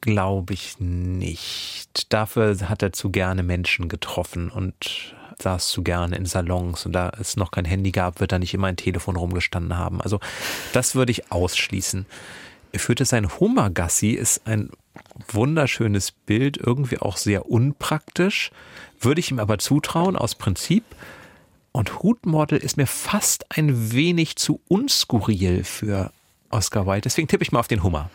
glaube 0.00 0.54
ich 0.54 0.78
nicht. 0.78 2.12
Dafür 2.12 2.56
hat 2.68 2.82
er 2.82 2.92
zu 2.92 3.10
gerne 3.10 3.42
Menschen 3.42 3.88
getroffen 3.88 4.50
und 4.50 5.14
saß 5.40 5.68
zu 5.68 5.82
gerne 5.82 6.16
in 6.16 6.26
Salons 6.26 6.86
und 6.86 6.92
da 6.92 7.12
es 7.20 7.36
noch 7.36 7.50
kein 7.50 7.64
Handy 7.64 7.92
gab, 7.92 8.20
wird 8.20 8.32
da 8.32 8.38
nicht 8.38 8.54
immer 8.54 8.66
ein 8.66 8.76
Telefon 8.76 9.16
rumgestanden 9.16 9.76
haben. 9.76 10.00
Also 10.00 10.20
das 10.72 10.94
würde 10.94 11.12
ich 11.12 11.32
ausschließen. 11.32 12.06
Er 12.72 12.78
führte 12.78 13.04
sein 13.04 13.28
Hummergassi, 13.40 14.10
ist 14.10 14.46
ein 14.46 14.70
wunderschönes 15.32 16.12
Bild, 16.12 16.56
irgendwie 16.56 16.98
auch 16.98 17.16
sehr 17.16 17.50
unpraktisch. 17.50 18.50
Würde 19.00 19.20
ich 19.20 19.30
ihm 19.30 19.38
aber 19.38 19.58
zutrauen, 19.58 20.16
aus 20.16 20.34
Prinzip. 20.34 20.84
Und 21.72 22.02
Hutmodel 22.02 22.58
ist 22.58 22.76
mir 22.76 22.86
fast 22.86 23.46
ein 23.56 23.92
wenig 23.92 24.36
zu 24.36 24.60
unskurril 24.68 25.64
für 25.64 26.12
Oscar 26.50 26.86
Wilde. 26.86 27.02
Deswegen 27.02 27.28
tippe 27.28 27.42
ich 27.42 27.52
mal 27.52 27.60
auf 27.60 27.68
den 27.68 27.82
Hummer. 27.82 28.10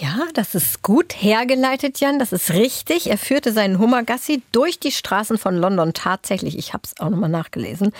Ja, 0.00 0.26
das 0.34 0.54
ist 0.54 0.82
gut 0.82 1.12
hergeleitet, 1.12 2.00
Jan. 2.00 2.18
Das 2.18 2.32
ist 2.32 2.50
richtig. 2.50 3.10
Er 3.10 3.18
führte 3.18 3.52
seinen 3.52 3.78
Hummergassi 3.78 4.42
durch 4.52 4.78
die 4.78 4.92
Straßen 4.92 5.38
von 5.38 5.56
London 5.56 5.92
tatsächlich. 5.92 6.56
Ich 6.56 6.72
habe 6.72 6.82
es 6.84 6.98
auch 7.00 7.10
nochmal 7.10 7.28
nachgelesen. 7.28 7.92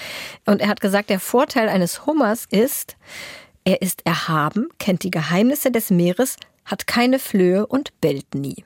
Und 0.46 0.60
er 0.60 0.68
hat 0.68 0.80
gesagt, 0.80 1.10
der 1.10 1.20
Vorteil 1.20 1.68
eines 1.68 2.06
Hummers 2.06 2.46
ist, 2.50 2.96
er 3.64 3.82
ist 3.82 4.06
erhaben, 4.06 4.68
kennt 4.78 5.02
die 5.02 5.10
Geheimnisse 5.10 5.70
des 5.70 5.90
Meeres, 5.90 6.36
hat 6.64 6.86
keine 6.86 7.18
Flöhe 7.18 7.66
und 7.66 8.00
bellt 8.00 8.34
nie. 8.34 8.64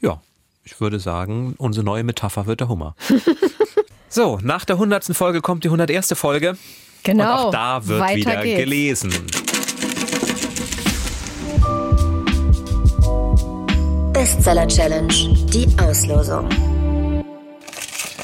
Ja, 0.00 0.20
ich 0.62 0.80
würde 0.80 1.00
sagen, 1.00 1.54
unsere 1.58 1.84
neue 1.84 2.04
Metapher 2.04 2.46
wird 2.46 2.60
der 2.60 2.68
Hummer. 2.68 2.94
so, 4.08 4.38
nach 4.42 4.64
der 4.64 4.76
100. 4.76 5.16
Folge 5.16 5.40
kommt 5.40 5.64
die 5.64 5.68
101. 5.68 6.12
Folge. 6.14 6.58
Genau. 7.02 7.24
Und 7.24 7.30
auch 7.30 7.50
da 7.52 7.86
wird 7.86 8.00
Weiter 8.00 8.16
wieder 8.16 8.42
geht's. 8.42 8.60
gelesen. 8.60 9.26
Bestseller 14.26 14.66
Challenge. 14.66 15.14
Die 15.54 15.68
Auslosung. 15.80 16.48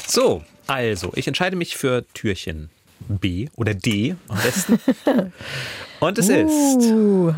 So, 0.05 0.43
also, 0.67 1.13
ich 1.15 1.29
entscheide 1.29 1.55
mich 1.55 1.77
für 1.77 2.05
Türchen 2.13 2.69
B 3.07 3.47
oder 3.55 3.73
D 3.73 4.13
am 4.27 4.37
besten. 4.41 4.79
Und 6.01 6.17
es 6.17 6.27
ist 6.27 6.91
Uh, 6.91 7.33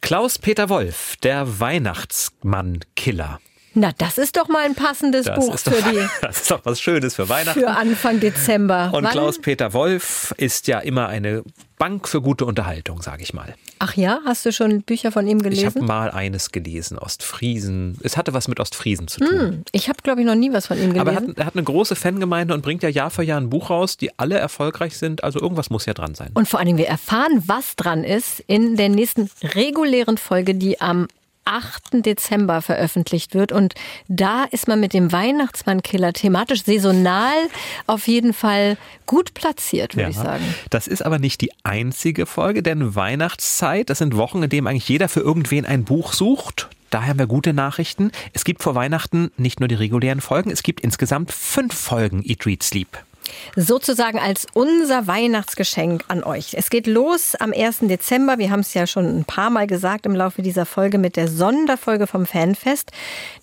Klaus-Peter 0.00 0.68
Wolf, 0.68 1.14
der 1.22 1.60
Weihnachtsmann-Killer. 1.60 3.38
Na, 3.78 3.92
das 3.96 4.18
ist 4.18 4.36
doch 4.36 4.48
mal 4.48 4.64
ein 4.64 4.74
passendes 4.74 5.26
Das 5.26 5.38
Buch 5.38 5.56
doch, 5.56 5.72
für, 5.72 5.90
die, 5.90 5.98
das 6.22 6.42
ist 6.42 6.50
doch 6.50 6.60
was 6.64 6.80
Schönes 6.80 7.14
für 7.14 7.28
Weihnachten. 7.28 7.60
für 7.60 7.68
Anfang 7.70 8.20
Dezember. 8.20 8.90
Und? 8.92 9.08
Klaus-Peter 9.08 9.72
Wolf 9.72 10.34
ist 10.36 10.66
ja 10.66 10.78
immer 10.80 11.08
eine 11.08 11.42
Bank 11.78 12.08
für 12.08 12.20
gute 12.20 12.44
Unterhaltung, 12.44 13.02
sage 13.02 13.22
ich 13.22 13.32
mal. 13.32 13.54
Ach 13.78 13.94
ja, 13.94 14.18
hast 14.24 14.44
du 14.44 14.52
schon 14.52 14.82
Bücher 14.82 15.12
von 15.12 15.28
ihm 15.28 15.38
Ich 15.38 15.44
habe 15.64 15.74
gelesen? 15.74 15.84
mal 15.86 16.10
eines 16.10 16.50
gelesen, 16.50 16.98
Ostfriesen. 16.98 17.96
Es 18.02 18.16
hatte 18.16 18.34
was 18.34 18.48
mit 18.48 18.58
Ostfriesen 18.58 19.06
zu 19.06 19.20
tun. 19.20 19.38
Hm, 19.38 19.62
ich 19.70 19.88
habe, 19.88 19.98
glaube 20.02 20.20
ich, 20.20 20.26
noch 20.26 20.34
nie 20.34 20.52
was 20.52 20.66
von 20.66 20.76
ihm 20.76 20.92
gelesen. 20.92 21.00
Aber 21.00 21.12
er 21.12 21.16
hat, 21.16 21.38
er 21.38 21.46
hat 21.46 21.54
eine 21.54 21.62
große 21.62 21.94
Fangemeinde 21.94 22.52
und 22.54 22.62
bringt 22.62 22.82
ja 22.82 22.88
Jahr 22.88 23.10
für 23.10 23.22
Jahr 23.22 23.40
ein 23.40 23.48
Buch 23.48 23.70
raus, 23.70 23.96
die 23.96 24.18
alle 24.18 24.36
erfolgreich 24.38 24.98
sind. 24.98 25.22
Also 25.22 25.40
irgendwas 25.40 25.70
muss 25.70 25.86
ja 25.86 25.94
dran 25.94 26.16
sein. 26.16 26.30
Und 26.34 26.48
vor 26.48 26.58
allen 26.58 26.66
Dingen, 26.66 26.78
wir 26.78 26.88
erfahren, 26.88 27.44
was 27.46 27.76
dran 27.76 28.02
ist 28.02 28.40
in 28.48 28.76
der 28.76 28.88
nächsten 28.88 29.30
regulären 29.54 30.18
Folge, 30.18 30.56
die 30.56 30.80
am 30.80 31.06
8. 31.48 32.04
Dezember 32.04 32.62
veröffentlicht 32.62 33.34
wird. 33.34 33.52
Und 33.52 33.74
da 34.06 34.44
ist 34.44 34.68
man 34.68 34.80
mit 34.80 34.92
dem 34.92 35.10
Weihnachtsmann-Killer 35.12 36.12
thematisch 36.12 36.64
saisonal 36.64 37.34
auf 37.86 38.06
jeden 38.06 38.34
Fall 38.34 38.76
gut 39.06 39.34
platziert, 39.34 39.94
würde 39.96 40.02
Ja. 40.02 40.08
ich 40.10 40.16
sagen. 40.16 40.44
Das 40.70 40.86
ist 40.86 41.02
aber 41.02 41.18
nicht 41.18 41.40
die 41.40 41.50
einzige 41.64 42.26
Folge, 42.26 42.62
denn 42.62 42.94
Weihnachtszeit, 42.94 43.90
das 43.90 43.98
sind 43.98 44.16
Wochen, 44.16 44.42
in 44.42 44.50
denen 44.50 44.66
eigentlich 44.66 44.88
jeder 44.88 45.08
für 45.08 45.20
irgendwen 45.20 45.64
ein 45.64 45.84
Buch 45.84 46.12
sucht. 46.12 46.68
Daher 46.90 47.10
haben 47.10 47.18
wir 47.18 47.26
gute 47.26 47.52
Nachrichten. 47.52 48.12
Es 48.32 48.44
gibt 48.44 48.62
vor 48.62 48.74
Weihnachten 48.74 49.30
nicht 49.36 49.60
nur 49.60 49.68
die 49.68 49.74
regulären 49.74 50.20
Folgen, 50.20 50.50
es 50.50 50.62
gibt 50.62 50.80
insgesamt 50.80 51.32
fünf 51.32 51.74
Folgen 51.74 52.22
Eat, 52.24 52.46
Read, 52.46 52.62
Sleep. 52.62 52.88
Sozusagen 53.56 54.18
als 54.18 54.46
unser 54.54 55.06
Weihnachtsgeschenk 55.06 56.04
an 56.08 56.24
euch. 56.24 56.54
Es 56.54 56.70
geht 56.70 56.86
los 56.86 57.34
am 57.34 57.52
1. 57.52 57.80
Dezember. 57.82 58.38
Wir 58.38 58.50
haben 58.50 58.60
es 58.60 58.74
ja 58.74 58.86
schon 58.86 59.06
ein 59.06 59.24
paar 59.24 59.50
Mal 59.50 59.66
gesagt 59.66 60.06
im 60.06 60.14
Laufe 60.14 60.42
dieser 60.42 60.66
Folge 60.66 60.98
mit 60.98 61.16
der 61.16 61.28
Sonderfolge 61.28 62.06
vom 62.06 62.26
Fanfest. 62.26 62.90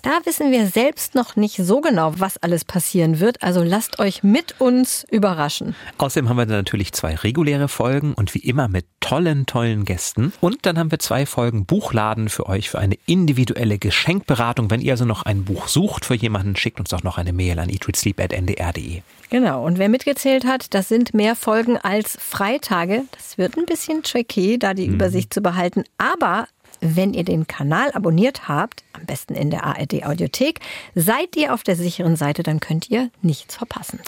Da 0.02 0.12
wissen 0.26 0.52
wir 0.52 0.68
selbst 0.68 1.16
noch 1.16 1.36
nicht 1.36 1.58
so 1.58 1.82
genau, 1.82 2.14
was 2.18 2.38
alles 2.38 2.66
passieren 2.66 3.20
wird. 3.20 3.44
Also 3.44 3.64
lasst 3.64 4.00
euch 4.00 4.24
mit 4.24 4.60
uns 4.60 5.06
überraschen. 5.12 5.76
Außerdem 5.98 6.30
haben 6.30 6.38
wir 6.38 6.46
dann 6.46 6.58
natürlich 6.58 6.94
zwei 6.94 7.16
reguläre 7.16 7.68
Folgen 7.68 8.14
und 8.14 8.34
wie 8.34 8.40
immer 8.40 8.68
mit 8.68 8.86
tollen, 9.00 9.46
tollen 9.46 9.86
Gästen. 9.86 10.34
Und 10.42 10.66
dann 10.66 10.78
haben 10.78 10.92
wir 10.92 11.00
zwei 11.00 11.26
Folgen 11.26 11.66
Buchladen 11.66 12.30
für 12.30 12.48
euch 12.48 12.70
für 12.70 12.80
eine 12.80 12.98
individuelle 13.06 13.78
Geschenkberatung. 13.78 14.70
Wenn 14.72 14.82
ihr 14.82 14.94
also 14.94 15.06
noch 15.06 15.24
ein 15.24 15.46
Buch 15.46 15.68
sucht 15.68 16.06
für 16.06 16.16
jemanden, 16.16 16.56
schickt 16.56 16.80
uns 16.80 16.90
doch 16.90 17.04
noch 17.04 17.18
eine 17.18 17.34
Mail 17.34 17.60
an 17.60 17.70
eatreadsleep.ndr.de. 17.70 19.02
Genau. 19.30 19.66
Und 19.66 19.80
wer 19.80 19.90
mitgezählt 19.90 20.46
hat, 20.46 20.74
das 20.74 20.88
sind 20.88 21.14
mehr 21.14 21.36
Folgen 21.36 21.78
als 21.78 22.18
Freitage. 22.20 23.04
Das 23.12 23.38
wird 23.38 23.58
ein 23.58 23.66
bisschen 23.66 24.04
tricky, 24.04 24.60
da 24.60 24.74
die 24.74 24.86
Übersicht 24.86 25.34
zu 25.34 25.42
behalten. 25.42 25.84
Aber 25.98 26.48
wenn 26.82 27.14
ihr 27.14 27.24
den 27.24 27.48
Kanal 27.48 27.92
abonniert 27.94 28.48
habt, 28.48 28.84
am 28.94 29.06
besten 29.06 29.36
in 29.36 29.50
der 29.50 29.64
ARD 29.64 30.06
Audiothek, 30.06 30.60
seid 30.94 31.36
ihr 31.36 31.54
auf 31.54 31.64
der 31.64 31.76
sicheren 31.76 32.16
Seite, 32.16 32.44
dann 32.44 32.60
könnt 32.60 32.90
ihr 32.90 33.10
nichts 33.22 33.56
verpassen. 33.56 34.00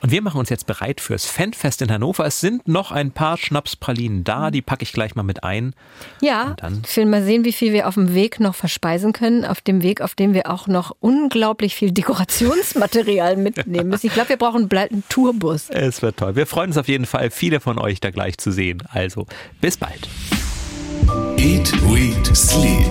Und 0.00 0.10
wir 0.10 0.22
machen 0.22 0.38
uns 0.38 0.50
jetzt 0.50 0.66
bereit 0.66 1.00
fürs 1.00 1.26
Fanfest 1.26 1.82
in 1.82 1.90
Hannover. 1.90 2.26
Es 2.26 2.40
sind 2.40 2.68
noch 2.68 2.92
ein 2.92 3.10
paar 3.10 3.36
Schnapspralinen 3.36 4.24
da, 4.24 4.50
die 4.50 4.62
packe 4.62 4.82
ich 4.82 4.92
gleich 4.92 5.14
mal 5.14 5.22
mit 5.22 5.44
ein. 5.44 5.74
Ja, 6.20 6.56
ich 6.86 6.96
will 6.96 7.06
mal 7.06 7.22
sehen, 7.22 7.44
wie 7.44 7.52
viel 7.52 7.72
wir 7.72 7.88
auf 7.88 7.94
dem 7.94 8.14
Weg 8.14 8.40
noch 8.40 8.54
verspeisen 8.54 9.12
können. 9.12 9.44
Auf 9.44 9.60
dem 9.60 9.82
Weg, 9.82 10.00
auf 10.00 10.14
dem 10.14 10.34
wir 10.34 10.50
auch 10.50 10.66
noch 10.66 10.96
unglaublich 11.00 11.74
viel 11.74 11.92
Dekorationsmaterial 11.92 13.36
mitnehmen 13.36 13.90
müssen. 13.90 14.06
Ich 14.06 14.14
glaube, 14.14 14.30
wir 14.30 14.36
brauchen 14.36 14.68
bald 14.68 14.92
einen 14.92 15.04
Tourbus. 15.08 15.70
Es 15.70 16.02
wird 16.02 16.18
toll. 16.18 16.36
Wir 16.36 16.46
freuen 16.46 16.70
uns 16.70 16.76
auf 16.76 16.88
jeden 16.88 17.06
Fall, 17.06 17.30
viele 17.30 17.60
von 17.60 17.78
euch 17.78 18.00
da 18.00 18.10
gleich 18.10 18.38
zu 18.38 18.50
sehen. 18.50 18.82
Also, 18.92 19.26
bis 19.60 19.76
bald. 19.76 20.08
Eat, 21.36 21.72
Read, 21.90 22.36
Sleep. 22.36 22.90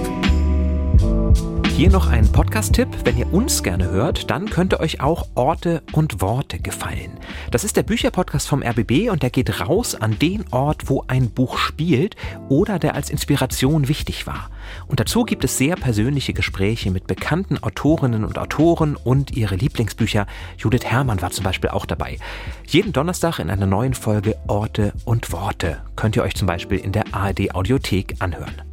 Hier 1.76 1.90
noch 1.90 2.08
ein 2.08 2.32
Podcast-Tipp. 2.32 2.88
Wenn 3.04 3.18
ihr 3.18 3.34
uns 3.34 3.64
gerne 3.64 3.90
hört, 3.90 4.30
dann 4.30 4.50
könnte 4.50 4.80
euch 4.80 5.02
auch 5.02 5.28
Orte 5.36 5.82
und 5.92 6.22
Worte 6.22 6.60
gefallen. 6.60 7.12
Das 7.52 7.64
ist 7.64 7.76
der 7.78 7.84
Bücherpodcast 7.84 8.48
vom 8.48 8.62
RBB 8.62 9.10
und 9.10 9.24
der 9.24 9.32
geht 9.32 9.60
raus 9.62 9.96
an 9.96 10.20
den 10.20 10.46
Ort, 10.52 10.90
wo 10.90 11.04
ein 11.08 11.32
Buch 11.32 11.58
spielt 11.58 12.16
oder 12.50 12.80
der 12.80 12.96
als 12.96 13.10
Inspiration 13.10 13.88
wichtig 13.88 14.28
war. 14.28 14.50
Und 14.88 15.00
dazu 15.00 15.24
gibt 15.24 15.44
es 15.44 15.58
sehr 15.58 15.76
persönliche 15.76 16.34
Gespräche 16.34 16.92
mit 16.92 17.08
bekannten 17.08 17.62
Autorinnen 17.62 18.24
und 18.24 18.38
Autoren 18.38 18.96
und 18.96 19.32
ihre 19.32 19.56
Lieblingsbücher. 19.56 20.28
Judith 20.58 20.86
Herrmann 20.86 21.22
war 21.22 21.32
zum 21.32 21.44
Beispiel 21.44 21.70
auch 21.70 21.86
dabei. 21.86 22.18
Jeden 22.68 22.94
Donnerstag 22.94 23.40
in 23.40 23.50
einer 23.50 23.68
neuen 23.68 23.94
Folge 23.94 24.36
Orte 24.48 24.94
und 25.06 25.32
Worte 25.32 25.82
könnt 25.96 26.16
ihr 26.16 26.24
euch 26.24 26.36
zum 26.36 26.48
Beispiel 26.48 26.80
in 26.80 26.92
der 26.92 27.14
ARD 27.14 27.54
Audiothek 27.54 28.16
anhören. 28.20 28.73